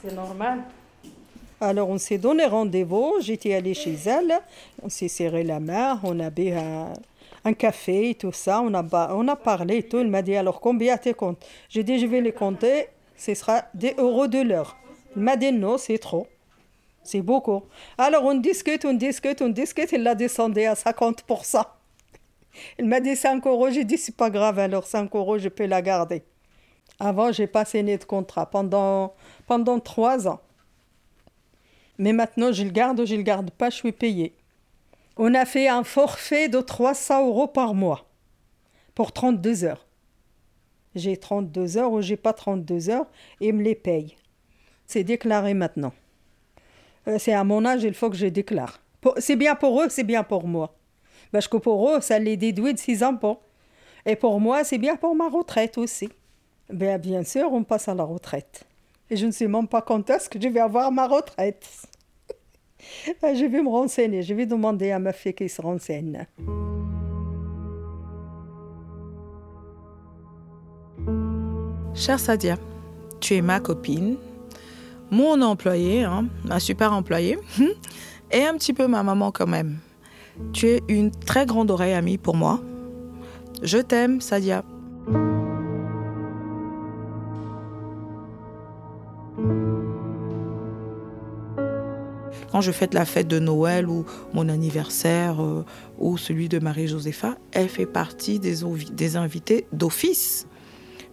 C'est 0.00 0.14
normal. 0.14 0.60
Alors 1.60 1.88
on 1.88 1.98
s'est 1.98 2.18
donné 2.18 2.46
rendez-vous, 2.46 3.16
j'étais 3.20 3.54
allée 3.54 3.74
chez 3.74 3.94
elle, 4.06 4.38
on 4.80 4.88
s'est 4.88 5.08
serré 5.08 5.42
la 5.42 5.58
main, 5.58 5.98
on 6.04 6.20
a 6.20 6.30
bu 6.30 6.52
un, 6.52 6.92
un 7.48 7.52
café 7.54 8.10
et 8.10 8.14
tout 8.14 8.32
ça. 8.32 8.60
On 8.62 8.72
a, 8.74 9.14
on 9.14 9.26
a 9.28 9.36
parlé 9.36 9.78
et 9.78 9.82
tout. 9.82 9.98
Il 9.98 10.08
m'a 10.08 10.22
dit 10.22 10.36
alors 10.36 10.60
combien 10.60 10.96
tu 10.96 11.14
comptes? 11.14 11.44
J'ai 11.68 11.82
dit 11.82 11.98
je 11.98 12.06
vais 12.06 12.20
les 12.20 12.32
compter, 12.32 12.88
ce 13.16 13.34
sera 13.34 13.64
des 13.74 13.94
euros 13.98 14.28
de 14.28 14.40
l'heure. 14.40 14.76
Il 15.16 15.22
m'a 15.22 15.36
dit 15.36 15.52
non, 15.52 15.78
c'est 15.78 15.98
trop. 15.98 16.26
C'est 17.02 17.22
beaucoup. 17.22 17.62
Alors 17.96 18.24
on 18.24 18.34
discute, 18.34 18.84
on 18.84 18.92
discute, 18.92 19.40
on 19.42 19.48
discute. 19.48 19.92
Il 19.92 20.02
l'a 20.02 20.14
descendu 20.14 20.62
à 20.62 20.74
50%. 20.74 21.64
Il 22.78 22.86
m'a 22.86 23.00
dit 23.00 23.16
5 23.16 23.46
euros. 23.46 23.70
J'ai 23.70 23.84
dit 23.84 23.98
c'est 23.98 24.16
pas 24.16 24.30
grave, 24.30 24.58
alors 24.58 24.86
5 24.86 25.14
euros, 25.14 25.38
je 25.38 25.48
peux 25.48 25.66
la 25.66 25.82
garder. 25.82 26.22
Avant, 27.00 27.30
j'ai 27.30 27.46
pas 27.46 27.64
signé 27.64 27.96
de 27.96 28.04
contrat 28.04 28.46
pendant, 28.46 29.14
pendant 29.46 29.78
3 29.78 30.26
ans. 30.26 30.40
Mais 31.96 32.12
maintenant, 32.12 32.52
je 32.52 32.64
le 32.64 32.70
garde 32.70 33.00
ou 33.00 33.06
je 33.06 33.14
le 33.14 33.22
garde 33.22 33.50
pas, 33.50 33.70
je 33.70 33.76
suis 33.76 33.92
payé. 33.92 34.34
On 35.20 35.34
a 35.34 35.44
fait 35.44 35.66
un 35.66 35.82
forfait 35.82 36.48
de 36.48 36.60
300 36.60 37.26
euros 37.26 37.48
par 37.48 37.74
mois 37.74 38.06
pour 38.94 39.10
32 39.10 39.64
heures. 39.64 39.88
J'ai 40.94 41.16
32 41.16 41.76
heures 41.76 41.90
ou 41.90 42.00
j'ai 42.00 42.16
pas 42.16 42.32
32 42.32 42.88
heures 42.90 43.06
et 43.40 43.50
me 43.50 43.60
les 43.60 43.74
paye. 43.74 44.14
C'est 44.86 45.02
déclaré 45.02 45.54
maintenant. 45.54 45.92
Euh, 47.08 47.18
c'est 47.18 47.32
à 47.32 47.42
mon 47.42 47.64
âge, 47.64 47.82
il 47.82 47.94
faut 47.94 48.10
que 48.10 48.16
je 48.16 48.26
déclare. 48.26 48.80
C'est 49.18 49.34
bien 49.34 49.56
pour 49.56 49.82
eux, 49.82 49.88
c'est 49.88 50.04
bien 50.04 50.22
pour 50.22 50.46
moi. 50.46 50.76
Parce 51.32 51.48
que 51.48 51.56
pour 51.56 51.90
eux, 51.90 52.00
ça 52.00 52.20
les 52.20 52.36
déduit 52.36 52.72
de 52.72 52.78
six 52.78 53.02
ans. 53.02 53.18
Et 54.06 54.14
pour 54.14 54.38
moi, 54.38 54.62
c'est 54.62 54.78
bien 54.78 54.96
pour 54.96 55.16
ma 55.16 55.28
retraite 55.28 55.78
aussi. 55.78 56.08
Bien, 56.70 56.96
bien 56.96 57.24
sûr, 57.24 57.52
on 57.52 57.64
passe 57.64 57.88
à 57.88 57.94
la 57.94 58.04
retraite. 58.04 58.64
Et 59.10 59.16
je 59.16 59.26
ne 59.26 59.32
sais 59.32 59.48
même 59.48 59.66
pas 59.66 59.82
quand 59.82 60.08
est-ce 60.10 60.28
que 60.28 60.40
je 60.40 60.48
vais 60.48 60.60
avoir 60.60 60.92
ma 60.92 61.08
retraite. 61.08 61.87
je 63.22 63.46
vais 63.46 63.62
me 63.62 63.68
renseigner, 63.68 64.22
je 64.22 64.34
vais 64.34 64.46
demander 64.46 64.90
à 64.90 64.98
ma 64.98 65.12
fille 65.12 65.34
qui 65.34 65.48
se 65.48 65.60
renseigne. 65.60 66.26
Cher 71.94 72.20
Sadia, 72.20 72.56
tu 73.20 73.34
es 73.34 73.42
ma 73.42 73.58
copine, 73.58 74.16
mon 75.10 75.40
employé, 75.42 76.04
hein, 76.04 76.26
ma 76.44 76.60
super 76.60 76.92
employée, 76.92 77.38
et 78.30 78.44
un 78.44 78.54
petit 78.54 78.72
peu 78.72 78.86
ma 78.86 79.02
maman 79.02 79.32
quand 79.32 79.48
même. 79.48 79.78
Tu 80.52 80.66
es 80.66 80.82
une 80.88 81.10
très 81.10 81.46
grande 81.46 81.70
oreille 81.70 81.94
amie 81.94 82.18
pour 82.18 82.36
moi. 82.36 82.60
Je 83.62 83.78
t'aime, 83.78 84.20
Sadia. 84.20 84.62
Quand 92.50 92.62
je 92.62 92.72
fête 92.72 92.94
la 92.94 93.04
fête 93.04 93.28
de 93.28 93.38
Noël 93.38 93.88
ou 93.88 94.06
mon 94.32 94.48
anniversaire 94.48 95.42
euh, 95.42 95.64
ou 95.98 96.16
celui 96.16 96.48
de 96.48 96.58
Marie-Josépha, 96.58 97.36
elle 97.52 97.68
fait 97.68 97.86
partie 97.86 98.38
des, 98.38 99.16
invités 99.16 99.66
d'office. 99.72 100.46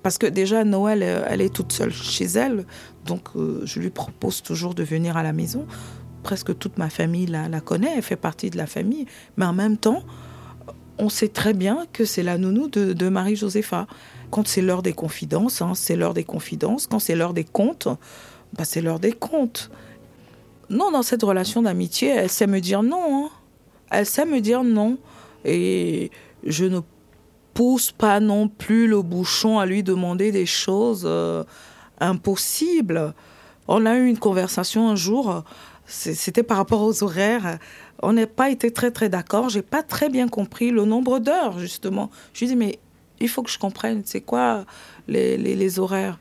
Parce 0.01 0.17
que 0.17 0.27
déjà, 0.27 0.63
Noël, 0.63 1.03
euh, 1.03 1.25
elle 1.27 1.41
est 1.41 1.53
toute 1.53 1.73
seule 1.73 1.91
chez 1.91 2.25
elle, 2.25 2.65
donc 3.05 3.29
euh, 3.35 3.61
je 3.65 3.79
lui 3.79 3.89
propose 3.89 4.43
toujours 4.43 4.75
de 4.75 4.83
venir 4.83 5.17
à 5.17 5.23
la 5.23 5.33
maison. 5.33 5.65
Presque 6.23 6.57
toute 6.57 6.77
ma 6.77 6.89
famille 6.89 7.25
la, 7.25 7.49
connaît, 7.59 7.93
elle 7.97 8.01
fait 8.01 8.15
partie 8.15 8.49
de 8.49 8.57
la 8.57 8.65
famille. 8.65 9.05
Mais 9.35 9.45
en 9.45 9.53
même 9.53 9.77
temps, 9.77 10.03
on 10.97 11.09
sait 11.09 11.27
très 11.27 11.53
bien 11.53 11.85
que 11.91 12.05
c'est 12.05 12.23
la 12.23 12.37
nounou 12.37 12.69
de, 12.69 13.09
Marie-Josépha. 13.09 13.87
Quand 14.31 14.47
c'est 14.47 14.61
l'heure 14.61 14.81
des 14.81 14.93
confidences, 14.93 15.61
hein, 15.61 15.73
c'est 15.75 15.95
l'heure 15.95 16.13
des 16.13 16.23
confidences. 16.23 16.87
Quand 16.87 16.99
c'est 16.99 17.15
l'heure 17.15 17.33
des 17.33 17.43
comptes, 17.43 17.87
bah, 18.53 18.63
c'est 18.63 18.81
l'heure 18.81 18.99
des 18.99 19.11
comptes. 19.11 19.69
Non, 20.69 20.91
dans 20.91 21.03
cette 21.03 21.23
relation 21.23 21.61
d'amitié, 21.61 22.09
elle 22.09 22.29
sait 22.29 22.47
me 22.47 22.59
dire 22.59 22.83
non. 22.83 23.25
Hein. 23.25 23.29
Elle 23.91 24.05
sait 24.05 24.25
me 24.25 24.39
dire 24.41 24.63
non. 24.63 24.97
Et 25.43 26.11
je 26.43 26.65
ne 26.65 26.79
pousse 27.53 27.91
pas 27.91 28.19
non 28.19 28.47
plus 28.47 28.87
le 28.87 29.01
bouchon 29.01 29.59
à 29.59 29.65
lui 29.65 29.83
demander 29.83 30.31
des 30.31 30.45
choses 30.45 31.03
euh, 31.05 31.43
impossibles. 31.99 33.13
On 33.67 33.85
a 33.85 33.95
eu 33.95 34.07
une 34.07 34.17
conversation 34.17 34.89
un 34.89 34.95
jour, 34.95 35.43
c'était 35.85 36.43
par 36.43 36.57
rapport 36.57 36.81
aux 36.81 37.03
horaires. 37.03 37.59
On 38.03 38.13
n'a 38.13 38.27
pas 38.27 38.49
été 38.49 38.71
très 38.71 38.91
très 38.91 39.09
d'accord. 39.09 39.49
J'ai 39.49 39.61
pas 39.61 39.83
très 39.83 40.09
bien 40.09 40.27
compris 40.27 40.69
le 40.69 40.85
nombre 40.85 41.19
d'heures 41.19 41.57
justement. 41.59 42.11
Je 42.33 42.41
lui 42.41 42.47
dis 42.47 42.55
mais 42.55 42.79
il 43.19 43.29
faut 43.29 43.41
que 43.41 43.49
je 43.49 43.57
comprenne 43.57 44.01
c'est 44.05 44.21
quoi 44.21 44.65
les, 45.07 45.37
les, 45.37 45.55
les 45.55 45.79
horaires? 45.79 46.19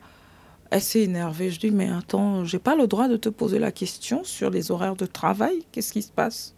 Elle 0.75 0.81
s'est 0.81 1.03
énervée. 1.03 1.51
Je 1.51 1.59
dis, 1.61 1.71
mais 1.71 1.89
attends, 1.89 2.43
j'ai 2.43 2.59
pas 2.59 2.75
le 2.75 2.85
droit 2.85 3.07
de 3.07 3.15
te 3.15 3.29
poser 3.29 3.59
la 3.59 3.71
question 3.71 4.25
sur 4.25 4.49
les 4.49 4.71
horaires 4.71 4.97
de 4.97 5.05
travail. 5.05 5.63
Qu'est-ce 5.71 5.93
qui 5.93 6.01
se 6.01 6.11
passe? 6.11 6.53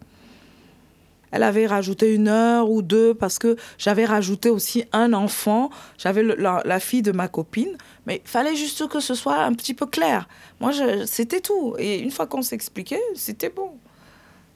Elle 1.30 1.44
avait 1.44 1.68
rajouté 1.68 2.12
une 2.12 2.26
heure 2.26 2.68
ou 2.68 2.82
deux 2.82 3.14
parce 3.14 3.38
que 3.38 3.54
j'avais 3.78 4.04
rajouté 4.04 4.50
aussi 4.50 4.82
un 4.90 5.12
enfant. 5.12 5.70
J'avais 5.98 6.24
la, 6.24 6.80
fille 6.80 7.02
de 7.02 7.12
ma 7.12 7.28
copine. 7.28 7.78
Mais 8.08 8.20
il 8.24 8.28
fallait 8.28 8.56
juste 8.56 8.88
que 8.88 8.98
ce 8.98 9.14
soit 9.14 9.38
un 9.44 9.52
petit 9.52 9.72
peu 9.72 9.86
clair. 9.86 10.26
Moi, 10.58 10.72
c'était 11.06 11.40
tout. 11.40 11.76
Et 11.78 12.00
une 12.00 12.10
fois 12.10 12.26
qu'on 12.26 12.42
s'expliquait, 12.42 13.00
c'était 13.14 13.50
bon. 13.50 13.70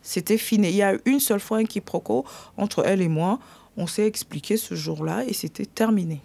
C'était 0.02 0.38
fini. 0.38 0.70
Il 0.70 0.74
y 0.74 0.82
a 0.82 0.94
eu 0.94 1.00
une 1.04 1.20
seule 1.20 1.38
fois 1.38 1.58
un 1.58 1.66
quiproquo 1.66 2.24
entre 2.56 2.84
elle 2.84 3.00
et 3.00 3.06
moi. 3.06 3.38
On 3.76 3.86
s'est 3.86 4.08
expliqué 4.08 4.56
ce 4.56 4.74
jour-là 4.74 5.22
et 5.24 5.32
c'était 5.32 5.66
terminé 5.66 6.20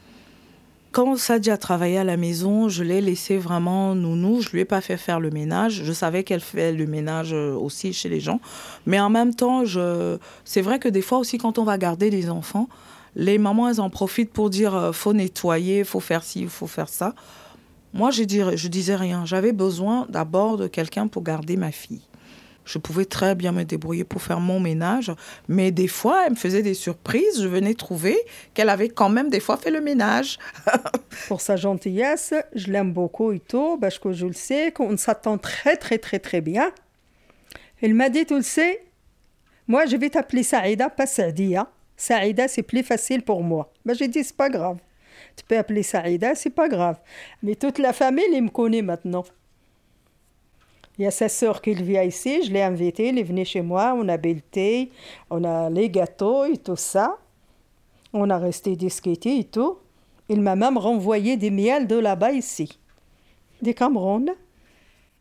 quand 0.92 1.18
Sadia 1.18 1.58
travaillait 1.58 1.98
à 1.98 2.04
la 2.04 2.18
maison, 2.18 2.70
je 2.70 2.84
l'ai 2.84 3.02
laissé 3.02 3.38
vraiment 3.38 3.94
nounou. 3.94 4.42
Je 4.42 4.50
lui 4.50 4.62
ai 4.62 4.66
pas 4.66 4.82
fait 4.82 4.98
faire 4.98 5.20
le 5.20 5.30
ménage. 5.30 5.84
Je 5.84 5.94
savais 5.94 6.24
qu'elle 6.24 6.42
fait 6.42 6.72
le 6.72 6.88
ménage 6.88 7.34
euh, 7.34 7.54
aussi 7.54 7.94
chez 7.94 8.10
les 8.10 8.20
gens. 8.20 8.40
Mais 8.86 9.00
en 9.00 9.10
même 9.10 9.36
temps, 9.36 9.66
je... 9.66 10.18
c'est 10.46 10.62
vrai 10.62 10.80
que 10.80 10.90
des 10.90 11.02
fois 11.02 11.18
aussi, 11.18 11.38
quand 11.38 11.60
on 11.60 11.64
va 11.64 11.78
garder 11.78 12.10
des 12.10 12.30
enfants, 12.30 12.68
les 13.16 13.38
mamans, 13.38 13.70
elles 13.70 13.82
en 13.82 13.90
profitent 13.90 14.32
pour 14.32 14.50
dire 14.50 14.76
euh, 14.76 14.92
faut 14.92 15.14
nettoyer, 15.14 15.84
faut 15.84 16.00
faire 16.00 16.24
ci, 16.24 16.46
faut 16.46 16.68
faire 16.68 16.90
ça. 16.90 17.14
Moi, 17.94 18.12
je, 18.12 18.24
je 18.24 18.68
disais 18.68 18.96
rien. 18.96 19.26
J'avais 19.26 19.54
besoin 19.54 20.06
d'abord 20.10 20.58
de 20.58 20.68
quelqu'un 20.68 21.08
pour 21.08 21.24
garder 21.24 21.58
ma 21.58 21.72
fille. 21.72 22.02
Je 22.68 22.78
pouvais 22.80 23.05
très 23.05 23.34
bien 23.34 23.53
me 23.53 23.63
débrouiller 23.63 24.03
pour 24.03 24.22
faire 24.22 24.41
mon 24.41 24.59
ménage, 24.59 25.13
mais 25.47 25.72
des 25.72 25.88
fois, 25.88 26.24
elle 26.26 26.34
me 26.34 26.36
faisait 26.36 26.61
des 26.61 26.74
surprises. 26.74 27.41
Je 27.41 27.47
venais 27.47 27.74
trouver 27.74 28.18
qu'elle 28.53 28.68
avait 28.68 28.89
quand 28.89 29.09
même 29.09 29.30
des 29.30 29.39
fois 29.39 29.55
fait 29.55 29.72
le 29.72 29.80
ménage. 29.80 30.38
pour 31.30 31.39
sa 31.39 31.55
gentillesse, 31.55 32.34
je 32.53 32.68
l'aime 32.70 32.91
beaucoup 32.91 33.34
tout, 33.39 33.78
parce 33.80 33.97
que 33.97 34.11
je 34.11 34.26
le 34.26 34.34
sais 34.34 34.74
qu'on 34.74 34.97
s'attend 34.97 35.38
très, 35.38 35.78
très, 35.78 35.97
très, 35.97 36.20
très 36.20 36.41
bien. 36.41 36.72
Elle 37.82 37.93
m'a 37.93 38.09
dit, 38.09 38.26
tu 38.26 38.36
le 38.36 38.41
sais, 38.41 38.84
moi, 39.65 39.86
je 39.86 39.95
vais 39.95 40.09
t'appeler 40.09 40.43
Saïda, 40.43 40.89
pas 40.89 41.05
Saadia. 41.05 41.70
Saïda, 41.95 42.49
c'est 42.49 42.63
plus 42.63 42.84
facile 42.84 43.22
pour 43.22 43.43
moi. 43.43 43.72
Ben, 43.86 43.93
j'ai 43.93 44.09
dit, 44.09 44.26
c'est 44.26 44.36
pas 44.36 44.49
grave. 44.49 44.78
Tu 45.38 45.45
peux 45.45 45.57
appeler 45.57 45.84
Saïda, 45.84 46.36
c'est 46.36 46.49
pas 46.49 46.68
grave. 46.68 46.99
Mais 47.43 47.55
toute 47.55 47.80
la 47.80 47.93
famille, 47.93 48.26
elle 48.34 48.43
me 48.43 48.49
connaît 48.49 48.82
maintenant. 48.82 49.24
Il 50.98 51.04
y 51.04 51.08
a 51.08 51.12
sa 51.12 51.30
sœur 51.30 51.62
qui 51.62 51.76
vient 51.76 52.02
ici, 52.02 52.43
je 52.43 52.52
l'ai 52.52 52.64
invitée, 52.64 53.10
elle 53.10 53.20
est 53.20 53.24
venue 53.24 53.45
chez 53.45 53.62
moi, 53.62 53.93
on 53.95 54.08
a 54.10 54.18
bu 54.18 54.34
le 54.34 54.41
thé, 54.41 54.89
on 55.30 55.43
a 55.43 55.70
les 55.70 55.91
gâteaux 55.91 56.45
et 56.45 56.58
tout 56.58 56.76
ça. 56.76 57.20
On 58.14 58.30
a 58.32 58.38
resté 58.39 58.76
discuté 58.76 59.39
et 59.39 59.43
tout. 59.43 59.78
Il 60.28 60.41
m'a 60.41 60.56
même 60.56 60.78
renvoyé 60.78 61.38
des 61.38 61.52
miels 61.52 61.86
de 61.86 61.98
là-bas 61.98 62.32
ici, 62.32 62.80
des 63.62 63.76
Cameroun. 63.76 64.34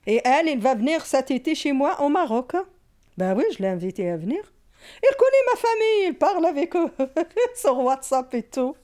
Et 0.06 0.22
elle, 0.24 0.48
elle 0.48 0.60
va 0.60 0.74
venir 0.74 1.04
cet 1.04 1.30
été 1.30 1.54
chez 1.54 1.72
moi 1.72 2.00
au 2.00 2.08
Maroc. 2.08 2.52
Ben 3.18 3.36
oui, 3.36 3.44
je 3.52 3.62
l'ai 3.62 3.68
invitée 3.68 4.08
à 4.08 4.16
venir. 4.16 4.40
Il 5.02 5.16
connaît 5.16 5.52
ma 5.52 5.56
famille, 5.58 6.06
il 6.06 6.14
parle 6.14 6.46
avec 6.46 6.74
eux 6.74 6.90
sur 7.54 7.78
WhatsApp 7.80 8.32
et 8.34 8.44
tout. 8.44 8.74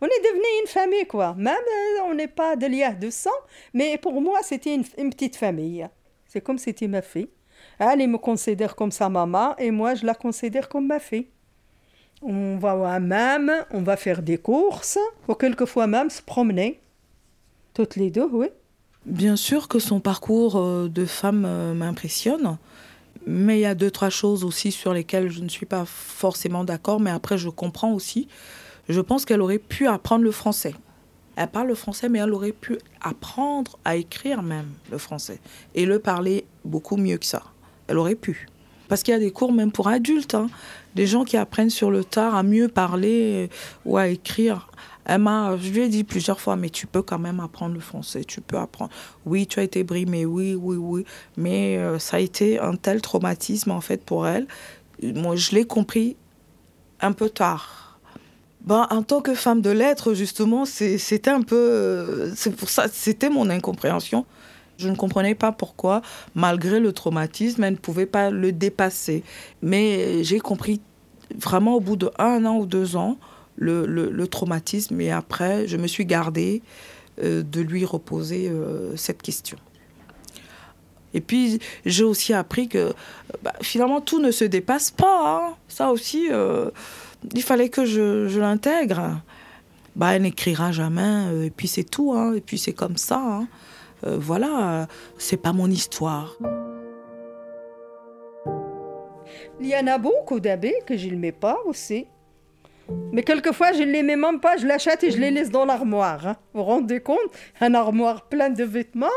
On 0.00 0.06
est 0.06 0.24
devenu 0.24 0.44
une 0.62 0.68
famille, 0.68 1.06
quoi. 1.06 1.34
Même 1.34 1.54
euh, 1.56 2.02
on 2.06 2.14
n'est 2.14 2.28
pas 2.28 2.56
de 2.56 2.66
lien 2.66 2.92
de 2.92 3.08
sang, 3.08 3.30
mais 3.72 3.98
pour 3.98 4.20
moi, 4.20 4.40
c'était 4.42 4.74
une 4.74 5.10
petite 5.10 5.36
famille. 5.36 5.88
C'est 6.32 6.40
comme 6.40 6.58
si 6.58 6.66
c'était 6.66 6.86
ma 6.86 7.02
fille. 7.02 7.28
Elle, 7.80 8.08
me 8.08 8.16
considère 8.16 8.76
comme 8.76 8.92
sa 8.92 9.08
maman 9.08 9.56
et 9.58 9.72
moi, 9.72 9.96
je 9.96 10.06
la 10.06 10.14
considère 10.14 10.68
comme 10.68 10.86
ma 10.86 11.00
fille. 11.00 11.26
On 12.22 12.56
va 12.56 12.94
à 12.94 13.00
même, 13.00 13.50
on 13.72 13.82
va 13.82 13.96
faire 13.96 14.22
des 14.22 14.38
courses, 14.38 14.98
ou 15.26 15.34
quelquefois 15.34 15.88
même 15.88 16.08
se 16.08 16.22
promener. 16.22 16.80
Toutes 17.74 17.96
les 17.96 18.12
deux, 18.12 18.28
oui. 18.30 18.46
Bien 19.06 19.34
sûr 19.34 19.66
que 19.66 19.80
son 19.80 19.98
parcours 19.98 20.56
euh, 20.56 20.88
de 20.88 21.04
femme 21.04 21.44
euh, 21.44 21.74
m'impressionne, 21.74 22.58
mais 23.26 23.58
il 23.58 23.62
y 23.62 23.66
a 23.66 23.74
deux, 23.74 23.90
trois 23.90 24.10
choses 24.10 24.44
aussi 24.44 24.70
sur 24.70 24.94
lesquelles 24.94 25.30
je 25.30 25.40
ne 25.40 25.48
suis 25.48 25.66
pas 25.66 25.84
forcément 25.84 26.62
d'accord, 26.62 27.00
mais 27.00 27.10
après 27.10 27.38
je 27.38 27.48
comprends 27.48 27.92
aussi. 27.92 28.28
Je 28.88 29.00
pense 29.00 29.24
qu'elle 29.24 29.42
aurait 29.42 29.58
pu 29.58 29.88
apprendre 29.88 30.22
le 30.22 30.30
français. 30.30 30.74
Elle 31.36 31.48
parle 31.48 31.68
le 31.68 31.74
français, 31.74 32.08
mais 32.08 32.18
elle 32.18 32.32
aurait 32.32 32.52
pu 32.52 32.78
apprendre 33.00 33.78
à 33.84 33.96
écrire 33.96 34.42
même 34.42 34.68
le 34.90 34.98
français 34.98 35.40
et 35.74 35.86
le 35.86 35.98
parler 35.98 36.44
beaucoup 36.64 36.96
mieux 36.96 37.18
que 37.18 37.26
ça. 37.26 37.42
Elle 37.86 37.98
aurait 37.98 38.14
pu. 38.14 38.48
Parce 38.88 39.04
qu'il 39.04 39.12
y 39.12 39.16
a 39.16 39.20
des 39.20 39.30
cours 39.30 39.52
même 39.52 39.70
pour 39.70 39.86
adultes, 39.88 40.34
hein. 40.34 40.48
des 40.96 41.06
gens 41.06 41.24
qui 41.24 41.36
apprennent 41.36 41.70
sur 41.70 41.92
le 41.92 42.02
tard 42.02 42.34
à 42.34 42.42
mieux 42.42 42.68
parler 42.68 43.48
ou 43.84 43.96
à 43.96 44.08
écrire. 44.08 44.68
Emma, 45.06 45.56
je 45.56 45.70
lui 45.70 45.80
ai 45.82 45.88
dit 45.88 46.04
plusieurs 46.04 46.40
fois, 46.40 46.56
mais 46.56 46.70
tu 46.70 46.86
peux 46.86 47.02
quand 47.02 47.18
même 47.18 47.40
apprendre 47.40 47.74
le 47.74 47.80
français, 47.80 48.24
tu 48.24 48.40
peux 48.40 48.58
apprendre. 48.58 48.90
Oui, 49.24 49.46
tu 49.46 49.60
as 49.60 49.62
été 49.62 49.84
brimée, 49.84 50.26
oui, 50.26 50.54
oui, 50.54 50.76
oui, 50.76 51.04
mais 51.36 51.78
euh, 51.78 51.98
ça 51.98 52.16
a 52.16 52.20
été 52.20 52.58
un 52.58 52.74
tel 52.74 53.00
traumatisme 53.00 53.70
en 53.70 53.80
fait 53.80 54.04
pour 54.04 54.26
elle. 54.26 54.46
Moi, 55.02 55.36
je 55.36 55.52
l'ai 55.52 55.64
compris 55.64 56.16
un 57.00 57.12
peu 57.12 57.30
tard 57.30 57.89
ben, 58.62 58.86
en 58.90 59.02
tant 59.02 59.20
que 59.20 59.34
femme 59.34 59.62
de 59.62 59.70
lettres, 59.70 60.14
justement, 60.14 60.64
c'était 60.64 61.30
un 61.30 61.42
peu. 61.42 62.30
C'est 62.36 62.54
pour 62.54 62.68
ça, 62.68 62.86
c'était 62.92 63.30
mon 63.30 63.48
incompréhension. 63.48 64.26
Je 64.78 64.88
ne 64.88 64.96
comprenais 64.96 65.34
pas 65.34 65.52
pourquoi, 65.52 66.00
malgré 66.34 66.80
le 66.80 66.92
traumatisme, 66.92 67.64
elle 67.64 67.74
ne 67.74 67.78
pouvait 67.78 68.06
pas 68.06 68.30
le 68.30 68.52
dépasser. 68.52 69.22
Mais 69.62 70.24
j'ai 70.24 70.40
compris 70.40 70.80
vraiment 71.38 71.74
au 71.74 71.80
bout 71.80 71.96
de 71.96 72.10
un 72.18 72.44
an 72.46 72.56
ou 72.56 72.66
deux 72.66 72.96
ans 72.96 73.18
le, 73.56 73.84
le, 73.84 74.26
traumatisme. 74.26 75.00
Et 75.00 75.10
après, 75.10 75.66
je 75.66 75.76
me 75.76 75.86
suis 75.86 76.06
gardée 76.06 76.62
euh, 77.22 77.42
de 77.42 77.60
lui 77.60 77.84
reposer 77.84 78.48
euh, 78.48 78.96
cette 78.96 79.20
question. 79.20 79.58
Et 81.12 81.20
puis, 81.20 81.58
j'ai 81.84 82.04
aussi 82.04 82.32
appris 82.32 82.68
que 82.68 82.94
bah, 83.42 83.52
finalement, 83.60 84.00
tout 84.00 84.20
ne 84.20 84.30
se 84.30 84.44
dépasse 84.44 84.90
pas. 84.90 85.50
Hein. 85.50 85.56
Ça 85.68 85.90
aussi. 85.90 86.28
Euh, 86.30 86.70
il 87.34 87.42
fallait 87.42 87.68
que 87.68 87.84
je, 87.84 88.38
l'intègre. 88.38 89.20
Bah, 89.96 90.14
elle 90.14 90.22
n'écrira 90.22 90.70
jamais, 90.72 91.26
euh, 91.32 91.44
et 91.46 91.50
puis 91.50 91.66
c'est 91.68 91.84
tout, 91.84 92.12
hein, 92.12 92.34
et 92.34 92.40
puis 92.40 92.58
c'est 92.58 92.72
comme 92.72 92.96
ça. 92.96 93.20
Hein. 93.20 93.48
Euh, 94.06 94.16
voilà, 94.18 94.86
c'est 95.18 95.36
pas 95.36 95.52
mon 95.52 95.68
histoire. 95.68 96.36
Il 99.60 99.66
y 99.66 99.76
en 99.76 99.86
a 99.88 99.98
beaucoup 99.98 100.40
d'habits 100.40 100.72
que 100.86 100.96
je 100.96 101.08
ne 101.08 101.16
mets 101.16 101.32
pas 101.32 101.58
aussi. 101.66 102.06
Mais 103.12 103.22
quelquefois, 103.22 103.72
je 103.72 103.82
ne 103.82 103.92
les 103.92 104.02
mets 104.02 104.16
même 104.16 104.40
pas, 104.40 104.56
je 104.56 104.66
l'achète 104.66 105.04
et 105.04 105.10
je 105.10 105.18
les 105.18 105.30
laisse 105.30 105.50
dans 105.50 105.64
l'armoire. 105.64 106.26
hein. 106.26 106.36
Vous 106.54 106.60
vous 106.60 106.66
rendez 106.66 107.00
compte? 107.00 107.18
Un 107.60 107.74
armoire 107.74 108.22
plein 108.28 108.50
de 108.50 108.64
vêtements 108.64 109.08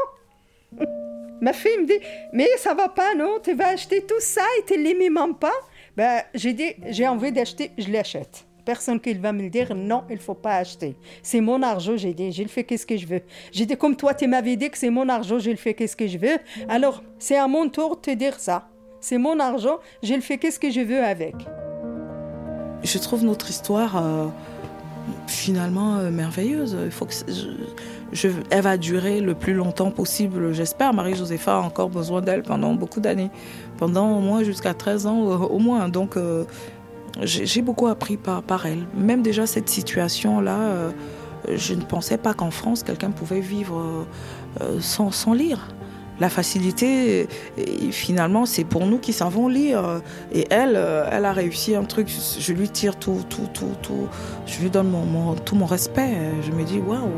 Ma 1.41 1.54
fille 1.54 1.78
me 1.80 1.86
dit 1.86 1.99
Mais 2.34 2.47
ça 2.58 2.74
va 2.74 2.89
pas, 2.89 3.16
non? 3.16 3.39
Tu 3.43 3.54
vas 3.54 3.70
acheter 3.70 4.01
tout 4.06 4.20
ça 4.20 4.43
et 4.60 4.66
tu 4.66 4.78
les 4.82 4.93
mets 4.93 5.10
même 5.10 5.36
pas 5.36 5.54
Ben, 5.96 6.24
j'ai 6.34 6.54
dit 6.54 6.74
J'ai 6.89 7.08
envie 7.08 7.32
d'acheter, 7.32 7.72
je 7.78 7.89
l'achète. 7.91 8.46
Personne 8.66 9.00
qui 9.00 9.14
va 9.14 9.34
me 9.34 9.50
dire 9.50 9.76
non, 9.76 10.04
il 10.10 10.20
faut 10.20 10.34
pas 10.34 10.56
acheter. 10.56 10.96
C'est 11.22 11.41
mon 11.41 11.62
argent, 11.62 11.98
j'ai 11.98 12.14
dit, 12.14 12.32
je 12.32 12.44
le 12.44 12.48
fais 12.48 12.64
qu'est-ce 12.64 12.86
que 12.86 12.96
je 12.96 13.06
veux? 13.06 13.22
J'ai 13.52 13.66
dit 13.66 13.76
comme 13.76 13.96
toi, 13.98 14.14
tu 14.14 14.26
m'avais 14.26 14.56
dit 14.56 14.70
que 14.70 14.78
c'est 14.78 14.89
mon 14.89 15.10
argent, 15.10 15.38
je 15.38 15.50
le 15.50 15.58
fais 15.58 15.74
qu'est-ce 15.74 15.98
que 15.98 16.08
je 16.08 16.18
veux? 16.18 16.38
Alors, 16.70 17.04
c'est 17.20 17.36
à 17.36 17.48
mon 17.48 17.68
tour 17.68 17.98
de 17.98 18.02
te 18.02 18.12
dire 18.12 18.39
ça. 18.39 18.70
C'est 19.02 19.18
mon 19.18 19.38
argent, 19.41 19.80
je 20.02 20.14
le 20.14 20.22
fais 20.22 20.38
qu'est-ce 20.38 20.60
que 20.60 20.72
je 20.72 20.80
veux 20.80 21.04
avec? 21.04 21.36
Je 22.84 22.98
trouve 23.00 23.26
notre 23.26 23.50
histoire 23.50 23.98
euh, 23.98 24.28
finalement 25.28 25.97
euh, 25.97 26.12
merveilleuse. 26.12 26.78
Il 26.86 26.91
faut 26.91 27.06
que 27.06 27.14
elle 28.49 28.62
va 28.62 28.78
durer 28.78 29.22
le 29.22 29.34
plus 29.34 29.54
longtemps 29.54 29.91
possible, 29.91 30.54
j'espère. 30.54 30.93
Marie-Josépha 30.93 31.56
a 31.56 31.60
encore 31.60 31.89
besoin 31.89 32.22
d'elle 32.22 32.43
pendant 32.43 32.74
beaucoup 32.74 32.99
d'années, 32.99 33.32
pendant 33.78 34.18
au 34.18 34.20
moins 34.20 34.43
jusqu'à 34.43 34.74
13 34.74 35.08
ans 35.08 35.30
euh, 35.30 35.38
au 35.38 35.60
moins. 35.60 35.89
Donc 35.89 36.16
euh, 36.16 36.45
j'ai 37.22 37.62
beaucoup 37.62 37.88
appris 37.88 38.18
par, 38.18 38.66
elle. 38.66 38.86
Même 38.95 39.22
déjà 39.22 39.45
cette 39.45 39.70
situation-là, 39.70 40.91
je 41.47 41.76
ne 41.76 41.82
pensais 41.82 42.18
pas 42.18 42.34
qu'en 42.34 42.49
France, 42.49 42.82
quelqu'un 42.82 43.12
pouvait 43.12 43.39
vivre 43.39 44.08
sans 44.80 45.34
lire. 45.34 45.68
La 46.20 46.30
facilité, 46.30 47.28
finalement, 47.91 48.45
c'est 48.45 48.64
pour 48.64 48.86
nous 48.86 48.97
qui 48.97 49.14
savons 49.14 49.47
lire. 49.47 50.01
Et 50.32 50.45
elle, 50.49 50.76
euh, 50.76 51.07
elle 51.11 51.26
a 51.26 51.34
réussi 51.34 51.76
un 51.76 51.84
truc. 51.84 52.07
Je 52.39 52.53
lui 52.53 52.70
tire 52.70 52.97
tout, 52.97 53.22
tout, 53.30 53.49
tout, 53.53 53.76
tout. 53.82 54.07
Je 54.45 54.61
lui 54.61 54.70
donne 54.70 54.93
tout 55.43 55.55
mon 55.55 55.66
respect. 55.66 56.16
Je 56.45 56.51
me 56.51 56.64
dis, 56.64 56.80
waouh, 56.80 57.09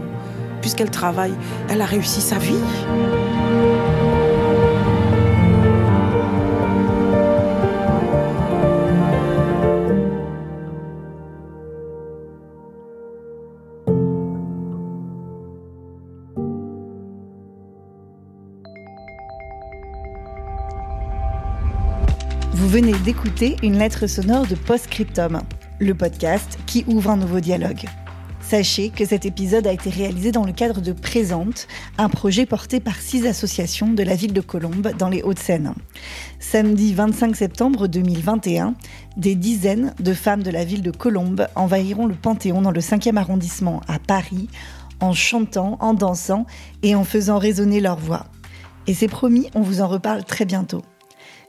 puisqu'elle 0.61 0.91
travaille, 0.91 1.33
elle 1.69 1.81
a 1.81 1.85
réussi 1.85 2.21
sa 2.21 2.37
vie. 2.37 2.55
D'écouter 23.05 23.55
une 23.61 23.77
lettre 23.77 24.07
sonore 24.07 24.47
de 24.47 24.55
Postscriptum, 24.55 25.43
le 25.77 25.93
podcast 25.93 26.57
qui 26.65 26.83
ouvre 26.87 27.11
un 27.11 27.17
nouveau 27.17 27.39
dialogue. 27.39 27.85
Sachez 28.39 28.89
que 28.89 29.05
cet 29.05 29.27
épisode 29.27 29.67
a 29.67 29.73
été 29.73 29.91
réalisé 29.91 30.31
dans 30.31 30.43
le 30.43 30.53
cadre 30.53 30.81
de 30.81 30.91
Présente, 30.91 31.67
un 31.99 32.09
projet 32.09 32.47
porté 32.47 32.79
par 32.79 32.95
six 32.95 33.27
associations 33.27 33.93
de 33.93 34.01
la 34.01 34.15
ville 34.15 34.33
de 34.33 34.41
Colombes 34.41 34.91
dans 34.97 35.09
les 35.09 35.21
Hauts-de-Seine. 35.21 35.75
Samedi 36.39 36.95
25 36.95 37.35
septembre 37.35 37.85
2021, 37.85 38.73
des 39.17 39.35
dizaines 39.35 39.93
de 39.99 40.13
femmes 40.15 40.41
de 40.41 40.49
la 40.49 40.65
ville 40.65 40.81
de 40.81 40.89
Colombes 40.89 41.47
envahiront 41.53 42.07
le 42.07 42.15
Panthéon 42.15 42.63
dans 42.63 42.71
le 42.71 42.81
5e 42.81 43.17
arrondissement 43.17 43.81
à 43.87 43.99
Paris 43.99 44.49
en 44.99 45.13
chantant, 45.13 45.77
en 45.79 45.93
dansant 45.93 46.47
et 46.81 46.95
en 46.95 47.03
faisant 47.03 47.37
résonner 47.37 47.81
leur 47.81 47.99
voix. 47.99 48.25
Et 48.87 48.95
c'est 48.95 49.07
promis, 49.07 49.51
on 49.53 49.61
vous 49.61 49.81
en 49.81 49.87
reparle 49.87 50.23
très 50.23 50.45
bientôt. 50.45 50.81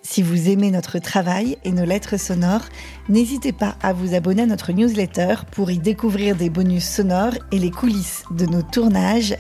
Si 0.09 0.23
vous 0.23 0.49
aimez 0.49 0.71
notre 0.71 1.01
travail 1.01 1.59
et 1.65 1.73
nos 1.73 1.85
lettres 1.85 2.17
sonores, 2.17 2.67
n'hésitez 3.09 3.53
pas 3.53 3.75
à 3.83 3.93
vous 3.93 4.15
abonner 4.15 4.43
à 4.43 4.47
notre 4.47 4.71
newsletter 4.71 5.35
pour 5.51 5.69
y 5.73 5.79
découvrir 5.79 6.37
des 6.37 6.49
bonus 6.49 6.85
sonores 6.85 7.35
et 7.51 7.59
les 7.59 7.73
coulisses 7.73 8.23
de 8.31 8.47
nos 8.47 8.63
tournages. 8.63 9.35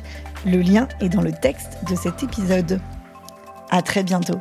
Le 0.44 0.60
lien 0.60 0.88
est 1.00 1.08
dans 1.08 1.22
le 1.22 1.30
texte 1.30 1.78
de 1.88 1.94
cet 1.94 2.24
épisode. 2.24 2.80
À 3.70 3.80
très 3.80 4.02
bientôt. 4.02 4.40